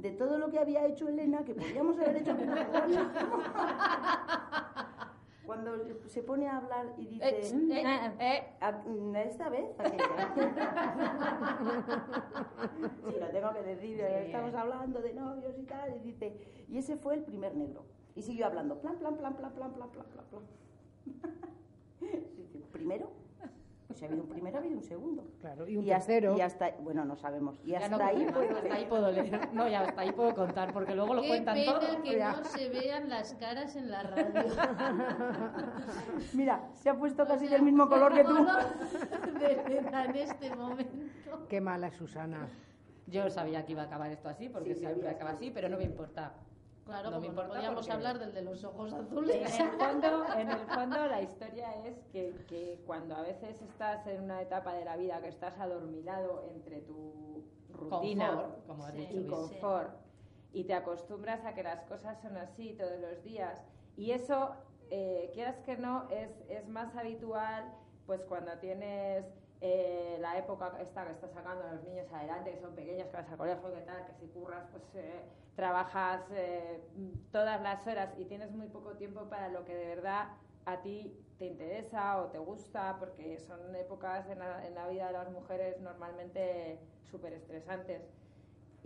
de 0.00 0.10
todo 0.12 0.38
lo 0.38 0.50
que 0.50 0.58
había 0.58 0.86
hecho 0.86 1.06
Elena, 1.08 1.44
que 1.44 1.54
podíamos 1.54 1.98
haber 1.98 2.16
hecho 2.16 2.34
con 2.36 2.46
Cuando 5.46 5.72
se 6.06 6.22
pone 6.22 6.48
a 6.48 6.56
hablar 6.58 6.86
y 6.98 7.06
dice... 7.06 7.28
Eh, 7.28 7.40
eh, 7.72 8.12
eh. 8.20 8.42
"Ah, 8.60 8.82
Esta 9.24 9.48
vez, 9.48 9.64
aquella". 9.78 10.04
sí, 13.06 13.14
lo 13.20 13.28
tengo 13.28 13.52
que 13.54 13.62
decir, 13.62 13.96
Sí. 13.98 14.04
estamos 14.26 14.54
hablando 14.54 15.00
de 15.00 15.14
novios 15.14 15.56
y 15.58 15.62
tal, 15.64 15.96
y 15.96 16.00
dice, 16.00 16.36
y 16.68 16.76
ese 16.78 16.96
fue 16.96 17.14
el 17.14 17.22
primer 17.22 17.54
negro. 17.56 17.84
Y 18.16 18.22
siguió 18.22 18.46
hablando, 18.46 18.80
plan, 18.80 18.96
plan, 18.98 19.16
plan, 19.16 19.36
plan, 19.36 19.52
plan, 19.52 19.72
plan, 19.72 19.90
plan, 19.92 20.06
plan, 20.06 20.24
plan. 20.30 20.42
¿Primero? 22.72 23.10
Si 23.96 24.04
ha 24.04 24.08
habido 24.08 24.24
un 24.24 24.28
primero, 24.28 24.56
ha 24.58 24.60
habido 24.60 24.76
un 24.76 24.82
segundo. 24.82 25.24
Claro. 25.40 25.66
Y 25.66 25.76
un 25.78 25.84
y 25.84 25.90
hasta, 25.90 26.06
tercero. 26.12 26.36
y 26.36 26.40
hasta- 26.42 26.70
bueno, 26.82 27.04
no 27.06 27.16
sabemos. 27.16 27.58
Y 27.64 27.70
Ya 27.70 27.78
hasta 27.78 27.96
no 27.96 28.04
ahí, 28.04 28.26
más, 28.26 28.36
hasta 28.36 28.74
ahí 28.74 28.84
puedo 28.86 29.10
leer. 29.10 29.48
No, 29.54 29.66
ya 29.68 29.80
hasta 29.80 30.00
ahí 30.02 30.12
puedo 30.12 30.34
contar, 30.34 30.72
porque 30.74 30.94
luego 30.94 31.14
lo 31.14 31.22
Qué 31.22 31.28
cuentan 31.28 31.54
pena 31.54 31.78
todo. 31.80 32.02
que 32.02 32.18
Ya. 32.18 32.32
no 32.36 32.44
se 32.44 32.68
vean 32.68 33.08
las 33.08 33.32
caras 33.34 33.74
en 33.74 33.90
la 33.90 34.02
radio. 34.02 34.52
mira, 36.34 36.68
se 36.74 36.90
ha 36.90 36.94
puesto 36.94 37.26
casi 37.26 37.46
sea, 37.46 37.56
del 37.56 37.62
mismo 37.64 37.88
color 37.88 38.12
que 38.14 38.24
tú. 38.24 38.34
de 39.38 39.78
en 39.78 40.16
este 40.16 40.54
momento. 40.54 41.46
Qué 41.48 41.60
mala 41.60 41.90
Susana. 41.90 42.48
Yo 43.06 43.30
sabía 43.30 43.64
que 43.64 43.72
iba 43.72 43.82
a 43.82 43.86
acabar 43.86 44.10
esto 44.10 44.28
así, 44.28 44.48
porque 44.48 44.74
Sí, 44.74 44.80
siempre 44.80 45.08
acaba 45.08 45.30
sí. 45.30 45.36
así, 45.36 45.50
pero 45.52 45.68
no 45.68 45.78
me 45.78 45.84
importa. 45.84 46.32
Claro, 46.86 47.10
no 47.10 47.20
me 47.20 47.30
podíamos 47.30 47.74
porque- 47.80 47.92
hablar 47.92 48.18
del 48.20 48.32
de 48.32 48.42
los 48.42 48.62
ojos 48.62 48.92
En 48.92 49.00
azules. 49.00 49.58
el, 49.60 49.68
fondo, 49.78 50.24
en 50.36 50.50
el 50.50 50.66
fondo 50.68 51.06
la 51.08 51.20
historia 51.20 51.84
es 51.84 51.98
que, 52.12 52.32
que 52.48 52.80
cuando 52.86 53.16
a 53.16 53.22
veces 53.22 53.60
estás 53.60 54.06
en 54.06 54.22
una 54.22 54.40
etapa 54.40 54.72
de 54.74 54.84
la 54.84 54.96
vida 54.96 55.20
que 55.20 55.28
estás 55.28 55.58
adormilado 55.58 56.44
entre 56.54 56.80
tu 56.82 57.44
rutina 57.70 58.30
Confort, 58.30 58.66
como 58.66 58.84
has 58.84 58.92
Sí. 58.92 58.98
dicho. 59.00 59.20
y 59.20 59.26
confort 59.26 59.90
y 60.52 60.64
te 60.64 60.74
acostumbras 60.74 61.44
a 61.44 61.54
que 61.54 61.64
las 61.64 61.82
cosas 61.82 62.20
son 62.22 62.36
así 62.36 62.74
todos 62.74 62.98
los 63.00 63.22
días 63.24 63.60
y 63.96 64.12
eso 64.12 64.52
eh, 64.90 65.30
quieras 65.34 65.58
que 65.66 65.76
no 65.76 66.08
es, 66.10 66.30
es 66.48 66.68
más 66.68 66.94
habitual 66.94 67.64
pues 68.06 68.22
cuando 68.22 68.52
tienes 68.58 69.26
eh, 69.60 70.18
la 70.20 70.36
época 70.38 70.72
esta 70.80 71.04
que 71.06 71.12
estás 71.12 71.32
sacando 71.32 71.64
a 71.64 71.72
los 71.74 71.84
niños 71.84 72.12
adelante 72.12 72.52
que 72.52 72.60
son 72.60 72.74
pequeños 72.74 73.08
que 73.08 73.16
vas 73.16 73.30
al 73.30 73.38
colegio 73.38 73.74
que 73.74 73.80
tal 73.80 74.06
que 74.06 74.12
si 74.14 74.26
curras 74.26 74.64
pues 74.70 74.82
eh, 74.94 75.22
trabajas 75.54 76.22
eh, 76.32 76.80
todas 77.32 77.60
las 77.62 77.86
horas 77.86 78.10
y 78.18 78.24
tienes 78.24 78.52
muy 78.52 78.68
poco 78.68 78.92
tiempo 78.96 79.24
para 79.30 79.48
lo 79.48 79.64
que 79.64 79.74
de 79.74 79.86
verdad 79.86 80.28
a 80.66 80.82
ti 80.82 81.16
te 81.38 81.46
interesa 81.46 82.20
o 82.20 82.26
te 82.26 82.38
gusta 82.38 82.96
porque 82.98 83.38
son 83.38 83.74
épocas 83.74 84.28
en 84.28 84.40
la, 84.40 84.66
en 84.66 84.74
la 84.74 84.88
vida 84.88 85.06
de 85.06 85.12
las 85.12 85.30
mujeres 85.30 85.80
normalmente 85.80 86.78
súper 87.10 87.32
estresantes 87.32 88.02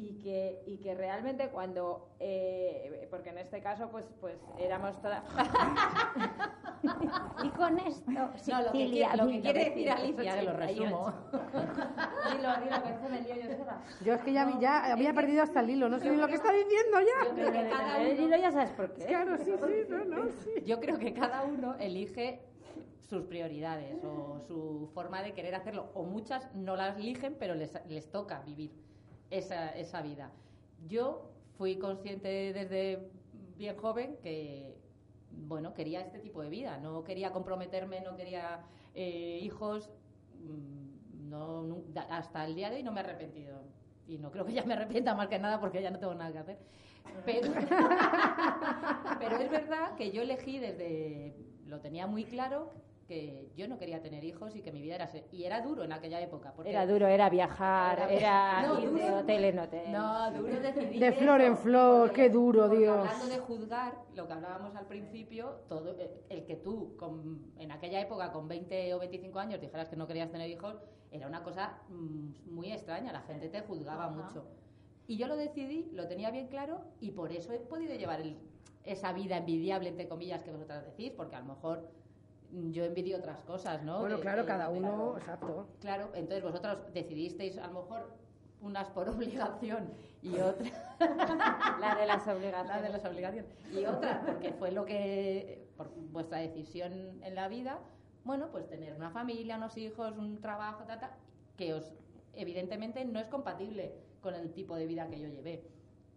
y 0.00 0.18
que, 0.22 0.62
y 0.66 0.78
que 0.78 0.94
realmente 0.94 1.48
cuando, 1.50 2.08
eh, 2.20 3.06
porque 3.10 3.28
en 3.30 3.38
este 3.38 3.60
caso 3.60 3.90
pues, 3.90 4.08
pues 4.20 4.38
éramos 4.58 4.98
todas... 5.02 5.22
y 7.44 7.48
con 7.50 7.78
esto, 7.80 8.10
No, 8.10 8.30
lo 8.62 8.72
que, 8.72 8.88
quiere- 8.90 9.16
lo 9.16 9.26
que 9.26 9.32
mil 9.32 9.42
quiere 9.42 9.64
decir 9.66 9.90
Alicia, 9.90 10.34
que 10.36 10.42
lo 10.42 10.52
resumo. 10.54 11.12
Dilo, 12.32 12.48
dilo, 12.62 12.82
que 12.82 12.90
es 12.90 12.98
que 12.98 13.08
me 13.10 13.20
lío 13.20 13.34
yo 13.36 13.56
sola. 13.58 13.82
Yo 14.02 14.14
es 14.14 14.20
que 14.22 14.32
ya, 14.32 14.44
vi- 14.46 14.58
ya 14.60 14.90
había 14.92 15.12
perdido 15.12 15.42
hasta 15.42 15.60
el 15.60 15.68
hilo, 15.70 15.88
no 15.90 15.98
sé 15.98 16.10
ni 16.10 16.16
lo 16.16 16.28
que 16.28 16.34
está 16.34 16.50
diciendo 16.52 16.98
ya. 17.00 17.28
Yo 17.28 17.34
creo 17.34 17.52
que 17.52 17.68
cada 17.68 18.02
El 18.02 18.18
hilo 18.20 18.36
ya 18.38 18.52
sabes 18.52 18.70
por 18.70 18.94
qué. 18.94 19.04
Claro, 19.04 19.36
sí, 19.36 19.52
sí, 19.54 19.84
no, 19.90 20.04
no, 20.06 20.28
sí. 20.30 20.50
yo 20.64 20.80
creo 20.80 20.98
que 20.98 21.12
cada 21.12 21.42
uno 21.42 21.74
elige 21.78 22.40
sus 23.00 23.24
prioridades 23.24 24.02
o 24.04 24.40
su 24.46 24.88
forma 24.94 25.22
de 25.22 25.34
querer 25.34 25.54
hacerlo. 25.54 25.90
O 25.94 26.04
muchas 26.04 26.48
no 26.54 26.76
las 26.76 26.96
eligen, 26.96 27.36
pero 27.38 27.54
les, 27.54 27.78
les 27.86 28.10
toca 28.10 28.40
vivir 28.40 28.72
esa, 29.30 29.70
esa 29.70 30.02
vida. 30.02 30.30
Yo 30.88 31.30
fui 31.58 31.76
consciente 31.78 32.52
desde 32.52 33.10
bien 33.56 33.76
joven 33.76 34.16
que, 34.22 34.76
bueno, 35.46 35.74
quería 35.74 36.00
este 36.00 36.18
tipo 36.18 36.42
de 36.42 36.48
vida. 36.50 36.78
No 36.78 37.04
quería 37.04 37.32
comprometerme, 37.32 38.00
no 38.00 38.16
quería 38.16 38.60
eh, 38.94 39.40
hijos. 39.42 39.90
mm, 40.44 41.28
No, 41.30 41.64
da- 41.94 42.08
hasta 42.10 42.44
el 42.44 42.54
día 42.56 42.70
de 42.70 42.76
hoy 42.76 42.82
no 42.82 42.90
me 42.92 43.00
he 43.00 43.04
arrepentido. 43.04 43.62
Y 44.08 44.18
no 44.18 44.30
creo 44.32 44.44
que 44.44 44.52
ya 44.52 44.64
me 44.64 44.74
arrepienta 44.74 45.14
más 45.14 45.28
que 45.28 45.38
nada 45.38 45.60
porque 45.60 45.80
ya 45.82 45.90
no 45.90 45.98
tengo 46.00 46.14
nada 46.14 46.32
que 46.32 46.38
hacer. 46.38 46.58
Pero, 47.24 47.52
pero 49.18 49.36
es 49.38 49.50
verdad 49.50 49.94
que 49.96 50.10
yo 50.10 50.22
elegí 50.22 50.58
desde, 50.58 51.36
lo 51.66 51.80
tenía 51.80 52.06
muy 52.06 52.24
claro, 52.24 52.72
que 53.10 53.50
yo 53.56 53.66
no 53.66 53.76
quería 53.76 54.00
tener 54.00 54.22
hijos 54.22 54.54
y 54.54 54.62
que 54.62 54.70
mi 54.70 54.80
vida 54.80 54.94
era... 54.94 55.10
Y 55.32 55.42
era 55.42 55.62
duro 55.62 55.82
en 55.82 55.92
aquella 55.92 56.20
época. 56.20 56.52
Porque 56.54 56.70
Era 56.70 56.86
duro, 56.86 57.08
era 57.08 57.28
viajar, 57.28 57.98
Era- 57.98 58.12
era 58.12 58.62
No, 58.68 58.80
ir 58.80 58.90
de 58.92 59.10
hotel 59.10 59.44
en 59.46 59.58
hotel. 59.58 59.90
No, 59.92 60.30
duro 60.30 60.60
decidir 60.60 61.00
De 61.00 61.10
flor 61.12 61.40
en 61.40 61.56
flor, 61.58 62.06
porque- 62.10 62.22
qué 62.22 62.30
duro, 62.30 62.68
Dios. 62.68 62.96
Hablando 62.98 63.26
de 63.26 63.38
juzgar, 63.38 63.94
lo 64.14 64.28
que 64.28 64.32
hablábamos 64.32 64.76
al 64.76 64.86
principio, 64.86 65.56
todo 65.68 65.96
eh, 65.98 66.22
el 66.28 66.44
que 66.44 66.54
tú, 66.54 66.96
con- 66.96 67.50
en 67.58 67.72
aquella 67.72 68.00
época, 68.00 68.30
con 68.30 68.46
20 68.46 68.94
o 68.94 69.00
25 69.00 69.40
años, 69.40 69.60
dijeras 69.60 69.88
que 69.88 69.96
no 69.96 70.06
querías 70.06 70.30
tener 70.30 70.48
hijos, 70.48 70.76
era 71.10 71.26
una 71.26 71.42
cosa 71.42 71.80
mm, 71.88 72.54
muy 72.54 72.70
extraña, 72.70 73.12
la 73.12 73.22
gente 73.22 73.48
te 73.48 73.62
juzgaba 73.62 74.04
Ajá. 74.04 74.12
mucho. 74.14 74.44
Y 75.08 75.16
yo 75.16 75.26
lo 75.26 75.34
decidí, 75.36 75.90
lo 75.94 76.06
tenía 76.06 76.30
bien 76.30 76.46
claro, 76.46 76.82
y 77.00 77.10
por 77.10 77.32
eso 77.32 77.52
he 77.52 77.58
podido 77.58 77.92
llevar 77.96 78.20
el- 78.20 78.38
esa 78.84 79.12
vida 79.12 79.36
envidiable, 79.38 79.88
entre 79.88 80.06
comillas, 80.06 80.44
que 80.44 80.52
vosotras 80.52 80.84
decís, 80.86 81.10
porque 81.16 81.34
a 81.34 81.40
lo 81.40 81.46
mejor 81.46 81.90
yo 82.52 82.84
envidio 82.84 83.16
otras 83.18 83.42
cosas, 83.44 83.82
¿no? 83.82 84.00
Bueno, 84.00 84.16
De- 84.16 84.22
claro, 84.22 84.42
de- 84.42 84.48
cada 84.48 84.68
de- 84.70 84.78
uno, 84.78 85.16
exacto. 85.16 85.66
Claro, 85.80 86.10
entonces 86.14 86.42
vosotros 86.42 86.78
decidisteis 86.92 87.58
a 87.58 87.66
lo 87.68 87.82
mejor 87.82 88.10
unas 88.60 88.88
por 88.90 89.08
obligación 89.08 89.90
y 90.22 90.38
otras 90.38 90.72
La 91.80 91.94
de 91.98 92.06
las 92.06 92.26
obligaciones. 92.28 92.68
la 92.76 92.82
de 92.82 92.88
las 92.90 93.04
obligaciones 93.04 93.50
y 93.72 93.84
otras 93.86 94.24
porque 94.26 94.52
fue 94.52 94.70
lo 94.72 94.84
que 94.84 95.66
por 95.76 95.88
vuestra 96.12 96.38
decisión 96.38 97.22
en 97.22 97.34
la 97.34 97.48
vida, 97.48 97.78
bueno, 98.24 98.48
pues 98.50 98.68
tener 98.68 98.94
una 98.94 99.10
familia, 99.10 99.56
unos 99.56 99.76
hijos, 99.78 100.16
un 100.18 100.40
trabajo, 100.40 100.84
ta, 100.84 101.00
ta, 101.00 101.16
que 101.56 101.72
os 101.72 101.92
evidentemente 102.34 103.04
no 103.06 103.18
es 103.18 103.26
compatible 103.28 103.94
con 104.20 104.34
el 104.34 104.52
tipo 104.52 104.76
de 104.76 104.86
vida 104.86 105.08
que 105.08 105.18
yo 105.20 105.28
llevé. 105.28 105.64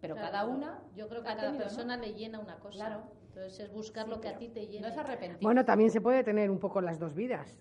Pero 0.02 0.14
Claro, 0.16 0.30
cada 0.32 0.44
una 0.44 0.80
Yo 0.94 1.08
creo 1.08 1.22
que 1.22 1.28
a 1.30 1.36
cada 1.36 1.46
tenido, 1.48 1.64
¿no? 1.64 1.70
persona 1.70 1.96
le 1.96 2.12
llena 2.12 2.38
una 2.40 2.56
cosa. 2.58 2.76
Claro. 2.76 3.02
Entonces 3.34 3.58
es 3.60 3.72
buscar 3.72 4.04
Sí, 4.04 4.10
lo 4.10 4.20
que 4.20 4.28
a 4.28 4.38
ti 4.38 4.48
te 4.48 4.66
llena. 4.68 4.86
no 4.86 4.92
es 4.92 4.98
arrepentir. 4.98 5.42
Bueno, 5.42 5.64
también 5.64 5.90
se 5.90 6.00
puede 6.00 6.22
tener 6.22 6.50
un 6.50 6.58
poco 6.60 6.80
las 6.80 6.98
dos 7.00 7.14
vidas. 7.14 7.56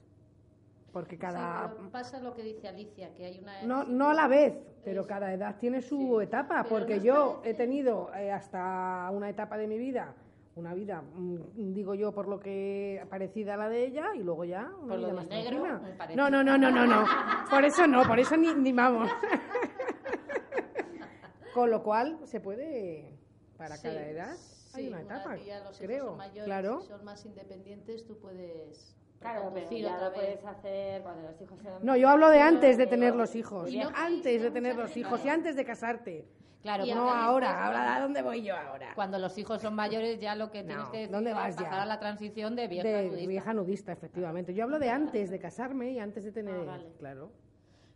Porque 0.92 1.16
Sí, 1.16 1.22
cada... 1.22 1.74
pero 1.76 1.90
pasa 1.90 2.20
lo 2.20 2.36
que 2.36 2.44
dice 2.44 2.68
Alicia, 2.68 3.12
que 3.16 3.26
hay 3.26 3.40
una... 3.40 3.64
No, 3.64 3.84
no 3.84 4.12
a 4.12 4.14
la 4.14 4.28
vez, 4.28 4.54
pero 4.86 5.02
Es- 5.02 5.08
cada 5.08 5.34
edad 5.34 5.56
tiene 5.58 5.82
su 5.82 6.18
Sí, 6.20 6.26
etapa, 6.26 6.62
pero 6.62 6.70
porque 6.76 6.96
nos 6.98 7.04
yo 7.04 7.34
parece- 7.38 7.50
he 7.50 7.54
tenido 7.56 8.14
eh, 8.14 8.32
hasta 8.32 9.10
una 9.12 9.28
etapa 9.30 9.58
de 9.58 9.66
mi 9.66 9.80
vida, 9.80 10.14
una 10.56 10.76
vida, 10.76 11.02
mm, 11.02 11.74
digo 11.74 11.96
yo, 11.96 12.12
por 12.12 12.28
lo 12.28 12.40
que 12.40 13.04
parecida 13.10 13.56
a 13.56 13.58
la 13.58 13.70
de 13.70 13.86
ella, 13.88 14.14
y 14.14 14.20
luego 14.22 14.46
ya 14.46 14.70
una 14.84 14.88
Por 14.88 14.90
lo 14.90 14.98
vida 14.98 15.08
de 15.08 15.14
más 15.14 15.28
negro. 15.30 15.80
No, 16.16 16.30
no, 16.30 16.44
no, 16.44 16.58
no, 16.60 16.70
no, 16.70 16.86
no. 16.86 17.06
Por 17.50 17.66
eso 17.66 17.88
no, 17.88 18.04
por 18.04 18.20
eso 18.20 18.38
ni, 18.38 18.54
ni 18.54 18.72
vamos. 18.72 19.10
Con 21.56 21.70
lo 21.72 21.82
cual 21.84 22.20
se 22.26 22.40
puede, 22.40 23.18
para 23.58 23.76
Sí, 23.78 23.88
cada 23.88 24.08
edad, 24.08 24.36
hay 24.76 24.84
sí, 24.84 24.90
una 24.90 25.02
etapa, 25.02 25.36
que 25.36 25.46
ya 25.46 25.60
los 25.60 25.76
hijos 25.76 25.80
creo. 25.88 26.06
son 26.08 26.18
mayores 26.18 26.44
claro. 26.46 26.80
y 26.84 26.88
son 26.88 27.04
más 27.06 27.26
independientes, 27.26 28.06
tú 28.06 28.18
puedes 28.20 28.96
Claro, 29.20 29.40
pero 29.42 29.50
reconducir 29.54 29.84
ya 29.86 29.96
otra 29.96 30.06
lo 30.10 30.12
vez. 30.12 30.20
puedes 30.20 30.46
hacer 30.46 31.02
cuando 31.02 31.22
los 31.30 31.42
hijos 31.42 31.60
sean... 31.62 31.86
No, 31.86 31.96
yo 31.96 32.10
hablo 32.10 32.30
de 32.30 32.42
antes 32.42 32.78
de 32.78 32.88
tener 32.88 33.16
los 33.16 33.36
hijos, 33.36 33.72
Y 33.72 33.78
no- 33.80 33.90
antes 33.96 34.42
de 34.42 34.52
tener 34.52 34.76
los 34.76 34.96
hijos 34.98 35.24
y 35.26 35.30
antes 35.30 35.56
de 35.56 35.64
casarte. 35.66 36.28
Claro, 36.62 36.86
Y 36.86 36.94
No 36.94 37.02
ahora 37.10 37.26
ahora, 37.26 37.48
después, 37.50 37.66
ahora 37.68 37.96
¿a 37.98 38.02
dónde 38.02 38.22
voy 38.22 38.42
yo 38.42 38.56
ahora? 38.56 38.92
cuando 38.96 39.20
los 39.20 39.38
hijos 39.38 39.62
son 39.62 39.76
mayores 39.76 40.18
ya 40.22 40.34
lo 40.36 40.50
que 40.50 40.62
No, 40.64 40.68
tienes 40.68 40.86
que 40.90 40.98
decir 41.00 41.12
¿dónde 41.12 41.30
es 41.32 41.36
vas 41.36 41.56
ya? 41.58 41.64
pasar 41.64 41.80
a 41.82 41.86
la 41.86 42.00
transición 42.00 42.56
de 42.56 42.68
vieja 42.70 42.88
de 42.88 43.04
nudista. 43.10 43.28
vieja 43.28 43.54
nudista, 43.54 43.92
efectivamente. 43.92 44.54
Yo 44.54 44.64
hablo 44.64 44.80
de 44.80 44.90
antes 44.90 45.30
de 45.30 45.40
casarme 45.40 45.92
y 45.92 46.00
antes 46.00 46.24
de 46.24 46.32
tener, 46.32 46.56
Ah, 46.56 46.64
vale. 46.66 46.94
claro. 47.00 47.32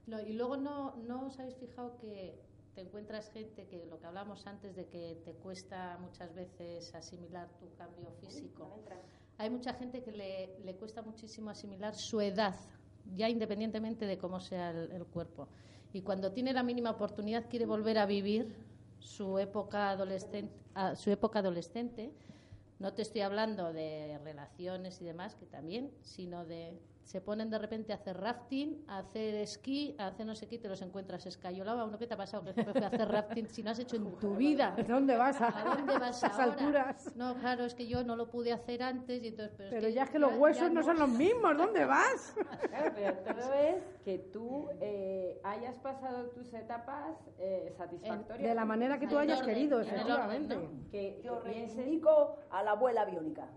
No, 0.05 0.19
y 0.21 0.33
luego 0.33 0.57
no, 0.57 0.95
no 1.07 1.27
os 1.27 1.39
habéis 1.39 1.55
fijado 1.55 1.97
que 1.97 2.41
te 2.77 2.81
encuentras 2.81 3.31
gente 3.31 3.65
que 3.65 3.87
lo 3.87 3.99
que 3.99 4.05
hablamos 4.05 4.45
antes 4.45 4.75
de 4.75 4.85
que 4.85 5.19
te 5.25 5.33
cuesta 5.33 5.97
muchas 5.99 6.35
veces 6.35 6.93
asimilar 6.93 7.49
tu 7.59 7.73
cambio 7.73 8.11
físico. 8.21 8.83
Hay 9.39 9.49
mucha 9.49 9.73
gente 9.73 10.03
que 10.03 10.11
le, 10.11 10.59
le 10.63 10.75
cuesta 10.75 11.01
muchísimo 11.01 11.49
asimilar 11.49 11.95
su 11.95 12.21
edad, 12.21 12.53
ya 13.15 13.29
independientemente 13.29 14.05
de 14.05 14.19
cómo 14.19 14.39
sea 14.39 14.69
el, 14.69 14.91
el 14.91 15.05
cuerpo. 15.07 15.47
Y 15.91 16.03
cuando 16.03 16.33
tiene 16.33 16.53
la 16.53 16.61
mínima 16.61 16.91
oportunidad 16.91 17.49
quiere 17.49 17.65
volver 17.65 17.97
a 17.97 18.05
vivir 18.05 18.55
su 18.99 19.39
época 19.39 19.89
adolescente, 19.89 20.53
su 20.97 21.09
época 21.09 21.39
adolescente. 21.39 22.13
No 22.77 22.93
te 22.93 23.01
estoy 23.01 23.21
hablando 23.21 23.73
de 23.73 24.19
relaciones 24.23 25.01
y 25.01 25.05
demás, 25.05 25.33
que 25.33 25.47
también, 25.47 25.91
sino 26.03 26.45
de 26.45 26.79
se 27.07 27.21
ponen 27.21 27.49
de 27.49 27.57
repente 27.57 27.93
a 27.93 27.95
hacer 27.95 28.17
rafting, 28.19 28.83
a 28.85 28.97
hacer 28.97 29.35
esquí, 29.35 29.95
a 29.97 30.07
hacer 30.07 30.25
no 30.25 30.35
sé 30.35 30.45
qué, 30.45 30.55
y 30.55 30.59
te 30.59 30.67
los 30.67 30.81
encuentras 30.81 31.25
escayolaba. 31.25 31.85
Uno, 31.85 31.97
¿qué 31.97 32.05
te 32.05 32.15
ha 32.15 32.17
pasado? 32.17 32.43
Que 32.43 32.51
fue 32.51 32.83
a 32.83 32.87
hacer 32.87 33.07
rafting 33.07 33.47
si 33.47 33.63
no 33.63 33.71
has 33.71 33.79
hecho 33.79 33.95
en 33.95 34.11
tu 34.17 34.35
vida. 34.35 34.75
¿A 34.77 34.83
dónde 34.83 35.15
vas? 35.15 35.39
A, 35.39 35.47
¿A 35.57 35.75
dónde 35.77 35.97
vas 35.97 36.21
a 36.21 36.27
ahora? 36.27 36.43
alturas. 36.43 37.15
No, 37.15 37.35
claro, 37.35 37.63
es 37.63 37.75
que 37.75 37.87
yo 37.87 38.03
no 38.03 38.17
lo 38.17 38.29
pude 38.29 38.51
hacer 38.51 38.83
antes 38.83 39.23
y 39.23 39.29
entonces... 39.29 39.55
Pero, 39.57 39.69
Pero 39.71 39.87
es 39.87 39.95
ya 39.95 40.03
es 40.03 40.09
que 40.09 40.19
los 40.19 40.33
huesos 40.37 40.69
no 40.69 40.83
son 40.83 40.99
los 40.99 41.07
mismos. 41.07 41.57
¿Dónde 41.57 41.85
vas? 41.85 42.35
Claro, 42.67 42.91
pero 42.93 43.13
todo 43.19 43.53
es 43.53 43.83
que 44.03 44.19
tú 44.19 44.67
eh, 44.81 45.39
hayas 45.45 45.79
pasado 45.79 46.27
tus 46.31 46.53
etapas 46.53 47.15
eh, 47.39 47.73
satisfactorias. 47.77 48.49
De 48.49 48.53
la 48.53 48.65
manera 48.65 48.99
que 48.99 49.07
tú 49.07 49.17
hayas 49.17 49.39
orden, 49.39 49.55
querido, 49.55 49.79
efectivamente. 49.79 50.57
orden, 50.57 50.89
Que, 50.91 51.21
Yo 51.23 51.41
que 51.41 51.51
reivindico 51.51 52.39
a 52.49 52.63
la 52.63 52.71
abuela 52.71 53.05
biónica. 53.05 53.47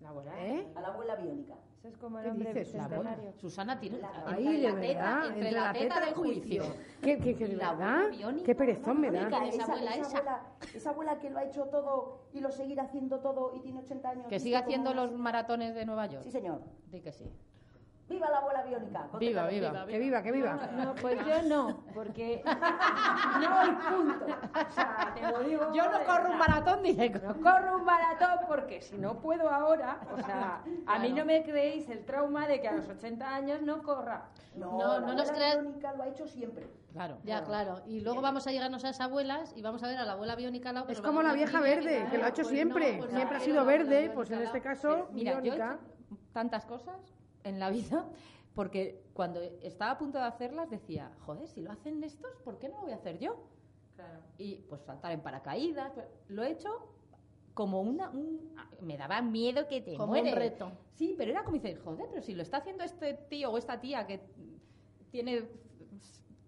La 0.00 0.08
abuela. 0.08 0.32
¿Eh? 0.42 0.66
A 0.74 0.80
la 0.80 0.88
abuela 0.88 1.16
biónica. 1.16 1.54
Eso 1.84 1.92
es 1.92 1.98
como 1.98 2.18
el 2.18 2.24
¿Qué 2.24 2.30
hombre 2.30 2.54
dices, 2.54 2.74
la 2.76 2.88
bicentenario. 2.88 3.32
Susana 3.34 3.78
tiene 3.78 4.00
Ahí, 4.24 4.46
entre 4.46 4.56
de 4.56 4.62
la 4.62 4.80
teta, 4.80 5.04
verdad, 5.04 5.26
entre 5.26 5.52
la 5.52 5.72
teta 5.74 6.00
del 6.00 6.14
juicio. 6.14 6.64
¿Qué, 7.02 7.18
qué, 7.18 7.36
qué, 7.36 7.46
de 7.46 7.56
La. 7.56 8.10
¿Qué 8.42 8.54
perezón 8.54 9.02
me 9.02 9.10
da? 9.10 9.28
Biónica. 9.28 9.46
esa 9.46 9.64
abuela, 9.64 9.94
esa. 9.94 10.16
abuela, 10.16 10.42
esa 10.74 10.90
abuela 10.90 11.18
que 11.18 11.28
lo 11.28 11.38
ha 11.40 11.44
hecho 11.44 11.64
todo 11.64 12.20
y 12.32 12.40
lo 12.40 12.50
seguirá 12.52 12.84
haciendo 12.84 13.20
todo 13.20 13.52
y 13.54 13.60
tiene 13.60 13.80
80 13.80 14.08
años. 14.08 14.26
Que 14.28 14.40
siga 14.40 14.60
haciendo 14.60 14.94
los 14.94 15.12
maratones 15.12 15.74
de 15.74 15.84
Nueva 15.84 16.06
York. 16.06 16.24
Sí, 16.24 16.30
señor. 16.30 16.62
Di 16.90 17.02
que 17.02 17.12
sí. 17.12 17.30
¡Viva 18.14 18.30
la 18.30 18.38
abuela 18.38 18.62
biónica! 18.62 19.08
Viva, 19.18 19.42
Carlos. 19.42 19.60
viva. 19.60 19.86
Que 19.86 19.98
viva, 19.98 20.22
que 20.22 20.32
viva. 20.32 20.54
No, 20.76 20.94
pues 20.94 21.18
yo 21.26 21.42
no, 21.42 21.84
porque 21.92 22.42
no 23.40 23.58
hay 23.58 23.70
punto. 23.72 24.24
O 24.26 24.72
sea, 24.72 25.12
te 25.14 25.22
lo 25.32 25.40
digo. 25.40 25.72
Yo 25.74 25.90
no 25.90 26.04
corro 26.04 26.30
un 26.30 26.38
maratón 26.38 26.82
ni 26.82 26.92
de 26.92 27.10
No 27.10 27.34
corro 27.40 27.76
un 27.76 27.84
maratón 27.84 28.46
porque 28.46 28.80
si 28.82 28.96
no 28.98 29.20
puedo 29.20 29.50
ahora, 29.50 29.98
o 30.16 30.22
sea, 30.22 30.62
a 30.86 30.98
mí 31.00 31.12
no 31.12 31.24
me 31.24 31.42
creéis 31.42 31.88
el 31.88 32.04
trauma 32.04 32.46
de 32.46 32.60
que 32.60 32.68
a 32.68 32.72
los 32.74 32.88
80 32.88 33.34
años 33.34 33.62
no 33.62 33.82
corra. 33.82 34.26
No, 34.54 34.70
No, 34.72 34.78
la 34.78 34.84
no 34.84 34.92
abuela 34.94 35.14
nos 35.14 35.32
biónica 35.32 35.92
lo 35.94 36.02
ha 36.04 36.06
hecho 36.08 36.28
siempre. 36.28 36.68
Claro. 36.92 37.18
Ya, 37.24 37.42
claro. 37.42 37.82
Y 37.86 38.00
luego 38.02 38.20
vamos 38.20 38.46
a 38.46 38.52
llegarnos 38.52 38.84
a 38.84 38.90
esas 38.90 39.00
abuelas 39.00 39.52
y 39.56 39.62
vamos 39.62 39.82
a 39.82 39.88
ver 39.88 39.98
a 39.98 40.04
la 40.04 40.12
abuela 40.12 40.36
biónica 40.36 40.72
lado. 40.72 40.86
Es 40.88 41.00
como 41.00 41.22
la 41.22 41.32
vieja 41.32 41.58
verde, 41.60 42.06
que 42.08 42.18
lo 42.18 42.24
ha 42.24 42.28
hecho 42.28 42.42
pues 42.42 42.54
siempre. 42.54 42.92
no, 42.92 42.98
pues 42.98 43.10
Siempre 43.10 43.36
ha 43.36 43.38
no, 43.40 43.44
sido 43.44 43.64
verde, 43.64 43.88
biónica 43.98 44.14
pues 44.14 44.30
en 44.30 44.42
este 44.42 44.60
caso, 44.60 45.08
Mira, 45.10 45.32
yo 45.32 45.38
he 45.38 45.42
biónica. 45.42 45.72
hecho 45.72 46.18
tantas 46.32 46.64
cosas 46.66 46.94
en 47.44 47.58
la 47.60 47.70
vida 47.70 48.06
porque 48.54 49.02
cuando 49.14 49.40
estaba 49.62 49.92
a 49.92 49.98
punto 49.98 50.18
de 50.18 50.24
hacerlas 50.24 50.70
decía, 50.70 51.10
joder, 51.26 51.48
si 51.48 51.60
lo 51.60 51.72
hacen 51.72 52.02
estos, 52.04 52.30
¿por 52.44 52.58
qué 52.58 52.68
no 52.68 52.76
lo 52.76 52.82
voy 52.82 52.92
a 52.92 52.96
hacer 52.96 53.18
yo? 53.18 53.36
Y 54.38 54.56
pues 54.68 54.82
saltar 54.82 55.12
en 55.12 55.20
paracaídas, 55.20 55.92
pues, 55.92 56.06
lo 56.28 56.42
he 56.42 56.50
hecho 56.50 56.68
como 57.52 57.80
una... 57.80 58.10
un- 58.10 58.54
me 58.80 58.96
daba 58.96 59.22
miedo 59.22 59.68
que 59.68 59.80
te 59.80 59.92
Como 59.96 60.08
mueres. 60.08 60.32
un 60.32 60.38
reto. 60.38 60.72
Sí, 60.94 61.14
pero 61.16 61.30
era 61.30 61.44
como 61.44 61.54
dices, 61.56 61.78
joder, 61.84 62.06
pero 62.10 62.22
si 62.22 62.34
lo 62.34 62.42
está 62.42 62.56
haciendo 62.58 62.82
este 62.84 63.14
tío 63.14 63.50
o 63.50 63.58
esta 63.58 63.80
tía 63.80 64.06
que 64.06 64.20
tiene 65.10 65.48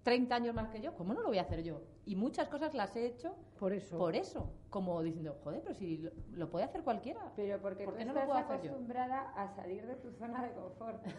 30 0.07 0.37
años 0.37 0.55
más 0.55 0.69
que 0.69 0.81
yo, 0.81 0.95
¿cómo 0.95 1.15
no 1.15 1.21
lo 1.21 1.27
voy 1.31 1.39
a 1.39 1.43
hacer 1.43 1.65
yo? 1.65 1.83
Y 2.05 2.15
muchas 2.15 2.47
cosas 2.49 2.73
las 2.75 2.95
he 2.95 3.07
hecho 3.07 3.35
Por 3.59 3.73
eso. 3.73 3.99
por 3.99 4.15
eso, 4.15 4.49
como 4.71 5.03
diciendo, 5.03 5.37
joder, 5.43 5.63
pero 5.63 5.75
si 5.75 5.97
lo, 5.99 6.13
lo 6.37 6.49
puede 6.49 6.65
hacer 6.65 6.83
cualquiera. 6.85 7.33
Pero 7.35 7.61
porque 7.61 7.83
¿Por 7.85 7.95
tú 7.95 7.99
qué 7.99 8.05
no 8.05 8.13
lo 8.13 8.21
estás 8.21 8.29
puedo 8.33 8.39
hacer 8.47 8.63
yo? 8.63 8.71
acostumbrada 8.71 9.33
a 9.37 9.49
salir 9.57 9.85
de 9.85 9.97
tu 9.97 10.13
zona 10.13 10.45
de 10.45 10.53
confort. 10.53 11.05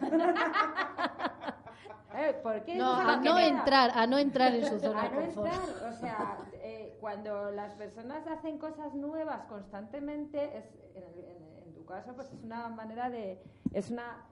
Eh, 2.14 2.40
¿Por 2.42 2.64
qué? 2.64 2.76
No, 2.76 2.94
a 2.94 3.16
no 3.18 3.38
entrar, 3.38 3.90
a 3.94 4.06
no 4.06 4.16
entrar 4.18 4.54
en 4.54 4.64
su 4.64 4.78
zona 4.80 5.02
A 5.02 5.08
de 5.10 5.16
no 5.16 5.22
confort. 5.26 5.46
estar, 5.52 5.88
o 5.88 5.92
sea, 5.92 6.38
eh, 6.54 6.96
cuando 7.00 7.50
las 7.50 7.72
personas 7.74 8.26
hacen 8.26 8.58
cosas 8.58 8.94
nuevas 8.94 9.44
constantemente, 9.44 10.56
es, 10.56 10.64
en, 10.94 11.04
en- 11.04 11.62
en 11.68 11.74
tu 11.74 11.84
caso, 11.84 12.14
pues 12.14 12.32
es 12.32 12.42
una 12.42 12.68
manera 12.70 13.10
de, 13.10 13.40
es 13.74 13.90
una, 13.90 14.24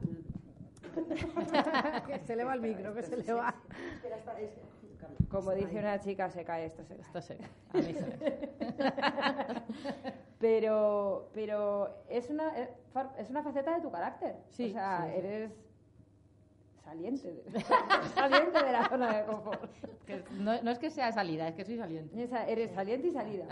Que 2.06 2.18
se 2.20 2.36
le 2.36 2.44
va 2.44 2.54
el 2.54 2.60
micro, 2.60 2.94
que 2.94 3.02
se 3.02 3.16
le 3.16 3.32
va. 3.32 3.54
Espera, 3.94 4.16
espera, 4.16 4.40
es- 4.40 4.50
Carlos. 5.00 5.18
como 5.30 5.52
dice 5.52 5.78
una 5.78 6.00
chica, 6.00 6.30
se 6.30 6.42
cae 6.44 6.66
esto, 6.66 6.82
se 6.84 6.94
cae. 6.96 7.02
Esto 7.02 7.20
se 7.20 7.34
a 7.34 7.76
mí 7.76 7.92
se 7.94 8.52
Pero, 10.38 11.28
pero 11.32 11.96
es 12.08 12.28
una, 12.30 12.58
eh, 12.58 12.70
es 13.18 13.30
una 13.30 13.42
faceta 13.42 13.74
de 13.74 13.80
tu 13.82 13.90
carácter. 13.90 14.36
Sí, 14.50 14.70
o 14.70 14.72
sea, 14.72 15.02
sí, 15.06 15.10
sí. 15.12 15.18
eres 15.18 15.52
saliente, 16.84 17.32
de, 17.32 17.60
saliente 18.14 18.62
de 18.64 18.72
la 18.72 18.88
zona 18.88 19.16
de 19.18 19.24
confort. 19.26 19.70
que 20.06 20.22
no, 20.38 20.62
no 20.62 20.70
es 20.70 20.78
que 20.78 20.90
sea 20.90 21.10
salida, 21.12 21.48
es 21.48 21.54
que 21.54 21.64
soy 21.64 21.76
saliente. 21.78 22.22
Esa- 22.22 22.46
Eres 22.46 22.72
saliente 22.72 23.08
y 23.08 23.12
salida. 23.12 23.46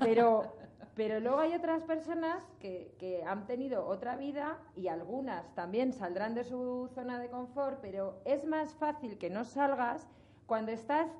Pero, 0.00 0.56
pero 0.94 1.18
luego 1.20 1.38
hay 1.38 1.54
otras 1.54 1.82
personas 1.82 2.42
que, 2.60 2.94
que 2.98 3.24
han 3.24 3.46
tenido 3.46 3.86
otra 3.86 4.16
vida 4.16 4.58
y 4.76 4.88
algunas 4.88 5.54
también 5.54 5.92
saldrán 5.92 6.34
de 6.34 6.44
su 6.44 6.88
zona 6.94 7.18
de 7.18 7.28
confort, 7.28 7.80
pero 7.80 8.20
es 8.24 8.44
más 8.44 8.74
fácil 8.74 9.18
que 9.18 9.30
no 9.30 9.44
salgas 9.44 10.06
cuando 10.46 10.72
estás 10.72 11.10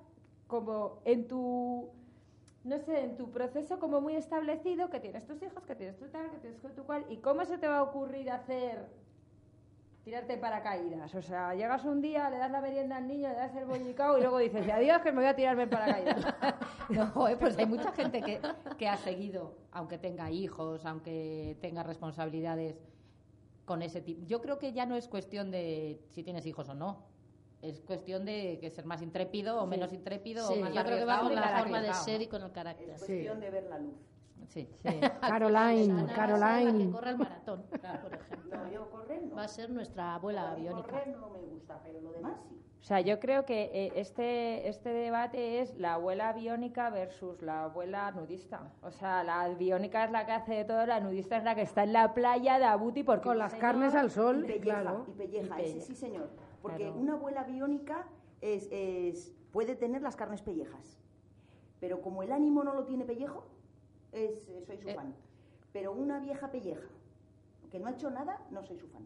como 0.46 1.00
en 1.04 1.26
tu, 1.26 1.90
no 2.62 2.78
sé, 2.78 3.04
en 3.04 3.16
tu 3.16 3.30
proceso 3.30 3.80
como 3.80 4.00
muy 4.00 4.14
establecido, 4.14 4.90
que 4.90 5.00
tienes 5.00 5.26
tus 5.26 5.42
hijos, 5.42 5.64
que 5.64 5.74
tienes 5.74 5.96
tu 5.96 6.06
tal, 6.08 6.30
que 6.30 6.38
tienes 6.38 6.60
tu 6.60 6.84
cual, 6.84 7.04
y 7.08 7.16
cómo 7.18 7.44
se 7.44 7.58
te 7.58 7.66
va 7.66 7.78
a 7.78 7.82
ocurrir 7.82 8.30
hacer 8.30 8.86
tirarte 10.04 10.36
paracaídas. 10.36 11.14
O 11.14 11.22
sea, 11.22 11.54
llegas 11.54 11.84
un 11.84 12.00
día, 12.02 12.28
le 12.28 12.36
das 12.38 12.50
la 12.50 12.60
merienda 12.60 12.96
al 12.98 13.08
niño, 13.08 13.28
le 13.30 13.34
das 13.34 13.54
el 13.56 13.64
bollicao 13.64 14.18
y 14.18 14.20
luego 14.20 14.38
dices, 14.38 14.68
adiós, 14.68 15.00
que 15.02 15.10
me 15.12 15.18
voy 15.18 15.26
a 15.26 15.34
tirarme 15.34 15.64
en 15.64 15.70
paracaídas. 15.70 16.16
No, 16.90 17.06
joder, 17.06 17.38
pues 17.38 17.56
hay 17.56 17.64
mucha 17.64 17.92
gente 17.92 18.20
que, 18.20 18.38
que 18.76 18.86
ha 18.86 18.98
seguido, 18.98 19.56
aunque 19.72 19.96
tenga 19.96 20.30
hijos, 20.30 20.84
aunque 20.84 21.56
tenga 21.62 21.82
responsabilidades 21.82 22.76
con 23.64 23.80
ese 23.80 24.02
tipo. 24.02 24.22
Yo 24.26 24.42
creo 24.42 24.58
que 24.58 24.74
ya 24.74 24.84
no 24.84 24.94
es 24.94 25.08
cuestión 25.08 25.50
de 25.50 26.02
si 26.10 26.22
tienes 26.22 26.44
hijos 26.44 26.68
o 26.68 26.74
no. 26.74 27.06
Es 27.62 27.80
cuestión 27.80 28.26
de 28.26 28.58
que 28.60 28.68
ser 28.68 28.84
más 28.84 29.00
intrépido 29.00 29.58
o 29.62 29.66
menos 29.66 29.94
intrépido 29.94 30.46
Sí, 30.46 30.58
o 30.58 30.60
más 30.60 30.74
yo 30.74 30.84
creo 30.84 30.98
que 30.98 31.04
va 31.06 31.20
con 31.20 31.34
la 31.34 31.58
forma 31.60 31.80
de 31.80 31.94
ser 31.94 32.20
y 32.20 32.26
con 32.26 32.42
el 32.42 32.52
carácter. 32.52 32.90
Es 32.90 33.00
Sí. 33.00 33.06
cuestión 33.06 33.40
de 33.40 33.48
ver 33.50 33.64
la 33.70 33.78
luz. 33.78 33.94
Sí. 34.48 34.68
Caroline, 35.20 35.92
Ana 35.92 35.94
va 35.94 36.00
a 36.02 36.06
ser 36.06 36.06
la 36.06 36.14
Caroline. 36.14 36.84
que 36.86 36.92
corre 36.92 37.10
el 37.10 37.18
maratón, 37.18 37.62
por 38.02 38.14
ejemplo. 38.14 38.56
No, 38.56 38.70
yo 38.70 38.90
correr 38.90 39.22
no. 39.24 39.36
Va 39.36 39.44
a 39.44 39.48
ser 39.48 39.70
nuestra 39.70 40.14
abuela 40.14 40.50
A 40.52 40.54
mí 40.54 40.62
biónica. 40.62 40.88
Correr 40.90 41.08
no 41.16 41.30
me 41.30 41.40
gusta, 41.40 41.80
pero 41.82 42.00
lo 42.00 42.12
demás 42.12 42.34
sí. 42.48 42.60
O 42.80 42.86
sea, 42.86 43.00
yo 43.00 43.18
creo 43.18 43.46
que 43.46 43.70
eh, 43.72 43.92
este, 43.96 44.68
este 44.68 44.90
debate 44.90 45.60
es 45.62 45.74
la 45.78 45.94
abuela 45.94 46.34
biónica 46.34 46.90
versus 46.90 47.40
la 47.40 47.64
abuela 47.64 48.10
nudista. 48.10 48.72
O 48.82 48.90
sea, 48.90 49.24
la 49.24 49.48
biónica 49.48 50.04
es 50.04 50.10
la 50.10 50.26
que 50.26 50.32
hace 50.32 50.52
de 50.52 50.64
todo, 50.66 50.84
la 50.84 51.00
nudista 51.00 51.38
es 51.38 51.44
la 51.44 51.54
que 51.54 51.62
está 51.62 51.84
en 51.84 51.94
la 51.94 52.12
playa 52.12 52.58
de 52.58 52.66
Abuti 52.66 53.02
porque 53.02 53.22
Con 53.28 53.38
las 53.38 53.52
señor- 53.52 53.60
carnes 53.62 53.94
al 53.94 54.08
Y 54.08 54.10
sol, 54.10 54.40
pelleja, 54.42 54.60
claro. 54.82 55.06
y 55.08 55.12
pelleja, 55.12 55.62
Y 55.62 55.64
ese 55.64 55.80
sí 55.80 55.94
señor. 55.94 56.28
Porque 56.60 56.84
Claro. 56.84 56.96
una 57.00 57.14
abuela 57.14 57.44
biónica 57.44 58.06
es, 58.42 58.68
es- 58.70 59.34
puede 59.50 59.76
tener 59.76 60.02
las 60.02 60.14
carnes 60.14 60.42
pellejas. 60.42 60.98
Pero 61.80 62.02
como 62.02 62.22
el 62.22 62.32
ánimo 62.32 62.64
no 62.64 62.74
lo 62.74 62.84
tiene 62.84 63.06
pellejo, 63.06 63.46
es, 64.14 64.48
eh, 64.48 64.62
soy 64.66 64.78
su 64.78 64.88
Eh. 64.88 64.94
fan. 64.94 65.14
Pero 65.72 65.92
una 65.92 66.20
vieja 66.20 66.50
pelleja, 66.50 66.86
que 67.70 67.78
no 67.80 67.88
ha 67.88 67.90
hecho 67.90 68.10
nada, 68.10 68.40
no 68.50 68.62
soy 68.62 68.78
su 68.78 68.86
fan. 68.88 69.02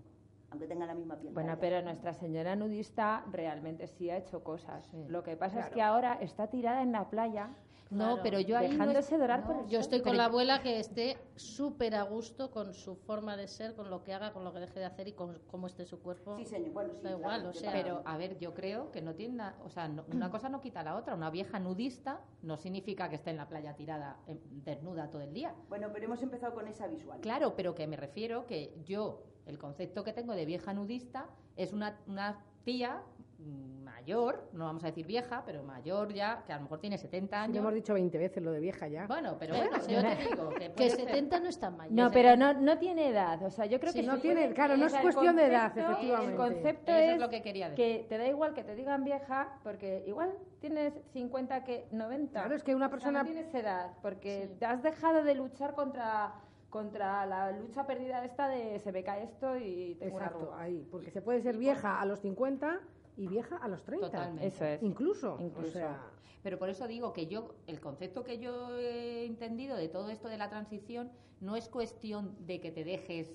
Aunque 0.51 0.67
tenga 0.67 0.87
la 0.87 0.95
misma 0.95 1.17
piel. 1.17 1.35
Bueno, 1.35 1.57
pero. 1.61 1.83
Nuestra 1.83 2.15
Señora 2.15 2.57
nudista 2.57 3.25
realmente 3.33 3.87
sí 3.87 4.09
ha 4.11 4.17
hecho 4.17 4.43
cosas. 4.43 4.87
Sí. 4.91 5.05
Lo 5.09 5.23
que 5.23 5.37
pasa 5.37 5.61
es 5.61 5.69
que 5.71 5.83
ahora 5.83 6.15
está 6.21 6.47
tirada 6.49 6.83
en 6.83 6.93
la 6.93 7.09
playa 7.11 7.51
No, 7.91 8.19
pero 8.23 8.39
yo 8.41 8.57
ahí 8.59 8.67
no 8.69 8.73
dejándose 8.73 9.15
es- 9.15 9.21
dorar 9.21 9.41
no, 9.41 9.47
por 9.47 9.57
el 9.57 9.63
Yo 9.65 9.71
sol. 9.79 9.81
estoy 9.81 9.99
con 10.01 10.05
Pero- 10.13 10.17
la 10.19 10.25
abuela 10.27 10.63
que 10.63 10.79
esté 10.79 11.17
súper 11.37 11.95
a 11.95 12.03
gusto 12.03 12.51
con 12.51 12.75
su 12.75 12.97
forma 12.97 13.37
de 13.37 13.49
ser, 13.49 13.75
con 13.75 13.89
lo 13.89 14.03
que 14.05 14.13
haga, 14.13 14.33
con 14.33 14.45
lo 14.45 14.53
que 14.53 14.61
deje 14.61 14.79
de 14.81 14.87
hacer 14.87 15.09
y 15.09 15.13
con 15.13 15.39
cómo 15.51 15.67
esté 15.67 15.87
su 15.87 16.01
cuerpo. 16.01 16.37
Sí, 16.37 16.45
señor. 16.45 16.73
Bueno, 16.73 16.91
sí, 16.95 16.97
Da 17.03 17.11
claro, 17.17 17.19
igual, 17.19 17.47
o 17.47 17.53
sea. 17.53 17.73
Pero, 17.73 18.03
a 18.05 18.17
ver, 18.19 18.39
yo 18.39 18.53
creo 18.55 18.91
que 18.93 19.01
no 19.01 19.15
tiene 19.15 19.37
na- 19.37 19.57
o 19.65 19.71
sea, 19.71 19.89
no- 19.89 20.05
una 20.13 20.31
cosa 20.31 20.49
no 20.49 20.61
quita 20.61 20.83
la 20.83 20.97
otra. 20.97 21.15
Una 21.15 21.31
vieja 21.31 21.59
nudista 21.59 22.21
no 22.43 22.57
significa 22.57 23.09
que 23.09 23.17
esté 23.17 23.31
en 23.31 23.37
la 23.39 23.49
playa 23.49 23.75
tirada, 23.75 24.19
em, 24.27 24.39
desnuda 24.65 25.09
todo 25.11 25.23
el 25.23 25.33
día. 25.33 25.55
Bueno, 25.69 25.89
pero 25.93 26.05
hemos 26.07 26.23
empezado 26.23 26.55
con 26.55 26.69
esa 26.69 26.87
visual. 26.87 27.21
Claro, 27.21 27.55
pero 27.57 27.75
que 27.75 27.87
me 27.87 27.97
refiero 27.97 28.47
que 28.47 28.75
yo, 28.85 29.23
el 29.47 29.59
concepto 29.59 30.05
que 30.05 30.13
tengo 30.13 30.35
de 30.35 30.45
vieja 30.45 30.75
nudista 30.75 31.27
es 31.57 31.73
una, 31.73 31.99
una 32.07 32.45
tía 32.65 33.03
mm, 33.18 33.18
mayor, 33.39 34.49
no 34.53 34.65
vamos 34.65 34.83
a 34.85 34.89
decir 34.89 35.07
vieja, 35.07 35.43
pero 35.45 35.63
mayor 35.63 36.13
ya, 36.13 36.43
que 36.47 36.53
a 36.53 36.57
lo 36.57 36.63
mejor 36.63 36.81
tiene 36.81 36.99
70 36.99 37.37
Sí, 37.37 37.43
años. 37.45 37.53
le 37.55 37.59
hemos 37.61 37.75
dicho 37.75 37.95
20 37.95 38.19
veces 38.19 38.43
lo 38.43 38.53
de 38.53 38.61
vieja 38.61 38.89
ya. 38.89 39.07
Bueno, 39.07 39.37
pero 39.39 39.55
bueno, 39.57 39.77
yo 39.89 40.03
no- 40.03 40.09
te 40.09 40.17
digo 40.43 40.49
que, 40.51 40.59
Que 40.59 40.71
puede 40.71 40.91
ser- 40.91 41.01
70 41.07 41.41
no 41.41 41.49
está 41.49 41.71
mayor. 41.71 41.93
No, 41.95 42.11
pero 42.11 42.37
no, 42.37 42.53
no 42.55 42.79
tiene 42.79 43.09
edad. 43.09 43.43
O 43.43 43.51
sea, 43.51 43.67
yo 43.67 43.79
creo 43.81 43.93
Sí, 43.93 44.01
que 44.01 44.07
no 44.07 44.19
tiene- 44.19 44.43
puede- 44.43 44.55
claro, 44.55 44.77
no 44.77 44.87
es 44.87 44.95
cuestión 44.97 45.37
de 45.37 45.47
edad, 45.47 45.73
concepto- 45.73 45.91
efectivamente. 45.93 46.31
El 46.33 46.37
concepto 46.37 46.93
Eso 46.93 47.01
es, 47.01 47.15
es 47.15 47.21
lo 47.21 47.29
que 47.29 47.43
quería 47.43 47.71
decir. 47.71 47.85
que 47.85 48.07
te 48.09 48.19
da 48.19 48.27
igual 48.27 48.55
que 48.55 48.65
te 48.65 48.75
digan 48.75 49.05
vieja, 49.05 49.59
porque 49.63 50.05
igual 50.07 50.35
tienes 50.61 50.95
50 51.13 51.65
que 51.65 51.87
90. 51.93 52.41
Claro, 52.41 52.55
es 52.55 52.63
que 52.65 52.75
una 52.75 52.87
O 52.87 52.89
sea, 52.89 52.97
persona- 52.97 53.19
no 53.21 53.25
tienes 53.27 53.55
edad, 53.55 53.93
porque 54.03 54.49
Sí. 54.49 54.57
te 54.59 54.67
has 54.67 54.83
dejado 54.83 55.23
de 55.25 55.35
luchar 55.35 55.75
contra 55.75 56.35
contra 56.71 57.25
la 57.25 57.51
lucha 57.53 57.87
perdida 57.87 58.23
esta 58.27 58.47
de 58.47 58.79
se 58.81 58.93
me 58.93 59.03
cae 59.03 59.23
esto 59.25 59.57
y 59.57 59.95
tengo 59.99 60.17
una 60.17 60.27
Exacto, 60.27 60.49
arruga. 60.51 60.61
ahí. 60.63 60.87
Porque 60.91 61.11
se 61.11 61.23
puede 61.23 61.41
ser 61.41 61.57
vieja 61.57 61.99
a 61.99 62.05
los 62.05 62.21
50 62.21 62.81
y 63.19 63.27
vieja 63.27 63.57
a 63.57 63.69
los 63.69 63.83
30. 63.83 64.07
Totalmente. 64.07 64.47
Eso 64.47 64.65
es. 64.65 64.83
Incluso. 64.83 65.37
Incluso. 65.41 65.69
O 65.69 65.73
sea, 65.73 66.01
Pero 66.43 66.59
por 66.59 66.71
eso 66.71 66.87
digo 66.87 67.13
que 67.13 67.27
yo, 67.27 67.57
el 67.67 67.81
concepto 67.81 68.23
que 68.23 68.39
yo 68.39 68.79
he 68.79 69.27
entendido 69.27 69.77
de 69.77 69.89
todo 69.89 70.09
esto 70.09 70.29
de 70.29 70.39
la 70.39 70.49
transición 70.49 71.11
no 71.41 71.57
es 71.57 71.69
cuestión 71.69 72.37
de 72.47 72.61
que 72.61 72.71
te 72.71 72.85
dejes 72.85 73.35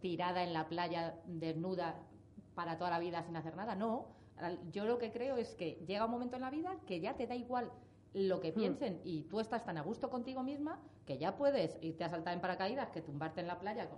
tirada 0.00 0.44
en 0.44 0.52
la 0.52 0.68
playa 0.68 1.18
desnuda 1.24 1.98
para 2.54 2.76
toda 2.76 2.90
la 2.90 2.98
vida 2.98 3.22
sin 3.22 3.36
hacer 3.36 3.56
nada, 3.56 3.74
no. 3.74 4.08
Yo 4.70 4.84
lo 4.84 4.98
que 4.98 5.10
creo 5.10 5.36
es 5.38 5.54
que 5.54 5.82
llega 5.86 6.04
un 6.04 6.10
momento 6.10 6.36
en 6.36 6.42
la 6.42 6.50
vida 6.50 6.76
que 6.86 7.00
ya 7.00 7.16
te 7.16 7.26
da 7.26 7.34
igual 7.34 7.72
lo 8.12 8.40
que 8.40 8.52
piensen 8.52 9.00
y 9.02 9.22
tú 9.24 9.40
estás 9.40 9.64
tan 9.64 9.78
a 9.78 9.82
gusto 9.82 10.10
contigo 10.10 10.42
misma 10.42 10.78
que 11.06 11.16
ya 11.16 11.36
puedes 11.36 11.78
irte 11.82 12.04
a 12.04 12.10
saltar 12.10 12.34
en 12.34 12.40
paracaídas 12.40 12.90
que 12.90 13.00
tumbarte 13.00 13.40
en 13.40 13.46
la 13.46 13.58
playa 13.58 13.88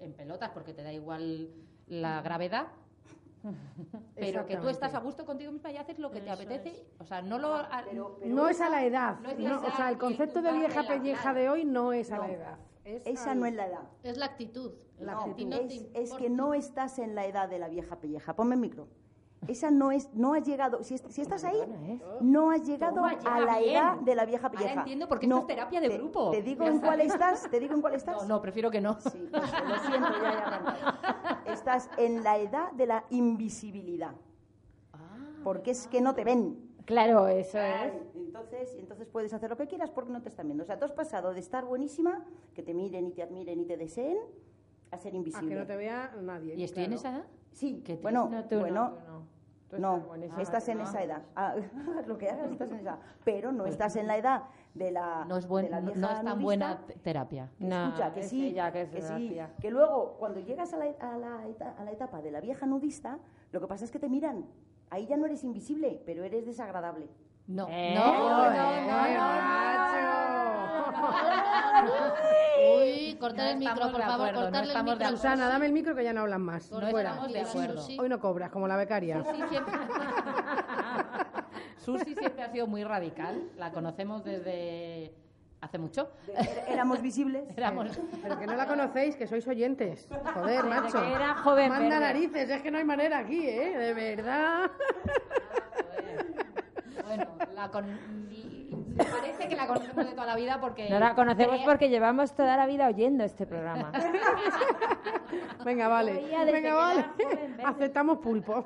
en 0.00 0.12
pelotas 0.12 0.50
porque 0.50 0.74
te 0.74 0.82
da 0.82 0.92
igual 0.92 1.50
la 1.86 2.22
gravedad 2.22 2.68
pero 4.16 4.46
que 4.46 4.56
tú 4.56 4.68
estás 4.68 4.94
a 4.94 5.00
gusto 5.00 5.24
contigo 5.24 5.52
misma 5.52 5.70
y 5.72 5.76
haces 5.76 5.98
lo 5.98 6.10
que 6.10 6.20
te 6.20 6.26
Eso 6.26 6.34
apetece 6.34 6.68
es. 6.70 6.82
o 7.00 7.04
sea 7.04 7.22
no 7.22 7.38
lo 7.38 7.54
a- 7.54 7.84
Pero- 7.88 8.16
pero 8.20 8.34
no 8.34 8.48
es 8.48 8.60
a 8.60 8.68
la 8.68 8.84
edad. 8.84 9.18
no 9.20 9.30
es 9.30 9.38
la 9.38 9.48
no, 9.50 9.60
o 9.62 9.70
sea, 9.76 9.88
el 9.90 9.98
concepto 9.98 10.42
de 10.42 10.52
vieja 10.52 10.82
pelleja 10.86 11.32
de 11.34 11.48
hoy 11.48 11.64
no 11.64 11.92
es 11.92 12.10
a 12.12 12.18
la 12.18 12.30
edad. 12.30 12.58
Es 12.84 13.06
Esa 13.06 13.32
al- 13.32 13.40
no 13.40 13.46
es 13.46 13.54
la 13.54 13.66
edad. 13.66 13.82
Es 14.02 14.16
la 14.16 14.26
actitud. 14.26 14.72
La 14.98 15.12
No, 15.12 15.20
actitud. 15.20 15.50
no 15.50 15.58
te 15.60 15.74
es, 15.76 15.86
es 15.94 16.12
que 16.14 16.28
no 16.28 16.54
estás 16.54 16.98
en 16.98 17.14
la 17.14 17.24
edad 17.26 17.48
de 17.48 17.58
la 17.58 17.68
vieja 17.68 17.96
pelleja. 18.00 18.34
Ponme 18.34 18.54
el 18.56 18.60
micro. 18.60 18.88
Esa 19.48 19.70
no 19.70 19.90
es, 19.90 20.12
no 20.14 20.34
has 20.34 20.44
llegado, 20.46 20.84
si, 20.84 20.98
si 20.98 21.22
estás 21.22 21.44
ahí, 21.44 21.58
no 22.20 22.50
has 22.50 22.66
llegado 22.66 22.96
Toma, 22.96 23.16
a 23.24 23.40
la 23.40 23.58
bien. 23.58 23.70
edad 23.74 23.96
de 24.00 24.14
la 24.14 24.26
vieja 24.26 24.46
Ahora 24.48 24.58
pelleja. 24.58 24.80
entiendo 24.80 25.08
por 25.08 25.18
qué 25.18 25.26
esto 25.26 25.38
es 25.38 25.46
terapia 25.46 25.80
de 25.80 25.88
te- 25.88 25.96
grupo. 25.98 26.30
Te 26.30 26.42
digo 26.42 26.62
Ya 26.64 26.68
en 26.68 26.74
está. 26.76 26.86
cuál 26.86 27.00
estás, 27.00 27.50
te 27.50 27.58
digo 27.60 27.74
en 27.74 27.80
cuál 27.80 27.94
estás. 27.94 28.22
no 28.22 28.28
no 28.36 28.42
prefiero 28.42 28.70
que 28.70 28.80
no 28.82 29.00
Sí, 29.00 29.28
pues, 29.30 29.42
lo 29.42 29.78
siento, 29.78 30.08
ya 30.22 30.28
arrancado. 30.30 30.98
Estás 31.46 31.88
en 31.96 32.22
la 32.22 32.38
edad 32.38 32.70
de 32.72 32.86
la 32.86 33.04
invisibilidad. 33.10 34.12
Porque 35.42 35.70
es 35.70 35.86
que 35.88 36.02
no 36.02 36.14
te 36.14 36.22
ven. 36.22 36.68
Claro, 36.84 37.26
eso 37.28 37.58
es. 37.58 37.92
Entonces, 38.14 38.74
entonces 38.78 39.08
puedes 39.08 39.32
hacer 39.32 39.48
lo 39.48 39.56
que 39.56 39.66
quieras 39.66 39.90
porque 39.90 40.12
no 40.12 40.20
te 40.22 40.28
están 40.28 40.46
viendo. 40.48 40.64
O 40.64 40.66
sea, 40.66 40.78
tú 40.78 40.84
has 40.84 40.92
pasado 40.92 41.32
de 41.32 41.40
estar 41.40 41.64
buenísima, 41.64 42.24
que 42.54 42.62
te 42.62 42.74
miren 42.74 43.06
y 43.06 43.12
te 43.12 43.22
admiren 43.22 43.58
y 43.60 43.64
te 43.64 43.76
deseen, 43.78 44.18
a 44.90 44.98
ser 44.98 45.12
A 45.12 45.16
invisible. 45.16 45.48
que 45.48 45.54
no 45.60 45.66
te 45.66 45.76
vea 45.76 46.12
nadie. 46.20 46.54
¿Y 46.56 46.64
estoy 46.64 46.84
en 46.84 46.90
claro. 46.92 47.00
esa 47.08 47.16
edad? 47.18 47.26
Sí, 47.52 47.82
Qué 47.84 47.96
bueno, 47.96 48.28
No, 48.30 48.44
tú 48.44 48.54
no, 48.56 48.60
bueno, 48.60 48.90
tú 48.90 49.06
no. 49.12 49.40
Tú 49.70 49.78
no, 49.78 50.14
estás 50.40 50.68
en 50.68 50.80
esa 50.80 51.02
edad. 51.02 51.22
Ah, 51.36 51.54
lo 52.06 52.18
que 52.18 52.28
hagas 52.28 52.50
estás 52.50 52.70
en 52.72 52.80
esa. 52.80 52.98
Pero 53.24 53.52
no 53.52 53.66
estás 53.66 53.94
en 53.96 54.08
la 54.08 54.16
edad 54.16 54.42
de 54.74 54.90
la, 54.90 55.24
No 55.28 55.36
es, 55.36 55.46
buen- 55.46 55.66
de 55.66 55.70
la 55.70 55.80
no 55.80 55.92
vieja 55.92 56.06
es 56.08 56.14
tan 56.16 56.24
nudista, 56.24 56.42
buena 56.44 56.86
te- 56.86 56.94
terapia. 56.94 57.50
que 57.58 57.64
No, 57.66 57.84
escucha, 57.86 58.12
que 58.12 58.20
es 58.20 58.28
sí, 58.28 58.46
ella 58.48 58.72
que 58.72 58.82
es 58.82 58.90
que 58.90 59.02
sí, 59.02 59.28
tía. 59.30 59.54
que 59.60 59.70
luego 59.70 60.16
cuando 60.18 60.40
llegas 60.40 60.72
a 60.74 60.76
la, 60.76 60.86
a, 60.98 61.16
la, 61.18 61.46
eta- 61.48 61.74
a 61.78 61.84
la 61.84 61.92
etapa 61.92 62.20
de 62.20 62.32
la 62.32 62.40
vieja 62.40 62.66
nudista, 62.66 63.18
lo 63.52 63.60
que 63.60 63.66
pasa 63.68 63.84
es 63.84 63.90
que 63.92 63.98
te 64.00 64.08
miran. 64.08 64.44
Ahí 64.90 65.06
ya 65.06 65.16
no 65.16 65.26
eres 65.26 65.44
invisible, 65.44 66.02
pero 66.04 66.24
eres 66.24 66.46
desagradable. 66.46 67.08
No, 67.46 67.66
¿Eh? 67.68 67.94
no, 67.96 68.06
no, 68.06 68.52
¡Eh, 68.52 68.86
no, 68.86 69.08
no, 69.08 69.42
macho! 69.42 70.06
Uy, 72.78 73.16
cortar 73.20 73.44
No 73.46 73.50
el 73.50 73.56
micro, 73.58 73.90
por 73.90 74.02
favor, 74.02 74.28
acuerdo, 74.28 74.40
no 74.40 74.46
cortarle 74.46 74.72
el 74.74 74.84
micro. 74.84 75.08
Susana, 75.10 75.48
dame 75.48 75.66
el 75.66 75.72
micro 75.72 75.94
que 75.94 76.04
ya 76.04 76.12
no 76.12 76.20
hablan 76.20 76.42
más. 76.42 76.70
No 76.70 76.80
Fuera. 76.90 77.10
estamos 77.10 77.32
de 77.32 77.40
acuerdo. 77.40 77.80
sí. 77.82 77.96
Hoy 78.00 78.08
no 78.08 78.20
cobras, 78.20 78.50
como 78.50 78.68
la 78.68 78.76
becaria. 78.76 79.22
Susi 79.24 79.42
siempre... 79.48 79.74
Susi 81.78 82.14
siempre 82.14 82.42
ha 82.42 82.52
sido 82.52 82.66
muy 82.66 82.84
radical. 82.84 83.42
La 83.56 83.72
conocemos 83.72 84.22
desde 84.22 85.14
hace 85.62 85.78
mucho. 85.78 86.10
De- 86.26 86.34
é- 86.34 86.64
Éramos 86.72 87.00
visibles. 87.02 87.44
Éramos... 87.56 87.98
Pero 88.22 88.38
que 88.38 88.46
no 88.46 88.54
la 88.54 88.66
conocéis, 88.66 89.16
que 89.16 89.26
sois 89.26 89.46
oyentes. 89.48 90.06
Joder, 90.34 90.64
macho. 90.64 91.00
que 91.00 91.12
era 91.12 91.34
joven 91.36 91.68
Manda 91.70 91.98
verde. 91.98 92.00
narices, 92.00 92.50
es 92.50 92.62
que 92.62 92.70
no 92.70 92.78
hay 92.78 92.84
manera 92.84 93.18
aquí, 93.18 93.46
¿eh? 93.48 93.76
De 93.78 93.94
verdad. 93.94 94.70
Bueno, 97.06 97.26
la 97.54 97.70
con... 97.70 97.86
me 97.88 99.04
parece 99.04 99.48
que 99.48 99.56
la 99.56 99.66
conocemos 99.66 100.04
de 100.06 100.12
toda 100.12 100.26
la 100.26 100.36
vida 100.36 100.60
porque... 100.60 100.88
No 100.90 100.98
la 100.98 101.14
conocemos 101.14 101.56
Cre- 101.60 101.64
porque 101.64 101.88
llevamos 101.88 102.32
toda 102.34 102.56
la 102.56 102.66
vida 102.66 102.86
oyendo 102.88 103.24
este 103.24 103.46
programa. 103.46 103.92
Venga, 105.64 105.88
vale. 105.88 106.24
Venga, 106.52 106.74
vale. 106.74 107.04
Aceptamos 107.64 108.18
pulpo. 108.18 108.64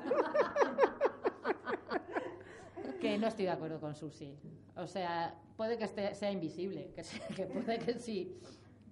que 3.01 3.17
no 3.17 3.27
estoy 3.27 3.45
de 3.45 3.51
acuerdo 3.51 3.79
con 3.79 3.95
Susi. 3.95 4.33
O 4.75 4.87
sea, 4.87 5.35
puede 5.57 5.77
que 5.77 5.85
esté- 5.85 6.13
sea 6.15 6.31
invisible, 6.31 6.91
que, 6.95 7.03
sí- 7.03 7.19
que 7.35 7.45
puede 7.45 7.79
que 7.79 7.93
sí. 7.99 8.39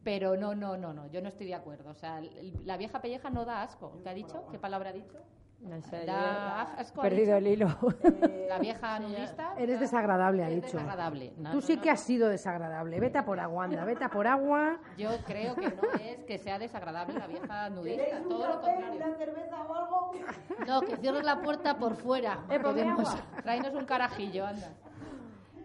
Pero 0.03 0.35
no, 0.35 0.53
no, 0.53 0.75
no, 0.77 0.93
no, 0.93 1.07
yo 1.07 1.21
no 1.21 1.29
estoy 1.29 1.47
de 1.47 1.55
acuerdo. 1.55 1.89
O 1.89 1.95
sea, 1.95 2.21
la 2.65 2.75
vieja 2.77 3.01
pelleja 3.01 3.29
no 3.29 3.45
da 3.45 3.61
asco. 3.63 3.99
¿Qué 4.03 4.09
ha 4.09 4.13
dicho? 4.13 4.45
¿Qué 4.51 4.59
palabra 4.59 4.89
ha 4.89 4.93
dicho? 4.93 5.17
Yo 5.63 6.11
asco. 6.77 7.01
perdido 7.01 7.37
el 7.37 7.47
hilo. 7.47 7.67
La 8.49 8.59
vieja 8.59 8.99
nudista. 8.99 9.53
Eres 9.57 9.75
da- 9.75 9.81
desagradable, 9.81 10.43
ha 10.43 10.49
dicho. 10.49 10.77
desagradable. 10.77 11.33
No, 11.37 11.51
Tú 11.51 11.55
no, 11.57 11.61
sí 11.61 11.75
no, 11.77 11.81
que 11.81 11.89
has 11.89 11.99
sido 12.01 12.29
desagradable. 12.29 12.99
Vete 12.99 13.17
a 13.17 13.25
por 13.25 13.39
agua, 13.39 13.63
anda, 13.65 13.85
vete 13.85 14.03
a 14.03 14.09
por 14.09 14.27
agua. 14.27 14.77
Yo 14.97 15.09
creo 15.25 15.55
que 15.55 15.69
no 15.69 15.81
es 16.01 16.17
que 16.25 16.37
sea 16.37 16.59
desagradable 16.59 17.17
la 17.17 17.27
vieja 17.27 17.69
nudista, 17.69 18.21
todo 18.27 18.47
lo 18.47 18.61
contrario. 18.61 19.15
cerveza 19.17 19.61
o 19.61 19.73
algo? 19.73 20.11
No, 20.67 20.81
que 20.81 20.97
cierres 20.97 21.23
la 21.23 21.41
puerta 21.41 21.77
por 21.77 21.95
fuera. 21.95 22.39
Eh. 22.49 22.59
Tráenos 23.41 23.73
un 23.73 23.85
carajillo, 23.85 24.45
anda. 24.45 24.67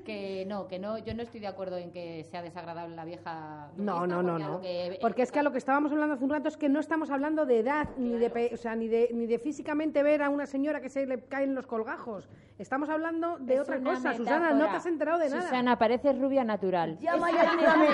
Que 0.08 0.46
no, 0.46 0.66
que 0.68 0.78
no, 0.78 0.96
yo 0.96 1.12
no 1.12 1.22
estoy 1.22 1.38
de 1.38 1.48
acuerdo 1.48 1.76
en 1.76 1.92
que 1.92 2.24
sea 2.24 2.40
desagradable 2.40 2.96
la 2.96 3.04
vieja. 3.04 3.68
No, 3.76 4.06
no, 4.06 4.22
no, 4.22 4.38
no. 4.38 4.58
que- 4.62 4.96
Porque 5.02 5.20
es 5.20 5.30
que 5.30 5.40
a 5.40 5.42
lo 5.42 5.52
que 5.52 5.58
estábamos 5.58 5.92
hablando 5.92 6.14
hace 6.14 6.24
un 6.24 6.30
rato 6.30 6.48
es 6.48 6.56
que 6.56 6.70
no 6.70 6.80
estamos 6.80 7.10
hablando 7.10 7.44
de 7.44 7.58
edad, 7.58 7.90
ni 7.98 8.12
de, 8.16 8.30
pe- 8.30 8.50
o 8.54 8.56
sea, 8.56 8.74
ni 8.74 8.88
de, 8.88 9.10
ni 9.12 9.26
de 9.26 9.38
físicamente 9.38 10.02
ver 10.02 10.22
a 10.22 10.30
una 10.30 10.46
señora 10.46 10.80
que 10.80 10.88
se 10.88 11.04
le 11.04 11.20
caen 11.24 11.54
los 11.54 11.66
colgajos. 11.66 12.26
Estamos 12.58 12.88
hablando 12.88 13.36
de 13.38 13.54
Es 13.56 13.60
otra 13.60 13.80
cosa. 13.80 14.14
Susana, 14.14 14.52
no 14.52 14.64
te 14.70 14.76
has 14.76 14.86
enterado 14.86 15.18
de 15.18 15.28
nada. 15.28 15.42
Susana, 15.42 15.76
pareces 15.78 16.18
rubia 16.18 16.42
natural. 16.42 16.98
Llama 17.00 17.30
y 17.30 17.36
ayúdame. 17.36 17.88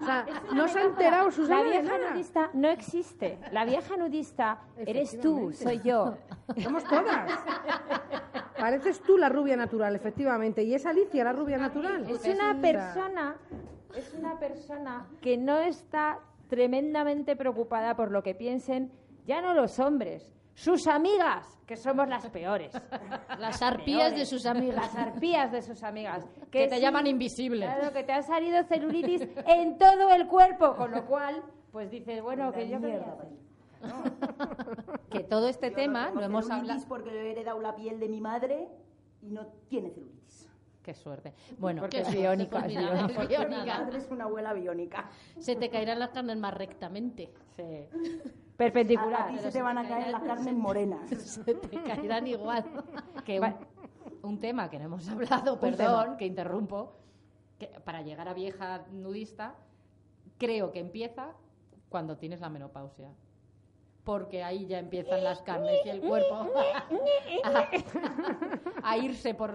O 0.00 0.04
sea, 0.06 0.26
no 0.54 0.66
se 0.66 0.78
ha 0.78 0.84
enterado 0.84 1.30
Susana 1.30 1.58
La 1.58 1.64
de 1.64 1.70
vieja 1.82 1.98
nada. 1.98 2.10
nudista 2.12 2.50
no 2.54 2.68
existe. 2.70 3.38
La 3.52 3.66
vieja 3.66 3.98
nudista 3.98 4.60
eres 4.78 5.20
tú, 5.20 5.52
soy 5.52 5.78
yo. 5.84 6.16
Somos 6.62 6.84
todas. 6.84 7.30
Pareces 8.58 9.00
tú 9.02 9.16
la 9.16 9.28
rubia 9.30 9.56
natural, 9.56 9.94
efectivamente. 9.96 10.62
Y 10.62 10.74
es 10.74 10.84
Alicia 10.84 11.24
la 11.24 11.32
rubia 11.32 11.49
natural. 11.58 12.08
Es 12.08 12.24
una 12.26 12.60
persona, 12.60 13.36
es 13.94 14.14
una 14.14 14.38
persona 14.38 15.06
que 15.20 15.36
no 15.36 15.58
está 15.58 16.18
tremendamente 16.48 17.36
preocupada 17.36 17.94
por 17.96 18.10
lo 18.10 18.22
que 18.22 18.34
piensen 18.34 18.92
ya 19.26 19.40
no 19.40 19.54
los 19.54 19.78
hombres, 19.78 20.34
sus 20.54 20.86
amigas, 20.86 21.58
que 21.66 21.76
somos 21.76 22.08
las 22.08 22.28
peores. 22.30 22.72
Las 23.38 23.62
arpías 23.62 24.12
de 24.14 24.26
sus 24.26 24.44
amigas. 24.44 24.76
Las 24.76 24.96
arpías 24.96 25.52
de 25.52 25.62
sus 25.62 25.82
amigas. 25.84 26.26
Que 26.50 26.66
te 26.66 26.74
sí, 26.76 26.80
llaman 26.80 27.06
invisible. 27.06 27.64
Claro, 27.64 27.92
que 27.92 28.02
te 28.02 28.12
ha 28.12 28.22
salido 28.22 28.64
celulitis 28.64 29.22
en 29.46 29.78
todo 29.78 30.10
el 30.10 30.26
cuerpo, 30.26 30.74
con 30.74 30.90
lo 30.90 31.06
cual, 31.06 31.42
pues 31.70 31.90
dices, 31.90 32.20
bueno, 32.20 32.52
que 32.52 32.68
yo 32.68 32.80
quería 32.80 32.98
hacer. 32.98 33.28
Que 35.10 35.20
todo 35.20 35.48
este 35.48 35.70
Yo 35.70 35.76
tema 35.76 36.06
tengo 36.08 36.20
lo 36.20 36.26
hemos 36.26 36.50
hablado. 36.50 36.80
porque 36.88 37.10
he 37.10 37.30
heredado 37.30 37.60
la 37.60 37.74
piel 37.76 37.98
de 38.00 38.08
mi 38.08 38.20
madre 38.20 38.68
y 39.22 39.30
no 39.30 39.46
tiene 39.68 39.90
celulitis. 39.90 40.49
Qué 40.90 40.94
suerte. 40.94 41.32
Bueno, 41.56 41.82
Porque 41.82 41.98
que 41.98 42.08
es 42.08 42.12
biónica, 42.16 42.58
es 42.62 42.66
biónica. 42.66 43.06
es 43.06 43.18
Mi 43.20 43.26
biónica. 43.28 43.78
madre 43.78 43.98
es 43.98 44.10
una 44.10 44.24
abuela 44.24 44.52
biónica. 44.54 45.08
Se 45.38 45.54
te 45.54 45.70
caerán 45.70 46.00
las 46.00 46.08
carnes 46.10 46.36
más 46.36 46.52
rectamente. 46.52 47.32
Sí. 47.54 47.62
A, 47.62 47.88
Perpendicular. 48.56 49.22
a 49.22 49.28
ti 49.28 49.38
se 49.38 49.52
te 49.52 49.62
van 49.62 49.78
a 49.78 49.86
caer 49.86 50.08
las 50.08 50.22
carnes 50.24 50.52
morenas. 50.52 51.08
Se 51.10 51.54
te 51.54 51.80
caerán 51.84 52.26
igual. 52.26 52.64
que 53.24 53.38
un, 53.38 53.54
un 54.22 54.40
tema 54.40 54.68
que 54.68 54.80
no 54.80 54.86
hemos 54.86 55.08
hablado, 55.08 55.60
perdón, 55.60 56.16
que 56.16 56.26
interrumpo, 56.26 56.96
que 57.60 57.68
para 57.84 58.02
llegar 58.02 58.28
a 58.28 58.34
vieja 58.34 58.84
nudista, 58.90 59.54
creo 60.38 60.72
que 60.72 60.80
empieza 60.80 61.34
cuando 61.88 62.16
tienes 62.18 62.40
la 62.40 62.48
menopausia. 62.50 63.10
Porque 64.04 64.42
ahí 64.42 64.66
ya 64.66 64.78
empiezan 64.78 65.22
las 65.22 65.42
carnes 65.42 65.84
y 65.84 65.88
el 65.90 66.00
cuerpo 66.00 66.48
a, 67.44 67.68
a 68.82 68.96
irse 68.96 69.34
por 69.34 69.54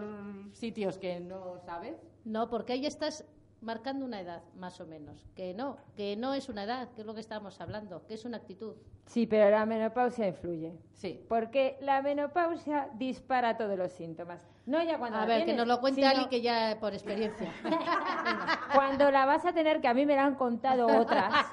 sitios 0.54 0.98
que 0.98 1.20
no 1.20 1.58
sabes. 1.66 1.96
No, 2.24 2.50
porque 2.50 2.74
ahí 2.74 2.86
estás 2.86 3.26
marcando 3.62 4.06
una 4.06 4.22
edad, 4.22 4.44
más 4.56 4.80
o 4.80 4.86
menos. 4.86 5.26
Que 5.36 5.54
no, 5.54 5.78
que 5.96 6.16
no 6.16 6.34
es 6.34 6.50
una 6.50 6.64
edad, 6.64 6.90
que 6.94 7.02
es 7.02 7.08
lo 7.08 7.14
que 7.14 7.20
estamos 7.22 7.60
hablando, 7.60 8.06
que 8.06 8.14
es 8.14 8.24
una 8.26 8.38
actitud. 8.38 8.76
Sí, 9.08 9.28
pero 9.28 9.50
la 9.50 9.66
menopausia 9.66 10.28
influye. 10.28 10.74
Sí. 10.94 11.24
Porque 11.28 11.78
la 11.82 12.02
menopausia 12.02 12.90
dispara 12.94 13.58
todos 13.58 13.78
los 13.78 13.92
síntomas. 13.92 14.48
No 14.66 14.82
ya 14.84 14.98
cuando 14.98 15.18
A 15.20 15.22
la 15.22 15.28
ver, 15.28 15.46
que 15.46 15.54
nos 15.54 15.68
lo 15.68 15.80
cuente 15.80 16.02
sino 16.02 16.12
Ali, 16.12 16.28
que 16.28 16.42
ya 16.42 16.78
por 16.80 16.94
experiencia. 16.94 17.52
Cuando 18.74 19.12
la 19.12 19.26
vas 19.26 19.46
a 19.46 19.54
tener, 19.54 19.80
que 19.80 19.88
a 19.88 19.94
mí 19.94 20.08
me 20.08 20.16
la 20.16 20.26
han 20.26 20.36
contado 20.36 20.88
otras. 20.88 21.34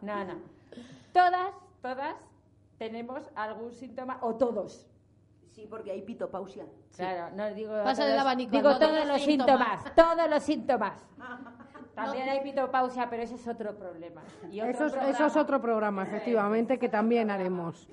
No, 0.00 0.24
no. 0.24 0.57
Todas, 1.18 1.52
todas 1.82 2.14
tenemos 2.78 3.28
algún 3.34 3.72
síntoma, 3.72 4.18
o 4.20 4.36
todos. 4.36 4.86
Sí, 5.50 5.66
porque 5.68 5.90
hay 5.90 6.02
pitopausia. 6.02 6.64
Claro, 6.96 7.34
no 7.34 7.48
digo. 7.54 7.76
El 7.76 7.82
todos, 7.82 7.98
abanico, 8.20 8.52
Digo 8.52 8.70
no 8.70 8.78
todos 8.78 9.04
los 9.08 9.20
síntomas. 9.22 9.82
síntomas, 9.82 9.94
todos 9.96 10.30
los 10.30 10.42
síntomas. 10.44 11.06
También 11.96 12.28
hay 12.28 12.40
pitopausia, 12.42 13.10
pero 13.10 13.24
ese 13.24 13.34
es 13.34 13.48
otro 13.48 13.74
problema. 13.76 14.22
Y 14.52 14.60
otro 14.60 14.70
Eso 14.70 14.84
programa. 14.86 15.10
eso 15.10 15.26
es 15.26 15.36
otro 15.36 15.60
programa, 15.60 16.02
efectivamente, 16.04 16.78
que 16.78 16.88
también 16.88 17.28
haremos. 17.32 17.88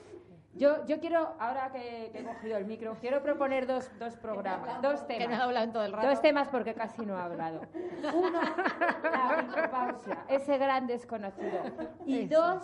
Yo, 0.53 0.85
yo 0.85 0.99
quiero, 0.99 1.33
ahora 1.39 1.71
que, 1.71 2.11
que 2.13 2.19
he 2.19 2.23
cogido 2.23 2.57
el 2.57 2.65
micro, 2.65 2.95
quiero 3.01 3.23
proponer 3.23 3.65
dos, 3.65 3.89
dos 3.99 4.15
programas, 4.17 4.79
dos 4.83 5.01
Que 5.01 5.17
temas. 5.17 5.29
no 5.29 5.35
he 5.35 5.45
hablado 5.47 5.65
en 5.65 5.73
todo 5.73 5.83
el 5.85 5.91
rato. 5.91 6.07
Dos 6.07 6.21
temas 6.21 6.47
porque 6.49 6.75
casi 6.75 7.03
no 7.05 7.17
he 7.17 7.21
hablado. 7.21 7.61
Uno, 8.13 8.39
la 9.03 9.43
menopausia, 9.43 10.23
ese 10.29 10.57
gran 10.59 10.85
desconocido. 10.85 11.59
Y 12.05 12.27
dos, 12.27 12.63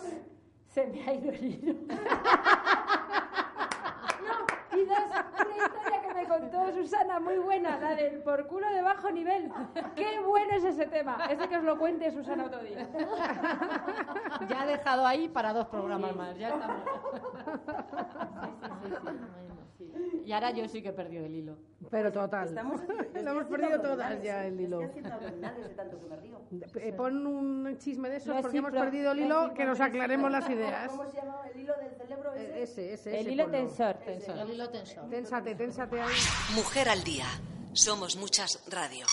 se 0.72 0.86
me 0.86 1.02
ha 1.06 1.14
ido 1.14 1.30
el 1.30 1.44
hilo. 1.44 1.74
No, 4.22 4.78
y 4.78 4.84
dos, 4.84 4.98
una 4.98 5.56
historia 5.66 6.02
que 6.02 6.14
me 6.14 6.24
contó 6.28 6.72
Susana, 6.72 7.18
muy 7.18 7.38
buena, 7.38 7.78
la 7.78 7.94
del 7.96 8.22
por 8.22 8.46
culo 8.46 8.70
de 8.70 8.80
bajo 8.80 9.10
nivel. 9.10 9.52
Qué 9.96 10.20
bueno 10.20 10.54
es 10.54 10.64
ese 10.64 10.86
tema. 10.86 11.26
Ese 11.28 11.48
que 11.48 11.56
os 11.56 11.64
lo 11.64 11.76
cuente 11.76 12.10
Susana 12.12 12.44
otro 12.46 12.62
día. 12.62 12.88
Ya 14.48 14.62
ha 14.62 14.66
dejado 14.66 15.04
ahí 15.06 15.28
para 15.28 15.52
dos 15.52 15.66
programas 15.66 16.14
más. 16.14 16.38
Ya 16.38 16.50
estamos. 16.50 16.82
Y 20.24 20.32
ahora 20.32 20.50
yo 20.52 20.68
sí 20.68 20.80
que 20.82 20.90
he 20.90 20.92
perdido 20.92 21.26
el 21.26 21.34
hilo. 21.34 21.56
Pero 21.90 22.12
total. 22.12 22.48
Estamos, 22.48 22.80
Lo 23.14 23.30
hemos 23.32 23.44
perdido 23.46 23.80
todas 23.80 24.22
ya 24.22 24.46
el 24.46 24.60
hilo. 24.60 24.80
Estoy 24.82 25.00
haciendo 25.00 25.14
abdominales 25.14 25.68
de 25.68 25.74
tanto 25.74 26.00
que 26.00 26.06
me 26.08 26.16
río. 26.16 26.40
Eh, 26.76 26.92
Pon 26.92 27.26
un 27.26 27.78
chisme 27.78 28.08
de 28.08 28.16
esos 28.16 28.40
porque 28.40 28.58
hemos 28.58 28.70
perdido 28.72 29.12
el 29.12 29.18
lo 29.20 29.24
hilo, 29.26 29.54
que 29.54 29.64
nos 29.64 29.80
aclaremos 29.80 30.30
las 30.30 30.48
ideas. 30.48 30.90
¿Cómo 30.90 31.06
se 31.10 31.16
llama 31.16 31.42
el 31.52 31.60
hilo 31.60 31.74
del 31.76 31.94
cerebro 31.96 32.32
ese? 32.34 32.42
Eh, 32.44 32.62
Ese, 32.62 32.92
ese, 32.94 33.10
El 33.10 33.26
ese, 33.26 33.32
hilo 33.32 33.44
ponlo. 33.44 33.58
tensor. 33.58 33.96
El 34.06 34.50
hilo 34.50 34.70
tensor. 34.70 35.10
Ténsate, 35.10 35.54
ténsate 35.54 36.00
ahí. 36.00 36.14
Mujer 36.54 36.88
al 36.88 37.02
día. 37.02 37.26
Somos 37.72 38.16
muchas 38.16 38.62
radio. 38.70 39.06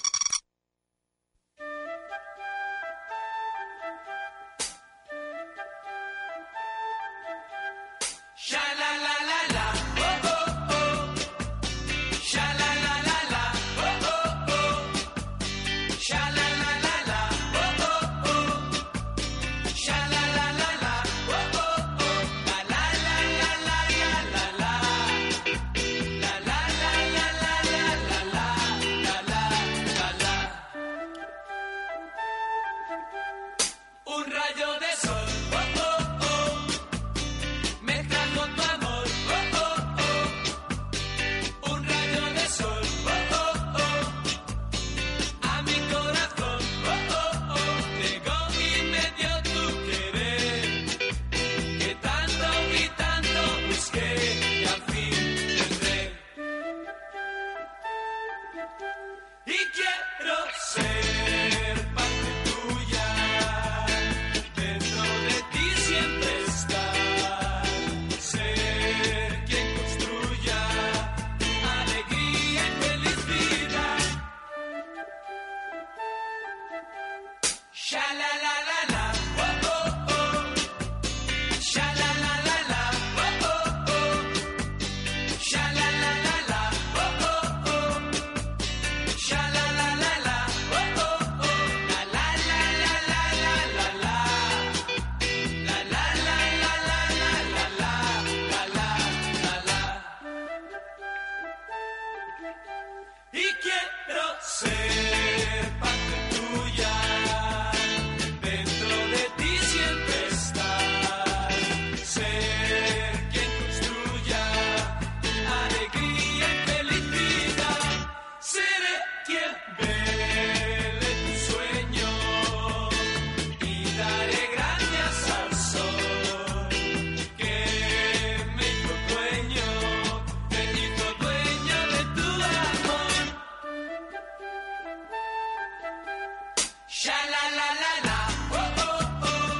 Oh, 136.90 138.56
oh, 138.56 139.00
oh. 139.24 139.60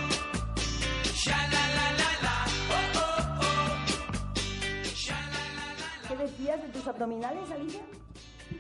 ¿Qué 6.07 6.15
decías 6.17 6.61
de 6.63 6.69
tus 6.69 6.88
abdominales, 6.88 7.51
Alicia? 7.51 7.82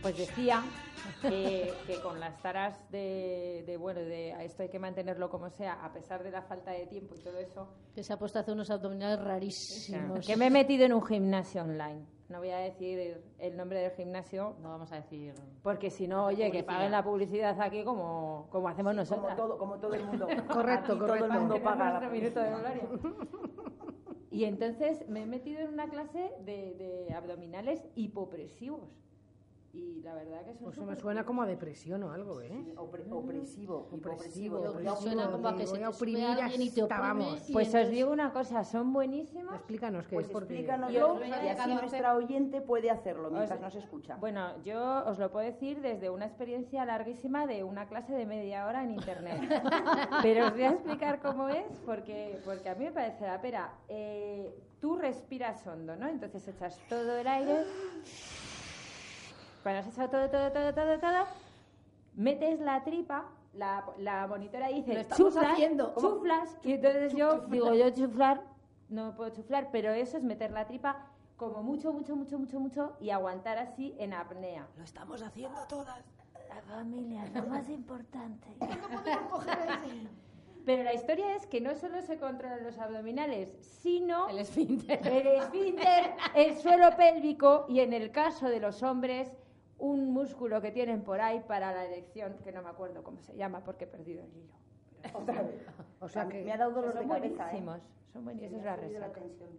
Pues 0.03 0.17
decía 0.17 0.61
que, 1.21 1.73
que 1.87 2.01
con 2.01 2.19
las 2.19 2.41
taras 2.41 2.89
de, 2.91 3.63
de, 3.65 3.77
bueno, 3.77 3.99
de 4.01 4.33
a 4.33 4.43
esto 4.43 4.63
hay 4.63 4.69
que 4.69 4.79
mantenerlo 4.79 5.29
como 5.29 5.49
sea, 5.49 5.83
a 5.83 5.91
pesar 5.93 6.23
de 6.23 6.31
la 6.31 6.41
falta 6.41 6.71
de 6.71 6.85
tiempo 6.87 7.15
y 7.15 7.19
todo 7.19 7.37
eso, 7.37 7.67
Que 7.95 8.03
se 8.03 8.13
ha 8.13 8.17
puesto 8.19 8.39
a 8.39 8.41
hacer 8.41 8.53
unos 8.53 8.69
abdominales 8.69 9.19
rarísimos. 9.23 10.25
que 10.25 10.35
me 10.37 10.47
he 10.47 10.49
metido 10.49 10.85
en 10.85 10.93
un 10.93 11.01
gimnasio 11.05 11.61
online. 11.63 12.05
No 12.29 12.37
voy 12.39 12.49
a 12.51 12.57
decir 12.59 13.23
el 13.39 13.57
nombre 13.57 13.79
del 13.79 13.91
gimnasio, 13.91 14.55
No 14.61 14.69
vamos 14.69 14.91
a 14.91 14.97
decir. 14.97 15.33
porque 15.63 15.89
si 15.89 16.07
no, 16.07 16.25
oye, 16.27 16.51
que 16.51 16.63
paguen 16.63 16.91
la 16.91 17.03
publicidad 17.03 17.59
aquí 17.59 17.83
como, 17.83 18.47
como 18.51 18.67
hacemos 18.69 18.91
Como 18.91 19.01
nosotros. 19.01 19.35
todo, 19.35 19.57
como 19.57 19.79
todo 19.79 19.93
el 19.95 20.05
mundo. 20.05 20.27
Correcto, 20.53 20.93
Aquí 20.93 20.99
correcto. 20.99 21.25
Todo 21.27 21.33
el 21.35 21.39
mundo 21.39 21.63
paga. 21.63 22.07
minuto 22.09 22.39
de 22.39 22.49
gloria. 22.49 22.81
Y 24.31 24.43
entonces 24.45 25.09
me 25.09 25.23
he 25.23 25.25
metido 25.25 25.59
en 25.61 25.69
una 25.73 25.89
clase 25.89 26.31
de, 26.45 26.75
de 27.07 27.13
abdominales 27.15 27.81
hipopresivos. 27.95 28.91
Y 29.71 30.01
la 30.01 30.15
verdad 30.15 30.41
que 30.45 30.53
son 30.55 30.63
Pues 30.63 30.77
eso 30.77 30.85
me 30.85 30.95
suena 30.95 31.23
como 31.23 31.43
a 31.43 31.45
depresión 31.45 32.01
o 32.01 32.11
algo, 32.11 32.41
¿eh? 32.41 32.49
Opre- 32.75 33.03
opresivo, 33.11 33.87
Opresivo, 33.91 34.57
opresivo. 34.61 34.95
Suena 34.95 35.29
como 35.31 35.47
a 35.47 35.55
que 35.55 35.67
se 35.67 35.77
te 35.77 35.85
oprimir 35.87 36.21
y 36.57 36.69
te 36.71 36.81
hasta 36.81 36.95
oprime 36.95 36.99
vamos. 36.99 37.49
y 37.49 37.53
Pues 37.53 37.75
os 37.75 37.89
digo 37.89 38.11
una 38.11 38.33
cosa, 38.33 38.63
son 38.63 38.91
buenísimos. 38.91 39.53
Explícanos 39.53 40.07
qué 40.07 40.15
Pues 40.15 40.25
es 40.25 40.31
porque... 40.33 40.53
explícanoslo 40.55 40.97
Yo- 40.99 41.19
y 41.25 41.47
así 41.49 41.73
nuestra 41.75 42.15
oyente 42.15 42.61
puede 42.61 42.89
hacerlo 42.89 43.29
mientras 43.29 43.59
Os- 43.59 43.61
nos 43.61 43.75
escucha. 43.75 44.15
Bueno, 44.15 44.59
yo 44.63 45.05
os 45.05 45.19
lo 45.19 45.31
puedo 45.31 45.45
decir 45.45 45.81
desde 45.81 46.09
una 46.09 46.25
experiencia 46.25 46.83
larguísima 46.85 47.45
de 47.45 47.63
una 47.63 47.87
clase 47.87 48.13
de 48.13 48.25
media 48.25 48.65
hora 48.65 48.83
en 48.83 48.91
internet. 48.91 49.39
Pero 50.23 50.47
os 50.47 50.51
voy 50.53 50.63
a 50.63 50.71
explicar 50.71 51.19
cómo 51.21 51.47
es 51.47 51.65
porque, 51.85 52.39
porque 52.43 52.69
a 52.69 52.75
mí 52.75 52.85
me 52.85 52.91
parece 52.91 53.23
la 53.27 53.39
pera. 53.39 53.71
Eh, 53.87 54.51
tú 54.81 54.95
respiras 54.97 55.65
hondo, 55.67 55.95
¿no? 55.95 56.07
Entonces 56.07 56.47
echas 56.47 56.79
todo 56.89 57.17
el 57.17 57.27
aire. 57.27 57.65
Cuando 59.63 59.79
has 59.81 59.87
echado 59.87 60.09
todo, 60.09 60.29
todo, 60.29 60.51
todo, 60.51 60.73
todo, 60.73 60.99
todo, 60.99 61.25
metes 62.15 62.59
la 62.59 62.83
tripa. 62.83 63.25
La, 63.53 63.83
la 63.97 64.27
monitora 64.27 64.67
dice, 64.67 64.93
Lo 64.93 64.99
estamos 64.99 65.33
chuflas, 65.33 65.53
haciendo. 65.53 65.95
chuflas, 65.99 66.57
y 66.63 66.73
entonces 66.73 67.13
yo 67.15 67.39
digo, 67.47 67.73
yo 67.73 67.89
chuflar, 67.89 68.41
no 68.89 69.15
puedo 69.15 69.31
chuflar, 69.31 69.69
pero 69.71 69.91
eso 69.91 70.17
es 70.17 70.23
meter 70.23 70.51
la 70.51 70.67
tripa 70.67 71.07
como 71.35 71.63
mucho, 71.63 71.91
mucho, 71.91 72.15
mucho, 72.15 72.37
mucho, 72.37 72.59
mucho 72.59 72.95
y 72.99 73.09
aguantar 73.09 73.57
así 73.57 73.95
en 73.97 74.13
apnea. 74.13 74.67
Lo 74.77 74.83
estamos 74.83 75.23
haciendo 75.23 75.59
todas. 75.67 75.97
La 76.47 76.61
familia 76.61 77.25
lo 77.33 77.47
más 77.47 77.67
importante. 77.69 78.47
Pero 80.65 80.83
la 80.83 80.93
historia 80.93 81.35
es 81.35 81.47
que 81.47 81.61
no 81.61 81.73
solo 81.73 82.01
se 82.01 82.19
controlan 82.19 82.63
los 82.63 82.77
abdominales, 82.77 83.49
sino 83.61 84.29
El 84.29 84.39
esfínter. 84.39 85.05
el 85.07 85.27
esfínter, 85.27 86.13
el 86.35 86.57
suelo 86.57 86.95
pélvico 86.95 87.65
y 87.69 87.79
en 87.79 87.93
el 87.93 88.11
caso 88.11 88.47
de 88.49 88.59
los 88.59 88.83
hombres 88.83 89.31
un 89.79 90.11
músculo 90.13 90.61
que 90.61 90.71
tienen 90.71 91.01
por 91.03 91.21
ahí 91.21 91.39
para 91.47 91.71
la 91.71 91.85
erección, 91.85 92.35
que 92.43 92.51
no 92.51 92.61
me 92.61 92.69
acuerdo 92.69 93.03
cómo 93.03 93.21
se 93.21 93.35
llama 93.35 93.63
porque 93.63 93.85
he 93.85 93.87
perdido 93.87 94.23
el 94.23 94.35
hilo. 94.35 94.53
O 96.01 96.09
sea 96.09 96.27
que... 96.27 96.43
Me 96.43 96.51
ha 96.51 96.57
dado 96.57 96.71
dolor 96.71 96.93
de 96.99 97.07
cabeza, 97.07 97.53
¿eh? 97.53 97.63
son 98.13 98.25
buenísimos. 98.25 98.59
Esa 98.59 98.59
es 98.59 98.65
la 98.65 98.75
resaca. 98.75 99.19
tensión. 99.21 99.49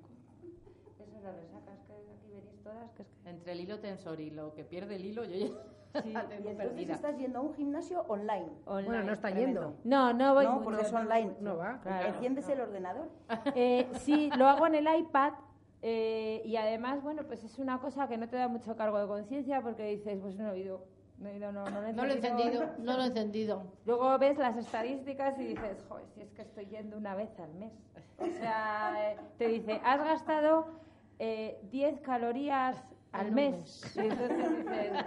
Esa 1.01 1.17
es 1.17 1.23
la 1.23 1.33
resaca, 1.33 1.73
es 1.73 1.81
que 1.87 1.93
aquí 1.95 2.31
venís 2.33 2.63
todas, 2.63 2.91
que 2.93 3.03
es 3.03 3.09
que... 3.09 3.31
Entre 3.31 3.53
el 3.53 3.61
hilo 3.61 3.79
tensor 3.81 4.21
y 4.21 4.31
lo 4.31 4.53
que 4.55 4.65
pierde 4.65 4.97
el 4.97 5.05
hilo, 5.05 5.25
yo 5.25 5.37
ya 5.37 5.55
Sí, 6.05 6.11
y 6.11 6.15
entonces 6.17 6.55
perdida. 6.57 6.95
estás 6.95 7.17
yendo 7.19 7.41
a 7.41 7.43
un 7.43 7.53
gimnasio 7.55 8.03
online. 8.07 8.47
Bueno, 8.65 9.03
no 9.03 9.13
está 9.13 9.29
Tremendo. 9.29 9.61
yendo. 9.61 9.77
No, 9.83 10.13
no 10.13 10.35
voy 10.35 10.45
No, 10.45 10.53
mucho. 10.53 10.65
porque 10.65 10.83
es 10.83 10.93
online. 10.93 11.33
No 11.41 11.57
va. 11.57 11.81
Claro. 11.81 12.07
Enciendes 12.11 12.49
el 12.49 12.61
ordenador. 12.61 13.09
Eh, 13.57 13.89
sí, 13.95 14.31
lo 14.37 14.47
hago 14.47 14.69
en 14.69 14.77
el 14.77 14.87
iPad 15.01 15.33
eh, 15.83 16.43
y 16.45 16.57
además, 16.57 17.03
bueno, 17.03 17.23
pues 17.27 17.43
es 17.45 17.59
una 17.59 17.79
cosa 17.81 18.07
que 18.09 18.17
no 18.19 18.29
te 18.29 18.37
da 18.37 18.49
mucho 18.49 18.77
cargo 18.77 18.99
de 19.01 19.07
conciencia 19.07 19.61
porque 19.63 19.85
dices, 19.85 20.19
pues 20.21 20.37
no 20.37 20.53
he 20.53 20.59
ido, 20.59 20.85
no 21.19 21.29
he 21.29 21.37
ido, 21.37 21.53
no, 21.53 21.65
no 21.71 21.81
lo 21.81 21.87
he 21.89 21.93
No 21.93 22.05
lo 22.05 22.13
he 22.13 22.17
encendido. 22.17 22.49
encendido, 22.63 22.75
no 22.85 22.97
lo 22.97 23.03
he 23.03 23.07
encendido. 23.07 23.63
Luego 23.87 24.19
ves 24.19 24.39
las 24.39 24.57
estadísticas 24.57 25.39
y 25.39 25.45
dices, 25.45 25.83
joder, 25.89 26.07
si 26.15 26.21
es 26.23 26.31
que 26.33 26.43
estoy 26.43 26.67
yendo 26.67 26.97
una 26.97 27.15
vez 27.15 27.31
al 27.41 27.53
mes. 27.55 27.73
O 28.19 28.27
sea, 28.27 29.13
eh, 29.13 29.17
te 29.39 29.49
dice, 29.49 29.81
has 29.85 30.05
gastado 30.05 30.67
eh, 31.19 31.59
10 31.71 32.01
calorías 32.01 32.77
al 33.13 33.27
Al 33.27 33.33
mes. 33.33 33.55
mes. 33.57 33.97
Y 33.97 34.01
entonces 34.01 34.59
dices, 34.59 35.05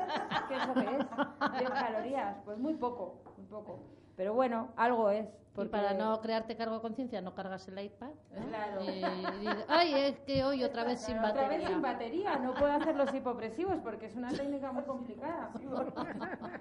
¿qué 0.47 0.55
es 0.55 0.67
lo 0.67 0.73
que 0.73 0.81
es? 0.97 1.59
10 1.59 1.69
calorías. 1.69 2.37
Pues 2.45 2.57
muy 2.57 2.73
poco, 2.73 3.21
muy 3.37 3.45
poco. 3.45 3.79
Pero 4.15 4.33
bueno, 4.33 4.69
algo 4.75 5.09
es. 5.09 5.27
Y 5.27 5.55
Porque 5.55 5.69
para 5.69 5.93
no 5.93 6.19
crearte 6.19 6.55
cargo 6.55 6.75
de 6.75 6.81
conciencia, 6.81 7.21
no 7.21 7.35
cargas 7.35 7.67
el 7.67 7.77
iPad. 7.79 8.09
¿eh? 8.09 8.41
Claro. 8.49 8.81
Y 8.83 9.39
dices, 9.39 9.65
Ay, 9.67 9.93
es 9.93 10.19
que 10.21 10.43
hoy 10.43 10.63
otra 10.63 10.83
vez 10.83 10.99
sin 10.99 11.15
Pero 11.17 11.27
otra 11.29 11.43
batería. 11.43 11.59
vez 11.59 11.67
sin 11.67 11.81
batería, 11.83 12.35
no 12.37 12.53
puedo 12.55 12.71
hacer 12.71 12.95
los 12.95 13.13
hipopresivos 13.13 13.77
porque 13.83 14.07
es 14.07 14.15
una 14.15 14.29
técnica 14.29 14.71
muy 14.71 14.81
complicada. 14.83 15.51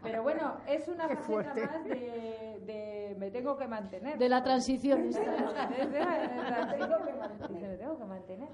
Pero 0.03 0.23
bueno, 0.23 0.57
es 0.67 0.89
una 0.89 1.09
Qué 1.09 1.17
faceta 1.17 1.23
fuerte. 1.55 1.67
más 1.67 1.85
de, 1.85 2.61
de 2.67 3.17
me 3.19 3.31
tengo 3.31 3.57
que 3.57 3.67
mantener. 3.67 4.19
De 4.19 4.29
la 4.29 4.43
transición 4.45 5.07
esta. 5.09 5.23
Me 7.51 7.77
tengo 7.77 7.97
que 7.99 8.05
mantener. 8.05 8.49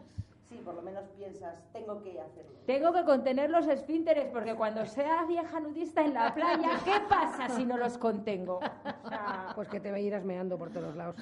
Me. 0.51 0.57
Sí, 0.57 0.63
por 0.65 0.75
lo 0.75 0.83
menos 0.83 1.05
piensas, 1.17 1.55
tengo 1.73 2.03
que 2.03 2.21
hacerlo. 2.21 2.53
Tengo 2.67 2.93
que 2.93 3.05
contener 3.05 3.51
los 3.51 3.67
esfínteres 3.67 4.27
porque 4.33 4.55
cuando 4.55 4.85
sea 4.87 5.25
vieja 5.25 5.61
nudista 5.61 6.03
en 6.03 6.15
la 6.15 6.35
playa, 6.35 6.71
¿qué 6.85 7.01
pasa 7.09 7.49
si 7.51 7.65
no 7.65 7.77
los 7.77 7.99
contengo? 7.99 8.61
O 9.05 9.09
sea, 9.09 9.53
Pues 9.55 9.69
que 9.69 9.81
te 9.81 10.01
irás 10.01 10.25
meando 10.25 10.59
por 10.59 10.71
todos 10.71 10.95
lados. 10.97 11.17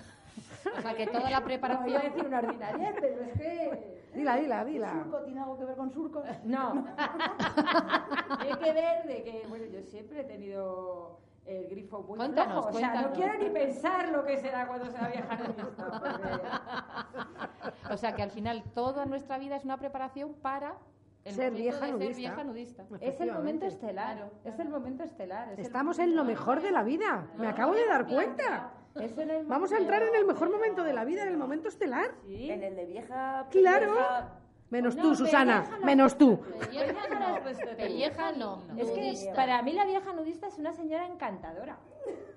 O 0.77 0.81
sea, 0.83 0.95
que 0.95 1.07
toda 1.07 1.31
la 1.31 1.41
para 1.41 1.41
voy 1.41 1.43
a 1.43 1.45
preparación... 1.45 2.03
decir 2.03 2.27
una 2.27 2.39
ordinariedad, 2.39 2.95
pero 3.01 3.23
es 3.23 3.33
que... 3.41 3.97
Dila, 4.15 4.37
dila, 4.37 4.65
dila. 4.65 4.91
¿Surco 4.91 5.19
tiene 5.25 5.41
algo 5.41 5.59
que 5.59 5.65
ver 5.67 5.77
con 5.77 5.91
surcos? 5.93 6.25
No. 6.45 6.87
Tiene 8.41 8.59
que 8.59 8.73
ver 8.73 9.07
de 9.07 9.23
que, 9.23 9.45
bueno, 9.49 9.67
yo 9.67 9.83
siempre 9.83 10.21
he 10.23 10.25
tenido 10.25 11.19
el 11.47 11.69
grifo 11.69 12.03
muy 12.03 12.19
Cuéntanos, 12.19 12.65
flojo. 12.65 12.69
O 12.77 12.79
sea, 12.79 13.03
no 13.03 13.13
quiero 13.13 13.39
ni 13.39 13.51
pensar 13.51 14.09
lo 14.11 14.25
que 14.25 14.37
será 14.39 14.67
cuando 14.67 14.91
sea 14.91 15.09
vieja 15.09 15.37
nudista. 15.37 15.91
porque- 15.91 16.41
O 17.93 17.97
sea, 17.97 18.15
que 18.15 18.23
al 18.23 18.31
final 18.31 18.63
toda 18.75 19.07
nuestra 19.07 19.39
vida 19.39 19.57
es 19.57 19.65
una 19.65 19.79
preparación 19.79 20.35
para 20.35 20.75
el 21.25 21.35
Ser 21.35 21.53
momento 21.53 21.63
vieja 21.63 21.79
de 21.81 21.87
ser 21.87 21.95
nudista. 21.95 22.17
vieja 22.19 22.45
nudista. 22.45 22.85
Es 23.01 23.21
el 23.21 23.33
momento 23.33 23.67
estelar. 23.67 24.31
Es 24.45 24.59
el 24.59 24.69
momento 24.69 25.05
estelar. 25.05 25.53
es 25.53 25.59
Estamos 25.61 25.99
en 25.99 26.15
lo 26.17 26.25
mejor 26.25 26.63
de 26.63 26.71
la 26.71 26.83
vida. 26.85 27.27
Me 27.37 27.49
acabo 27.49 27.75
de 27.75 27.87
dar 27.87 28.07
cuenta. 28.07 28.71
Es 28.95 29.17
en 29.19 29.31
el 29.31 29.47
Vamos 29.47 29.73
a 29.73 29.79
entrar 29.79 30.03
en 30.03 30.15
el 30.15 30.25
mejor 30.25 30.51
momento 30.51 30.83
de 30.83 30.93
la 30.95 31.05
vida, 31.05 31.23
en 31.23 31.29
el 31.29 31.37
momento 31.37 31.69
estelar. 31.69 32.13
Sí. 32.27 32.51
En 32.51 32.63
el 32.63 32.77
de 32.77 32.87
vieja... 32.87 33.47
Claro. 33.51 33.93
vieja- 33.93 34.31
Menos 34.71 34.97
No, 34.97 35.03
tú, 35.03 35.15
Susana. 35.15 35.65
no. 35.79 35.87
Menos 35.87 36.19
tú. 36.19 36.41
Pelleja 36.41 37.09
no, 37.21 37.77
pelleja 37.77 38.33
no. 38.33 38.63
Es 38.77 38.91
que 38.91 39.33
para 39.35 39.63
mí 39.63 39.73
la 39.73 39.85
vieja 39.85 40.13
nudista 40.13 40.49
es 40.49 40.59
una 40.59 40.73
señora 40.73 41.07
encantadora. 41.07 41.77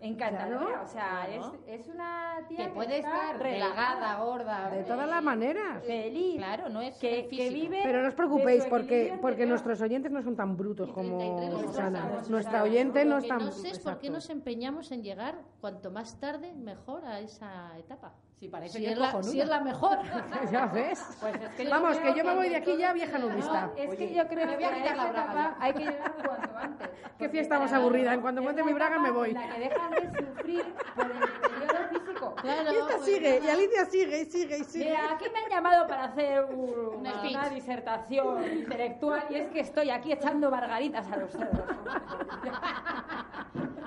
Encantadora. 0.01 0.65
Claro. 0.65 0.83
O 0.83 0.87
sea, 0.87 1.25
Claro. 1.25 1.53
es, 1.67 1.81
es 1.81 1.87
una 1.93 2.37
tía 2.47 2.65
Que 2.65 2.69
puede 2.71 2.99
está 2.99 3.31
estar 3.31 3.39
relajada, 3.41 3.95
delgada, 3.95 4.23
gorda... 4.23 4.69
De 4.69 4.83
todas 4.83 5.09
las 5.09 5.21
maneras. 5.23 5.83
feliz. 5.85 6.37
Claro, 6.37 6.69
no 6.69 6.81
es 6.81 6.95
que, 6.97 7.27
que 7.27 7.49
vive 7.49 7.81
Pero 7.83 8.01
no 8.01 8.07
os 8.07 8.13
preocupéis 8.13 8.65
porque, 8.65 9.17
porque 9.21 9.45
nuestros 9.45 9.81
oyentes 9.81 10.11
no 10.11 10.21
son 10.21 10.35
tan 10.35 10.55
brutos 10.55 10.89
como 10.91 11.17
33 11.17 11.61
Susana. 11.61 12.21
Nuestra 12.29 12.63
oyente 12.63 13.03
no 13.05 13.17
es 13.17 13.23
que 13.23 13.29
tan... 13.29 13.45
no 13.45 13.51
sé 13.51 13.79
por 13.79 13.97
qué 13.99 14.09
nos 14.09 14.29
empeñamos 14.29 14.91
en 14.91 15.03
llegar 15.03 15.35
cuanto 15.59 15.91
más 15.91 16.19
tarde 16.19 16.53
mejor 16.53 17.05
a 17.05 17.19
esa 17.19 17.77
etapa. 17.77 18.13
Sí, 18.39 18.47
parece 18.47 18.77
Si 18.79 18.85
que 18.85 18.91
es, 18.93 18.97
la, 18.97 19.21
si 19.21 19.41
es 19.41 19.49
la 19.49 19.59
mejor. 19.59 19.97
Ya 20.51 20.65
ves. 20.67 21.03
Pues 21.19 21.35
es 21.35 21.49
que 21.55 21.67
Vamos, 21.67 21.97
que 21.97 22.13
yo 22.15 22.23
me 22.23 22.35
voy 22.35 22.47
de 22.47 22.55
aquí 22.55 22.77
ya 22.77 22.93
vieja 22.93 23.17
nudista. 23.17 23.65
No, 23.67 23.73
es 23.75 23.95
que 23.95 24.05
Oye, 24.05 24.13
yo 24.15 24.27
creo 24.29 24.57
que 24.57 24.65
a 24.65 24.77
esta 24.77 25.09
etapa 25.09 25.57
hay 25.59 25.73
que 25.73 25.79
llegar 25.79 26.13
cuanto 26.25 26.57
antes. 26.57 26.89
Qué 27.19 27.27
fiesta 27.27 27.59
más 27.59 27.73
aburrida. 27.73 28.13
En 28.13 28.21
cuanto 28.21 28.39
encuentre 28.39 28.63
mi 28.63 28.71
braga 28.71 28.97
me 28.97 29.11
voy. 29.11 29.33
La 29.33 29.53
que 29.53 29.59
dejan 29.59 29.88
de 29.89 30.25
sufrir 30.27 30.65
por 30.95 31.05
el 31.05 31.19
deterioro 31.19 31.89
físico. 31.89 32.35
Claro, 32.35 32.71
Y 32.71 32.75
esta 32.75 32.87
pues 32.95 33.05
sigue, 33.05 33.41
y 33.43 33.49
Alicia 33.49 33.85
sigue, 33.85 34.21
y 34.21 34.25
sigue, 34.25 34.57
y 34.59 34.63
sigue. 34.63 34.85
Mira, 34.85 35.11
aquí 35.13 35.25
me 35.33 35.39
han 35.39 35.49
llamado 35.49 35.87
para 35.87 36.03
hacer 36.05 36.43
un- 36.45 36.95
una, 36.99 37.21
una 37.21 37.49
disertación 37.49 38.43
intelectual 38.53 39.23
y 39.29 39.35
es 39.35 39.47
que 39.49 39.59
estoy 39.61 39.89
aquí 39.89 40.11
echando 40.11 40.49
margaritas 40.51 41.09
a 41.11 41.17
los 41.17 41.33
dedos. 41.33 41.59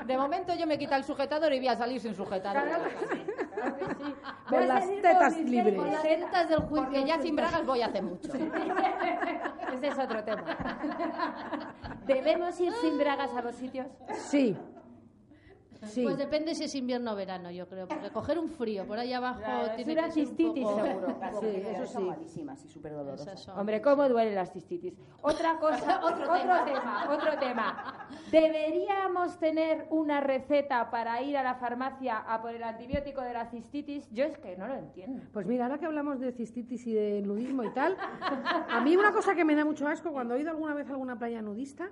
De 0.07 0.17
momento 0.19 0.53
yo 0.55 0.67
me 0.67 0.79
quita 0.79 0.97
el 0.97 1.05
sujetador 1.05 1.53
y 1.53 1.59
voy 1.59 1.69
a 1.69 1.77
salir 1.77 2.01
sin 2.01 2.15
sujetador. 2.15 2.63
Claro 2.65 2.85
que 2.85 3.07
sí, 3.07 3.23
claro 3.55 3.77
que 3.77 3.85
sí. 4.05 4.15
Con 4.49 4.69
las 4.69 4.87
tetas 4.89 5.37
mis 5.37 5.49
libres. 5.51 5.77
Con 5.77 5.93
las 5.93 6.03
tetas 6.03 6.49
del 6.49 6.59
juicio. 6.61 6.77
Porque 6.85 7.05
ya 7.05 7.19
sin 7.21 7.37
bragas 7.37 7.65
voy 7.65 7.83
hace 7.83 8.03
mucho. 8.03 8.29
Ese 9.73 9.87
es 9.89 9.99
otro 9.99 10.25
tema. 10.25 10.43
¿Debemos 12.07 12.59
ir 12.61 12.73
sin 12.81 12.99
bragas 12.99 13.31
a 13.35 13.43
los 13.43 13.55
sitios? 13.55 13.87
Sí. 14.15 14.57
Sí. 15.87 16.03
Pues 16.05 16.17
depende 16.17 16.55
si 16.55 16.65
es 16.65 16.75
invierno 16.75 17.13
o 17.13 17.17
verano, 17.17 17.51
yo 17.51 17.69
creo. 17.69 17.89
Porque 17.89 18.11
coger 18.11 18.39
un 18.39 18.49
frío 18.49 18.87
por 18.87 18.99
ahí 18.99 19.13
abajo 19.13 19.41
Claro, 19.41 19.75
tiene 19.75 19.93
una 19.95 20.05
que 20.05 20.11
ser 20.13 20.23
un 20.23 20.27
cistitis, 20.29 20.65
poco- 20.65 20.85
seguro. 20.85 21.07
Claro, 21.19 21.41
Sí, 21.41 21.47
eso 21.67 21.87
son 21.87 22.03
sí. 22.03 22.09
malísimas 22.09 22.65
y 22.65 22.69
súper 22.69 22.93
dolorosas. 22.93 23.41
Son- 23.41 23.59
Hombre, 23.59 23.83
¿cómo 23.83 24.09
duelen 24.09 24.35
las 24.35 24.53
cistitis? 24.53 24.95
Otra 25.23 25.59
cosa, 25.59 26.01
otro, 26.05 26.33
tema. 26.65 27.07
otro 27.11 27.39
tema. 27.39 28.09
¿Deberíamos 28.31 29.39
tener 29.39 29.87
una 29.91 30.21
receta 30.21 30.91
para 30.91 31.21
ir 31.23 31.37
a 31.37 31.43
la 31.43 31.55
farmacia 31.57 32.19
a 32.19 32.41
por 32.41 32.55
el 32.55 32.63
antibiótico 32.63 33.21
de 33.23 33.33
la 33.33 33.47
cistitis? 33.47 34.09
Yo 34.13 34.25
es 34.25 34.39
que 34.39 34.57
no 34.57 34.67
lo 34.69 34.75
entiendo. 34.75 35.23
Pues 35.33 35.47
mira, 35.47 35.65
ahora 35.67 35.79
que 35.79 35.87
hablamos 35.87 36.21
de 36.21 36.33
cistitis 36.33 36.87
y 36.87 36.93
de 36.95 37.23
nudismo 37.23 37.65
y 37.65 37.71
tal, 37.71 37.97
a 38.71 38.81
mí 38.81 38.97
una 38.97 39.13
cosa 39.13 39.35
que 39.35 39.45
me 39.45 39.55
da 39.55 39.65
mucho 39.65 39.87
asco 39.89 40.13
cuando 40.13 40.35
he 40.35 40.41
ido 40.41 40.51
alguna 40.51 40.75
vez 40.75 40.89
a 40.89 40.93
alguna 40.93 41.19
playa 41.19 41.43
nudista, 41.43 41.91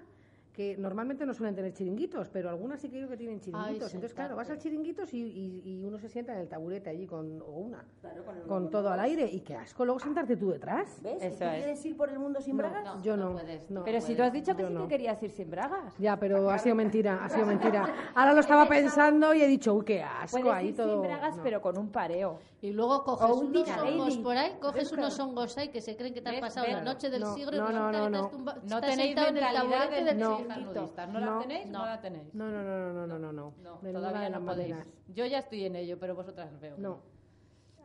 que 0.53 0.76
normalmente 0.76 1.24
no 1.24 1.32
suelen 1.32 1.55
tener 1.55 1.72
chiringuitos, 1.72 2.28
pero 2.28 2.51
algunas 2.51 2.80
sí 2.80 2.88
que 2.88 2.96
creo 2.96 3.09
que 3.09 3.16
tienen 3.16 3.40
chiringuitos. 3.40 3.68
Ay, 3.68 3.94
Entonces, 3.94 4.12
claro, 4.14 4.34
vas 4.36 4.51
al 4.51 4.59
chiringuitos 4.59 5.14
y, 5.14 5.22
y- 5.22 5.62
y 5.64 5.84
uno 5.84 5.98
se 5.98 6.09
sienta 6.09 6.32
en 6.34 6.40
el 6.40 6.48
taburete 6.48 6.90
allí 6.90 7.07
con, 7.07 7.40
o 7.40 7.53
una, 7.53 7.84
Claro, 8.01 8.24
con 8.24 8.36
el 8.36 8.42
con 8.42 8.59
logo. 8.64 8.70
todo 8.70 8.90
al 8.90 9.01
aire. 9.01 9.26
Y 9.30 9.40
qué 9.40 9.55
asco 9.55 9.84
luego 9.84 10.01
sentarte 10.01 10.36
tú 10.36 10.51
detrás. 10.51 10.98
¿Ves? 11.03 11.22
¿Y 11.22 11.26
Eso 11.26 11.38
tú 11.38 11.44
es. 11.44 11.55
quieres 11.57 11.86
ir 11.86 11.96
por 11.96 12.11
el 12.11 12.18
mundo 12.18 12.40
sin 12.40 12.57
No, 12.57 12.62
bragas? 12.64 12.84
No, 12.84 13.03
yo 13.03 13.16
no 13.16 13.26
no. 13.26 13.32
puedes. 13.34 13.70
no. 13.70 13.84
Pero 13.84 14.01
si 14.01 14.14
tú 14.16 14.22
has 14.22 14.32
dicho 14.32 14.57
que 14.57 14.62
Yo 14.62 14.68
sí 14.68 14.74
no. 14.74 14.82
que 14.82 14.88
querías 14.88 15.22
ir 15.22 15.30
sin 15.30 15.51
bragas. 15.51 15.94
Ya, 15.98 16.18
pero 16.18 16.51
ha 16.51 16.59
sido 16.59 16.74
mentira, 16.74 17.24
ha 17.24 17.28
sido 17.28 17.46
mentira. 17.46 17.94
Ahora 18.14 18.32
lo 18.34 18.40
estaba 18.40 18.66
pensando 18.66 19.32
y 19.34 19.42
he 19.42 19.46
dicho, 19.46 19.72
uy, 19.74 19.84
qué 19.84 20.03
asco, 20.03 20.40
Puedes 20.40 20.53
ahí 20.57 20.68
ir 20.68 20.76
todo. 20.76 20.92
sin 20.94 21.03
bragas, 21.03 21.36
no. 21.36 21.42
pero 21.44 21.61
con 21.62 21.78
un 21.78 21.88
pareo. 21.90 22.40
Y 22.62 22.72
luego 22.72 23.04
coges 23.04 23.30
un 23.30 23.46
unos 23.46 23.68
hongos 23.70 24.16
por 24.18 24.36
ahí, 24.36 24.52
coges 24.61 24.92
unos 24.92 25.18
hongos 25.18 25.56
ahí 25.56 25.68
que 25.68 25.80
se 25.80 25.96
creen 25.96 26.12
que 26.12 26.20
te 26.20 26.28
has 26.28 26.34
¿Ves? 26.34 26.40
pasado 26.42 26.66
la 26.66 26.82
noche 26.82 27.08
del 27.08 27.22
No, 27.22 27.34
siglo 27.34 27.56
y 27.56 27.58
no, 27.58 27.90
tenéis 27.90 28.96
sentado 28.96 29.28
en 29.28 29.36
el 29.38 29.42
mentalidad 29.44 29.80
taburete 29.88 30.04
de 30.04 30.14
nudistas. 30.14 31.08
¿No, 31.08 31.20
No. 31.20 31.26
la 31.36 31.38
tenéis? 31.40 31.66
No, 31.68 31.78
No. 31.78 31.86
la 31.86 32.00
tenéis. 32.02 32.34
No, 32.34 32.50
no, 32.50 32.62
no, 32.62 32.92
no, 32.92 32.92
no, 32.92 33.06
no, 33.06 33.18
no, 33.18 33.32
no. 33.32 33.54
No, 33.62 33.76
De 33.80 33.92
ninguna 33.92 34.08
todavía 34.08 34.28
no 34.28 34.44
podéis. 34.44 34.70
maneras. 34.74 34.92
Yo 35.08 35.24
ya 35.24 35.38
estoy 35.38 35.64
en 35.64 35.76
ello, 35.76 35.98
pero 35.98 36.14
vosotras 36.14 36.61
veo. 36.61 36.76
No, 36.76 36.98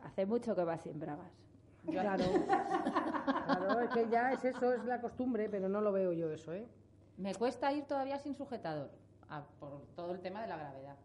Hace 0.04 0.26
mucho 0.26 0.54
que 0.54 0.62
vas 0.62 0.82
sin 0.82 1.00
bragas. 1.00 1.32
claro. 1.90 2.24
Claro, 3.46 3.80
es 3.80 3.90
que 3.90 4.08
ya 4.10 4.32
es 4.32 4.44
eso, 4.44 4.72
es 4.74 4.84
la 4.84 5.00
costumbre, 5.00 5.48
pero 5.48 5.68
no 5.68 5.80
lo 5.80 5.90
veo 5.90 6.12
yo 6.12 6.30
eso, 6.30 6.52
¿eh? 6.52 6.66
Me 7.16 7.34
cuesta 7.34 7.72
ir 7.72 7.84
todavía 7.86 8.18
sin 8.18 8.34
sujetador, 8.34 8.90
por 9.58 9.80
todo 9.96 10.12
el 10.12 10.20
tema 10.20 10.42
de 10.42 10.48
la 10.48 10.56
gravedad. 10.58 10.96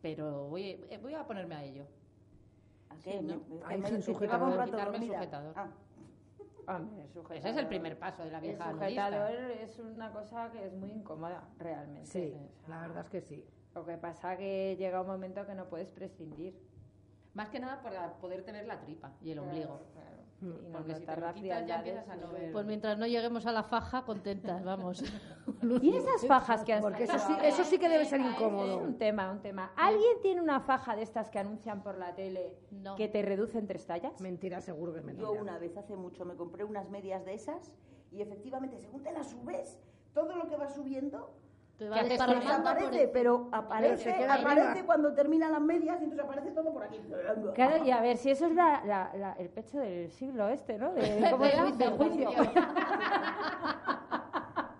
Pero 0.00 0.48
voy, 0.48 0.80
eh, 0.90 0.98
voy 1.02 1.14
a 1.14 1.24
ponerme 1.26 1.54
a 1.54 1.62
ello. 1.64 1.84
¿A 2.92 3.02
qué? 3.02 3.12
Sí, 3.12 3.20
¿no? 3.22 3.66
Me- 3.68 3.78
me- 3.78 3.88
sin 3.88 4.02
sujetador. 4.02 4.48
un 4.48 4.56
rato 4.56 4.70
Quitarme 4.72 4.96
el 4.98 5.06
sujetador. 5.06 5.54
Ah, 5.56 5.68
Hombre, 6.76 7.02
el 7.02 7.08
sujetador. 7.08 7.36
Ese 7.38 7.50
es 7.50 7.56
el 7.56 7.66
primer 7.66 7.98
paso 7.98 8.22
de 8.24 8.30
la 8.30 8.38
El 8.38 8.44
vieja 8.44 8.70
sujetador 8.70 9.30
nudista. 9.32 9.62
es 9.64 9.78
una 9.80 10.12
cosa 10.12 10.50
que 10.52 10.66
es 10.66 10.72
muy 10.74 10.90
incómoda, 10.92 11.42
realmente. 11.58 12.06
Sí, 12.10 12.34
O 12.62 12.66
sea, 12.66 12.68
la 12.76 12.80
verdad 12.86 13.04
es 13.04 13.10
que 13.10 13.20
sí. 13.20 13.44
Lo 13.74 13.84
que 13.84 13.96
pasa 13.98 14.36
que 14.36 14.76
llega 14.78 15.00
un 15.00 15.06
momento 15.06 15.44
que 15.46 15.54
no 15.54 15.66
puedes 15.68 15.90
prescindir. 15.90 16.56
Más 17.34 17.48
que 17.48 17.58
nada 17.58 17.82
para 17.82 18.12
poderte 18.18 18.52
ver 18.52 18.66
la 18.66 18.78
tripa 18.80 19.12
y 19.22 19.30
el 19.32 19.38
ombligo. 19.40 19.80
Y 20.42 20.68
no 20.68 20.78
Porque 20.78 20.94
si 20.96 21.06
te 21.06 21.16
lo 21.20 21.32
quitas 21.34 21.66
ya 21.66 21.76
empiezas 21.76 22.08
a 22.08 22.16
no 22.16 22.32
ver. 22.32 22.52
Pues 22.52 22.66
mientras 22.66 22.98
no 22.98 23.06
lleguemos 23.06 23.46
a 23.46 23.52
la 23.52 23.62
faja, 23.62 24.04
contentas, 24.04 24.64
vamos. 24.64 25.02
¿Y 25.82 25.96
esas 25.96 26.26
fajas 26.26 26.64
que 26.64 26.72
han 26.72 26.82
Porque 26.82 27.04
eso 27.04 27.18
sí, 27.18 27.32
eso 27.44 27.64
sí 27.64 27.78
que 27.78 27.88
debe 27.88 28.04
ser 28.04 28.20
Es 28.20 28.26
incómodo. 28.26 28.78
un 28.78 28.98
tema, 28.98 29.30
un 29.30 29.40
tema. 29.40 29.72
¿Alguien 29.76 30.20
tiene 30.20 30.40
una 30.40 30.60
faja 30.60 30.96
de 30.96 31.02
estas 31.02 31.30
que 31.30 31.38
anuncian 31.38 31.82
por 31.82 31.96
la 31.96 32.14
tele 32.14 32.56
No. 32.70 32.96
que 32.96 33.08
te 33.08 33.22
reducen 33.22 33.66
tres 33.66 33.86
tallas? 33.86 34.20
Mentira, 34.20 34.60
seguro 34.60 34.92
que 34.92 34.98
es 34.98 35.04
mentira. 35.04 35.28
Yo 35.28 35.32
una 35.40 35.58
vez 35.58 35.76
hace 35.76 35.96
mucho 35.96 36.24
me 36.24 36.34
compré 36.34 36.64
unas 36.64 36.90
medias 36.90 37.24
de 37.24 37.34
esas 37.34 37.72
y 38.10 38.20
efectivamente, 38.20 38.78
según 38.78 39.02
te 39.02 39.12
las 39.12 39.30
subes, 39.30 39.78
todo 40.12 40.34
lo 40.36 40.48
que 40.48 40.56
va 40.56 40.68
subiendo 40.68 41.32
Te 41.78 41.84
¿Qué 41.84 41.90
va 41.90 42.02
desaparece, 42.04 43.08
pero 43.08 43.48
aparece, 43.50 44.14
queda 44.14 44.34
aparece 44.34 44.84
cuando 44.84 45.14
terminan 45.14 45.50
las 45.52 45.60
medias 45.60 46.00
y 46.00 46.04
entonces 46.04 46.24
aparece 46.26 46.50
todo 46.52 46.72
por 46.72 46.84
aquí. 46.84 47.00
Claro, 47.54 47.84
y 47.84 47.90
a 47.90 48.00
ver, 48.00 48.16
si 48.18 48.30
eso 48.30 48.46
es 48.46 48.52
la- 48.54 48.82
la- 48.84 49.10
la- 49.16 49.32
el 49.32 49.48
pecho 49.48 49.78
del 49.78 50.10
siglo 50.12 50.48
este, 50.48 50.78
¿no? 50.78 50.92
De. 50.92 51.02
Del 51.78 51.90
juicio. 51.96 52.30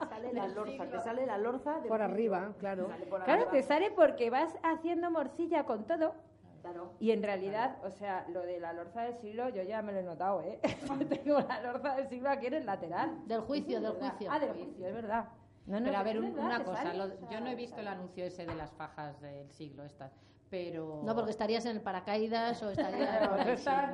Sale 0.09 0.33
la 0.33 0.47
lorza, 0.49 0.87
te 0.87 1.01
sale 1.01 1.27
la 1.27 1.39
lorza 1.39 1.73
del 1.81 1.89
Por 1.89 2.03
arriba, 2.03 2.53
claro. 2.59 2.89
Sale 2.89 3.07
por 3.07 3.25
Claro, 3.25 3.41
arriba. 3.43 3.51
te 3.53 3.63
sale 3.63 3.91
porque 3.91 4.31
vas 4.31 4.55
haciendo 4.63 5.11
morcilla 5.11 5.65
con 5.65 5.85
todo. 5.87 6.15
Claro. 6.63 6.93
Y 7.01 7.11
en 7.11 7.23
realidad, 7.25 7.77
o 7.85 7.91
sea, 7.91 8.25
lo 8.29 8.43
de 8.43 8.61
la 8.61 8.73
lorza 8.73 9.03
del 9.03 9.17
siglo, 9.17 9.49
yo 9.49 9.63
ya 9.65 9.83
me 9.83 9.93
lo 9.93 9.99
he 9.99 10.03
notado, 10.05 10.43
¿eh? 10.43 10.61
Tengo 11.25 11.41
la 11.41 11.61
lorza 11.61 11.97
del 11.97 12.09
siglo 12.09 12.31
aquí 12.31 12.47
en 12.47 12.55
el 12.55 12.67
lateral. 12.67 13.27
Del 13.27 13.41
juicio, 13.41 13.81
del 13.81 13.93
verdad. 13.93 14.11
juicio. 14.11 14.29
Ah, 14.33 14.39
del 14.39 14.53
juicio, 14.53 14.87
es 14.87 14.95
verdad. 14.95 15.25
No, 15.67 15.79
no, 15.79 15.87
Pero 15.87 15.99
a 15.99 16.03
ver, 16.03 16.19
un- 16.19 16.33
verdad, 16.35 16.45
una 16.47 16.65
cosa, 16.65 16.83
sale, 16.83 17.03
o 17.03 17.31
yo 17.31 17.41
no 17.41 17.47
he 17.49 17.55
visto 17.55 17.81
el 17.81 17.89
anuncio 17.89 18.25
ese 18.25 18.45
de 18.47 18.55
las 18.55 18.73
fajas 18.73 19.21
del 19.21 19.51
siglo 19.53 19.85
estas, 19.85 20.13
pero... 20.51 21.03
No, 21.05 21.15
porque 21.15 21.31
estarías 21.31 21.65
en 21.67 21.77
el 21.77 21.83
paracaídas 21.83 22.61
o 22.63 22.71
estarías... 22.71 23.31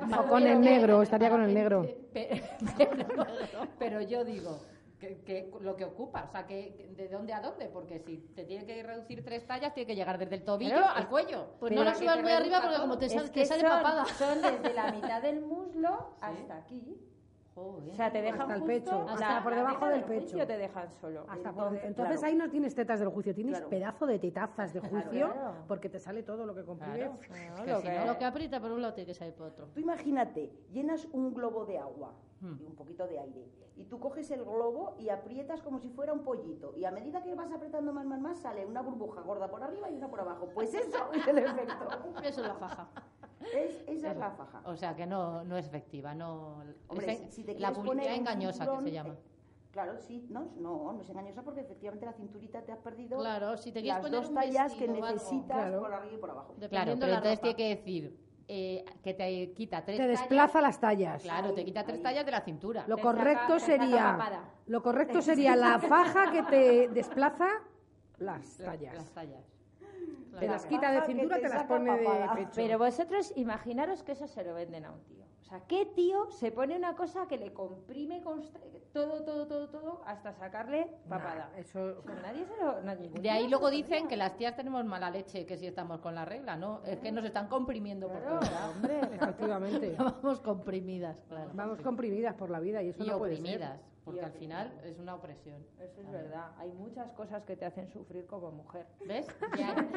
O 0.19 0.27
con 0.27 0.43
el 0.47 0.59
negro, 0.61 1.01
estaría 1.03 1.29
con 1.29 1.41
el 1.43 1.53
negro. 1.53 1.83
Pe- 2.11 2.41
pero, 2.77 3.67
pero 3.77 4.01
yo 4.01 4.23
digo 4.25 4.59
que, 4.99 5.21
que 5.21 5.51
lo 5.61 5.75
que 5.75 5.85
ocupa, 5.85 6.25
o 6.27 6.31
sea, 6.31 6.45
que 6.45 6.73
que 6.75 6.87
de 7.03 7.07
dónde 7.07 7.31
a 7.33 7.39
dónde, 7.39 7.67
porque 7.69 7.99
si 7.99 8.17
te 8.35 8.43
tiene 8.43 8.65
que 8.65 8.83
reducir 8.83 9.23
tres 9.23 9.45
tallas, 9.47 9.73
tiene 9.73 9.87
que 9.87 9.95
llegar 9.95 10.17
desde 10.17 10.35
el 10.35 10.43
tobillo 10.43 10.85
al 10.85 11.07
cuello. 11.07 11.51
Pues 11.59 11.71
no 11.71 11.83
lo 11.85 11.91
que 11.91 11.97
subas 11.99 12.21
muy 12.21 12.31
arriba 12.31 12.59
porque 12.61 12.75
todo. 12.75 12.81
como 12.83 12.97
te, 12.97 13.07
sal- 13.09 13.25
Es 13.25 13.31
te 13.31 13.39
que 13.39 13.45
sale 13.45 13.61
son, 13.61 13.69
papada. 13.69 14.05
son 14.05 14.41
desde 14.41 14.73
la 14.73 14.91
mitad 14.91 15.21
del 15.21 15.39
muslo 15.41 16.15
hasta 16.19 16.57
aquí. 16.57 16.97
Joder. 17.59 17.91
O 17.91 17.95
sea, 17.95 18.11
te 18.11 18.21
dejan 18.21 18.41
Hasta 18.41 18.53
el 18.55 18.59
justo 18.61 18.67
pecho, 18.73 19.03
la- 19.05 19.13
hasta 19.13 19.43
por 19.43 19.55
debajo 19.55 19.85
del 19.87 20.03
pecho. 20.03 20.19
juicio 20.21 20.47
te 20.47 20.57
dejan 20.57 20.91
solo. 20.91 21.25
Hasta 21.27 21.51
por 21.51 21.63
de- 21.71 21.77
Entonces, 21.77 21.83
Entonces 21.89 22.19
claro. 22.19 22.31
ahí 22.31 22.35
no 22.37 22.49
tienes 22.49 22.75
tetas 22.75 22.99
del 22.99 23.09
juicio, 23.09 23.35
tienes 23.35 23.55
Claro. 23.57 23.69
pedazo 23.69 24.05
de 24.05 24.19
tetazas 24.19 24.73
de 24.73 24.79
juicio 24.79 25.31
claro. 25.33 25.53
porque 25.67 25.89
te 25.89 25.99
sale 25.99 26.23
todo 26.23 26.45
lo 26.45 26.55
que 26.55 26.63
que 27.65 27.71
lo 27.71 27.77
si 27.81 27.87
que- 27.87 27.99
no, 27.99 28.05
Lo 28.05 28.17
que 28.17 28.25
aprieta 28.25 28.59
por 28.61 28.71
un 28.71 28.81
lado 28.81 28.93
tiene 28.93 29.07
que 29.07 29.13
salir 29.13 29.33
por 29.33 29.47
otro. 29.47 29.67
Tú 29.73 29.79
imagínate, 29.79 30.51
llenas 30.71 31.05
un 31.11 31.33
globo 31.33 31.65
de 31.65 31.77
agua 31.79 32.13
Hmm. 32.41 32.53
y 32.61 32.65
un 32.65 32.75
poquito 32.75 33.05
de 33.07 33.19
aire 33.19 33.45
y 33.75 33.85
tú 33.85 33.99
coges 33.99 34.29
el 34.31 34.43
globo 34.43 34.95
y 34.97 35.09
aprietas 35.09 35.61
como 35.61 35.79
si 35.79 35.89
fuera 35.89 36.13
un 36.13 36.23
pollito 36.23 36.73
y 36.77 36.85
a 36.85 36.91
medida 36.91 37.21
que 37.21 37.33
vas 37.35 37.51
apretando 37.51 37.91
más, 37.93 38.05
más, 38.05 38.19
más 38.21 38.39
sale 38.39 38.65
una 38.65 38.81
burbuja 38.81 39.21
gorda 39.21 39.49
por 39.49 39.61
arriba 39.63 39.89
y 39.89 39.95
una 39.95 40.07
por 40.09 40.21
abajo. 40.21 40.49
Pues 40.53 40.73
eso 40.73 41.11
es 41.13 41.27
el 41.27 41.37
efecto. 41.39 41.87
Eso 42.23 42.41
es 42.41 42.47
la 42.47 42.55
faja. 42.55 42.87
Es, 43.41 43.83
esa 43.87 44.11
es 44.11 44.17
la 44.17 44.31
faja. 44.31 44.61
O 44.65 44.75
sea, 44.75 44.95
que 44.95 45.05
no, 45.05 45.43
no 45.43 45.57
es 45.57 45.65
efectiva, 45.65 46.13
no... 46.13 46.61
Hombre, 46.87 47.11
es 47.13 47.19
si- 47.19 47.31
si 47.31 47.43
te 47.43 47.57
la 47.59 47.71
publicidad 47.71 48.15
engañosa 48.15 48.65
que 48.69 48.83
se 48.83 48.91
llama. 48.91 49.13
eh, 49.13 49.17
Claro, 49.71 49.97
sí, 49.99 50.25
no, 50.29 50.47
no, 50.57 50.93
no 50.93 51.01
es 51.01 51.09
engañosa 51.09 51.43
porque 51.43 51.61
efectivamente 51.61 52.05
la 52.05 52.13
cinturita 52.13 52.61
te 52.63 52.71
has 52.71 52.79
perdido 52.79 53.19
Claro, 53.19 53.55
si 53.55 53.71
te 53.71 53.81
quieres 53.81 54.01
las 54.01 54.09
poner 54.09 54.21
dos 54.23 54.33
tallas 54.33 54.73
que 54.73 54.87
necesitas 54.87 55.45
Claro. 55.45 55.79
por 55.79 55.93
arriba 55.93 56.13
y 56.13 56.17
por 56.17 56.29
abajo. 56.31 56.55
Claro, 56.69 56.95
pero 56.99 57.13
entonces 57.13 57.39
tiene 57.41 57.55
que 57.55 57.69
decir 57.75 58.19
eh, 58.47 58.83
que 59.03 59.13
te 59.13 59.51
quita 59.53 59.85
tres 59.85 59.97
Te 59.97 60.03
tallas. 60.03 60.19
desplaza 60.21 60.59
las 60.61 60.79
tallas. 60.81 61.21
Claro, 61.21 61.53
te 61.53 61.63
quita 61.63 61.83
tres 61.83 61.97
Ahí. 61.97 62.03
tallas 62.03 62.25
de 62.25 62.31
la 62.31 62.41
cintura. 62.41 62.83
Lo 62.87 62.95
Te 62.95 63.01
correcto 63.03 63.53
te 63.53 63.59
sería 63.59 64.41
lo 64.65 64.81
correcto 64.83 65.21
sería 65.21 65.55
la 65.55 65.77
faja 65.79 66.31
que 66.31 66.43
te 66.43 66.87
desplaza 66.89 67.47
las 68.17 68.59
La- 68.59 68.65
tallas. 68.65 68.95
Las 68.95 69.11
tallas. 69.11 69.58
Te 70.37 70.45
La 70.45 70.53
las 70.53 70.65
quita 70.65 70.91
de 70.91 71.01
cintura, 71.05 71.35
te 71.37 71.41
te 71.43 71.49
las 71.49 71.63
pone 71.63 71.97
de 71.97 72.07
pecho. 72.35 72.51
Pero 72.55 72.77
vosotros 72.77 73.33
imaginaros 73.35 74.03
que 74.03 74.11
eso 74.13 74.27
se 74.27 74.43
lo 74.43 74.53
venden 74.53 74.85
a 74.85 74.91
un 74.91 75.01
tío. 75.05 75.25
O 75.41 75.43
sea, 75.43 75.61
¿qué 75.67 75.85
tío 75.87 76.29
se 76.29 76.51
pone 76.51 76.75
una 76.75 76.95
cosa 76.95 77.27
que 77.27 77.37
le 77.37 77.51
comprime 77.53 78.21
todo, 78.93 79.23
todo, 79.23 79.47
todo, 79.47 79.69
todo 79.69 80.01
hasta 80.05 80.31
sacarle 80.33 80.87
papada? 81.07 81.49
Nah, 81.51 81.57
eso 81.59 81.95
O 81.97 82.03
sea, 82.03 82.15
nadie 82.21 82.45
se 82.45 82.63
lo... 82.63 82.81
ningún 83.01 83.21
De 83.21 83.29
ahí 83.31 83.47
luego 83.47 83.71
dicen 83.71 84.07
que 84.07 84.15
las 84.15 84.37
tías 84.37 84.55
tenemos 84.55 84.85
mala 84.85 85.09
leche, 85.09 85.47
que 85.47 85.57
si 85.57 85.65
estamos 85.65 86.01
con 86.01 86.13
la 86.13 86.23
regla, 86.25 86.55
¿no? 86.55 86.81
Es 86.85 86.99
que 86.99 87.11
nos 87.11 87.25
están 87.25 87.47
comprimiendo 87.47 88.07
por 88.09 88.19
Claro, 88.19 88.39
todos 88.39 88.51
lados. 88.51 88.75
hombre. 88.75 88.99
efectivamente. 89.11 89.95
Vamos 89.97 90.39
comprimidas, 90.41 91.17
claro. 91.27 91.49
Vamos 91.55 91.81
comprimidas 91.81 92.35
por 92.35 92.51
la 92.51 92.59
vida 92.59 92.83
y 92.83 92.89
eso 92.89 93.03
Y 93.03 93.07
no 93.07 93.17
puede 93.17 93.37
ser. 93.37 93.79
Porque 94.11 94.25
al 94.25 94.31
final 94.33 94.79
es 94.83 94.97
una 94.99 95.15
opresión. 95.15 95.65
Eso 95.79 96.01
es 96.01 96.11
verdad. 96.11 96.51
Hay 96.57 96.71
muchas 96.71 97.11
cosas 97.13 97.43
que 97.43 97.55
te 97.55 97.65
hacen 97.65 97.87
sufrir 97.89 98.25
como 98.25 98.51
mujer. 98.51 98.85
¿Ves? 99.07 99.27
De 99.55 99.63
ahí, 99.63 99.87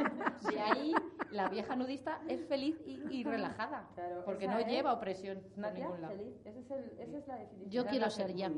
de 0.53 0.61
ahí 0.61 0.95
la 1.31 1.49
vieja 1.49 1.77
nudista 1.77 2.21
es 2.29 2.45
feliz 2.47 2.81
y, 2.87 3.01
y 3.11 3.25
relajada, 3.25 3.89
Claro, 3.95 4.23
porque 4.25 4.47
no 4.47 4.59
es 4.59 4.67
lleva 4.67 4.93
opresión 4.93 5.43
Nadia, 5.57 5.85
ningún 5.87 6.03
lado. 6.03 6.15
feliz. 6.17 6.35
Ese 6.45 6.61
es 6.61 6.71
el- 6.71 6.99
esa 6.99 7.19
es 7.19 7.27
la 7.29 7.37
definición. 7.37 7.71
Yo 7.71 7.87
quiero 7.87 8.11
ser 8.11 8.35
ya. 8.35 8.51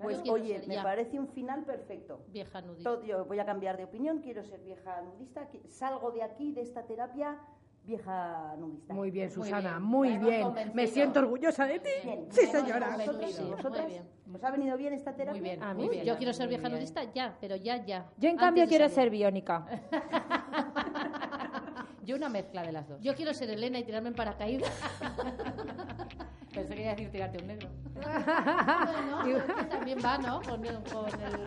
Pues 0.00 0.20
oye, 0.28 0.58
ser 0.58 0.68
me 0.68 0.74
ya. 0.74 0.82
parece 0.82 1.18
un 1.20 1.28
final 1.28 1.64
perfecto. 1.64 2.24
Vieja 2.28 2.60
nudista. 2.60 2.90
Todo- 2.90 3.04
yo 3.04 3.24
voy 3.24 3.38
a 3.38 3.46
cambiar 3.46 3.76
de 3.76 3.84
opinión, 3.84 4.20
quiero 4.20 4.42
ser 4.42 4.60
vieja 4.60 5.00
nudista, 5.02 5.48
salgo 5.68 6.10
de 6.10 6.22
aquí, 6.22 6.52
de 6.52 6.62
esta 6.62 6.82
terapia, 6.84 7.38
vieja 7.84 8.54
nudista. 8.58 8.94
Muy 8.94 9.10
bien, 9.10 9.26
Muy 9.28 9.34
Susana, 9.34 9.70
bien. 9.70 9.82
muy 9.82 10.18
bien. 10.18 10.48
Me 10.74 10.86
siento 10.86 11.20
orgullosa 11.20 11.66
de 11.66 11.78
ti. 11.80 11.90
Bien. 12.04 12.26
Sí, 12.30 12.46
señora. 12.46 12.88
convencido. 12.90 13.12
Nosotros 13.12 13.32
sí, 13.34 13.42
muy 13.42 13.50
¿Vosotras? 13.50 13.86
bien. 13.86 14.02
¿Os 14.34 14.44
ha 14.44 14.50
venido 14.50 14.76
bien 14.76 14.92
esta 14.94 15.14
terapia? 15.14 15.40
Muy 15.40 15.50
bien, 15.50 15.62
A 15.62 15.74
mí 15.74 15.82
muy 15.84 15.88
bien. 15.90 16.04
Yo 16.06 16.16
quiero 16.16 16.32
ser 16.32 16.48
vieja 16.48 16.68
nudista 16.68 17.04
ya, 17.12 17.36
pero 17.40 17.56
ya, 17.56 17.84
ya. 17.84 18.06
Yo, 18.18 18.28
en 18.28 18.34
Antes 18.34 18.46
cambio, 18.46 18.66
quiero 18.68 18.84
salir. 18.84 18.94
ser 18.94 19.10
biónica. 19.10 19.66
Yo 22.04 22.16
una 22.16 22.28
mezcla 22.28 22.62
de 22.62 22.72
las 22.72 22.88
dos. 22.88 23.00
Yo 23.00 23.14
quiero 23.14 23.32
ser 23.32 23.48
Elena 23.50 23.78
y 23.78 23.84
tirarme 23.84 24.08
en 24.08 24.14
paracaídas. 24.14 24.70
Pensé 26.54 26.74
que 26.74 26.82
iba 26.82 26.90
a 26.90 26.94
decir 26.94 27.10
tirarte 27.12 27.38
un 27.38 27.46
negro. 27.46 27.68
bueno, 27.94 29.38
es 29.38 29.44
que 29.54 29.64
también 29.64 29.98
va, 30.04 30.18
¿no? 30.18 30.42
Con 30.42 30.64
el, 30.66 30.82
con 30.82 31.06
el 31.20 31.46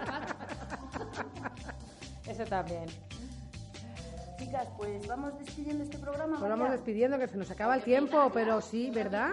Eso 2.28 2.44
también. 2.46 2.86
Chicas, 4.46 4.68
pues 4.78 5.08
vamos 5.08 5.38
despidiendo 5.40 5.84
este 5.84 5.98
programa. 5.98 6.38
Pues 6.38 6.50
vamos 6.50 6.70
despidiendo, 6.70 7.18
que 7.18 7.28
se 7.28 7.36
nos 7.36 7.50
acaba 7.50 7.76
el 7.76 7.84
tiempo, 7.84 8.30
pero 8.32 8.62
sí, 8.62 8.92
¿verdad? 8.92 9.32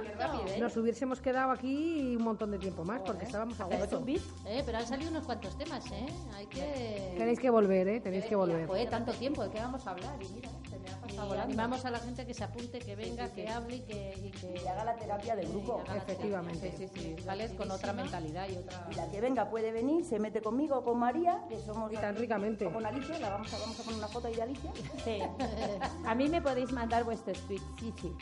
Nos 0.59 0.75
hubiésemos 0.79 1.21
quedado 1.21 1.51
aquí 1.51 2.17
un 2.17 2.23
montón 2.25 2.51
de 2.51 2.59
tiempo 2.59 2.83
más, 2.83 3.03
porque 3.03 3.27
estábamos 3.27 3.61
a 3.61 3.65
gusto. 3.65 4.03
Eh, 4.47 4.63
pero 4.65 4.79
han 4.79 4.87
salido 4.87 5.11
unos 5.11 5.25
cuantos 5.25 5.57
temas, 5.59 5.85
¿eh? 5.93 6.07
Hay 6.35 6.47
que... 6.47 7.15
Tenéis 7.19 7.39
que 7.39 7.51
volver, 7.51 7.89
¿eh? 7.89 8.01
Tenéis 8.01 8.25
que 8.25 8.35
volver. 8.37 8.67
Fue 8.67 8.87
tanto 8.87 9.13
tiempo, 9.13 9.43
¿de 9.45 9.51
qué 9.51 9.59
vamos 9.59 9.87
a 9.87 9.91
hablar? 9.91 10.15
Y 10.23 10.29
mira, 10.33 10.49
se 10.71 10.79
me 10.79 10.89
ha 10.89 10.93
Y 10.93 11.01
pasado 11.03 11.29
volando. 11.29 11.43
animamos 11.45 11.85
a 11.85 11.91
la 11.91 11.99
gente 11.99 12.25
que 12.27 12.33
se 12.33 12.45
apunte, 12.45 12.79
que 12.79 12.97
venga, 12.97 13.29
que 13.33 13.49
hable 13.51 13.77
y 13.77 13.81
que... 13.81 14.15
Y 14.23 14.31
que 14.31 14.63
Y 14.65 14.67
haga 14.67 14.85
la 14.85 14.97
terapia 14.97 15.37
de 15.37 15.45
grupo. 15.45 15.83
Efectivamente. 15.95 16.73
Sí, 16.77 16.89
sí, 16.89 17.01
sí, 17.17 17.23
sales 17.23 17.53
con 17.53 17.71
otra 17.71 17.93
mentalidad 17.93 18.49
y 18.49 18.57
otra... 18.57 18.89
Y 18.91 18.95
la 18.95 19.11
que 19.11 19.21
venga 19.21 19.51
puede 19.51 19.73
venir, 19.73 20.05
se 20.07 20.19
mete 20.19 20.41
conmigo 20.41 20.77
o 20.79 20.83
con 20.85 20.99
María, 20.99 21.43
que 21.51 21.59
somos 21.61 21.93
Y 21.93 21.97
tan 21.97 22.17
ricamente. 22.17 22.65
o 22.67 22.73
con 22.73 22.87
Alicia, 22.87 23.19
la 23.19 23.29
vamos 23.31 23.53
a, 23.53 23.59
vamos 23.59 23.79
a 23.79 23.83
poner 23.83 23.99
una 23.99 24.09
foto 24.09 24.29
ahí 24.29 24.35
de 24.37 24.43
Alicia. 24.43 24.73
Sí. 25.05 25.19
A 26.07 26.15
mí 26.15 26.29
me 26.29 26.41
podéis 26.41 26.71
mandar 26.73 27.05
vuestros 27.05 27.39
tweets, 27.47 27.65
sí, 27.81 27.93
sí. 28.01 28.13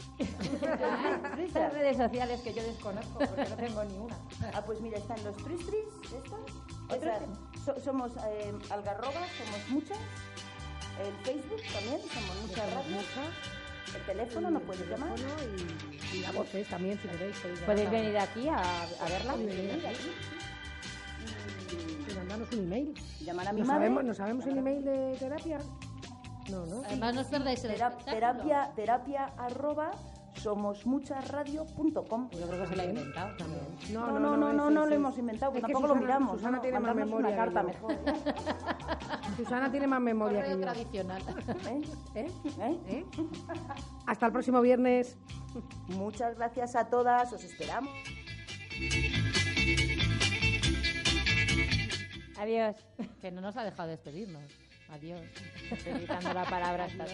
Estas 1.38 1.72
redes 1.72 1.96
sociales 1.96 2.40
que 2.40 2.54
yo 2.54 2.62
desconozco 2.62 3.18
porque 3.18 3.44
no 3.48 3.56
tengo 3.56 3.84
ni 3.84 3.98
una. 3.98 4.16
Ah, 4.54 4.62
pues 4.64 4.80
mira, 4.80 4.98
están 4.98 5.22
los 5.24 5.36
tristris, 5.36 5.84
estos. 6.04 6.40
Esa- 6.96 7.20
so- 7.64 7.80
somos 7.80 8.12
eh, 8.28 8.52
algarrobas, 8.70 9.28
somos 9.38 9.68
muchas. 9.70 9.98
El 11.04 11.12
Facebook 11.24 11.60
también, 11.72 12.00
somos 12.08 12.36
muchas 12.42 12.74
radios. 12.74 13.04
El 13.94 14.02
teléfono 14.06 14.50
nos 14.50 14.62
puedes 14.62 14.88
llamar. 14.88 15.14
Y, 16.12 16.18
y 16.18 16.24
a 16.24 16.32
voces 16.32 16.68
también, 16.68 16.98
si 17.00 17.08
queréis. 17.08 17.36
podéis 17.40 17.60
¿Podéis 17.60 17.84
llamar. 17.86 18.00
venir 18.02 18.18
aquí 18.18 18.48
a, 18.48 18.58
a 18.82 19.08
verla? 19.08 19.34
Venir 19.36 19.86
aquí. 19.86 20.10
Mandarnos 22.16 22.52
un 22.52 22.58
email. 22.60 22.94
Llamar 23.20 23.48
a 23.48 23.52
mi 23.52 23.60
¿No 23.60 23.66
madre. 23.66 23.80
sabemos, 23.80 24.04
¿No 24.04 24.14
sabemos 24.14 24.46
el 24.46 24.58
email 24.58 24.84
de 24.84 25.16
terapia? 25.18 25.58
No, 26.50 26.66
¿no? 26.66 26.82
Además, 26.86 27.14
no 27.14 27.20
os 27.22 27.26
perdáis 27.28 27.62
el 27.64 27.72
Tera- 27.72 27.88
espectáculo. 27.88 28.14
terapia, 28.14 28.72
terapia 28.74 29.24
arroba 29.38 29.90
somosmuchasradio.com. 30.34 32.30
Yo 32.30 32.46
creo 32.48 32.60
que 32.62 32.66
se 32.68 32.76
la 32.76 32.82
ha 32.82 32.86
inventado. 32.86 33.34
No, 33.92 34.06
no, 34.18 34.36
no, 34.36 34.52
no, 34.52 34.70
no, 34.70 34.80
ese- 34.82 34.90
lo 34.90 34.96
hemos 34.96 35.18
inventado, 35.18 35.52
que 35.52 35.58
Es 35.58 35.62
tampoco 35.62 35.86
lo 35.88 35.94
Susana- 35.94 36.06
miramos. 36.06 36.36
Susana 36.36 36.56
no, 36.56 36.62
tiene 36.62 36.80
más 36.80 36.94
memoria 36.94 37.18
una 37.18 37.30
que 37.30 37.36
carta 37.36 37.62
yo. 37.62 37.68
mejor. 37.68 37.94
Susana 39.36 39.70
tiene 39.70 39.86
más 39.86 40.00
memoria 40.00 40.40
Correo 40.42 40.56
que 40.58 40.64
yo. 40.64 40.70
tradicional. 40.72 41.22
¿Eh? 41.66 41.82
¿Eh? 42.14 42.30
¿Eh? 42.60 42.78
¿Eh? 42.88 43.04
Hasta 44.06 44.26
el 44.26 44.32
próximo 44.32 44.60
viernes. 44.60 45.16
Muchas 45.88 46.36
gracias 46.36 46.76
a 46.76 46.88
todas, 46.88 47.32
os 47.32 47.42
esperamos. 47.44 47.92
Adiós. 52.38 52.76
Que 53.20 53.30
no 53.30 53.40
nos 53.40 53.56
ha 53.56 53.64
dejado 53.64 53.88
despedirnos. 53.88 54.44
Adiós. 54.92 55.22
Estoy 55.70 55.92
la 56.34 56.44
palabra 56.44 56.86
esta 56.86 57.06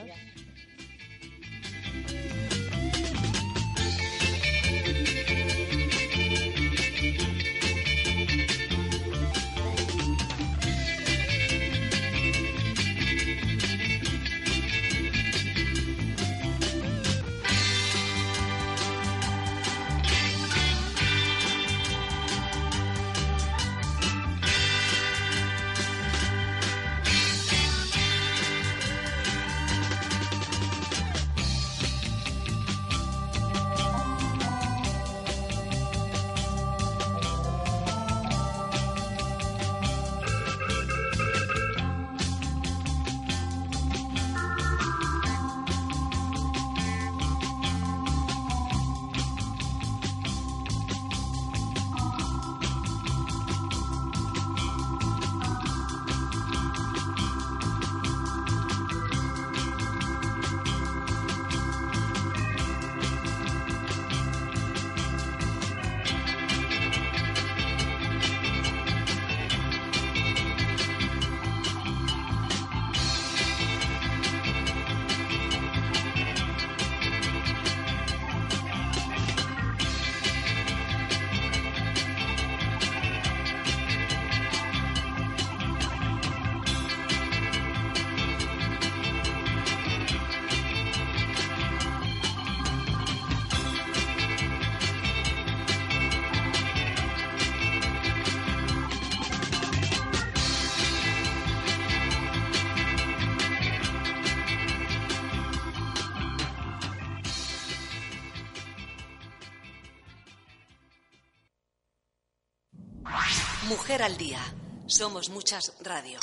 Mujer 113.87 114.03
al 114.03 114.16
día. 114.16 114.41
Somos 114.89 115.30
muchas 115.30 115.72
radio. 115.80 116.18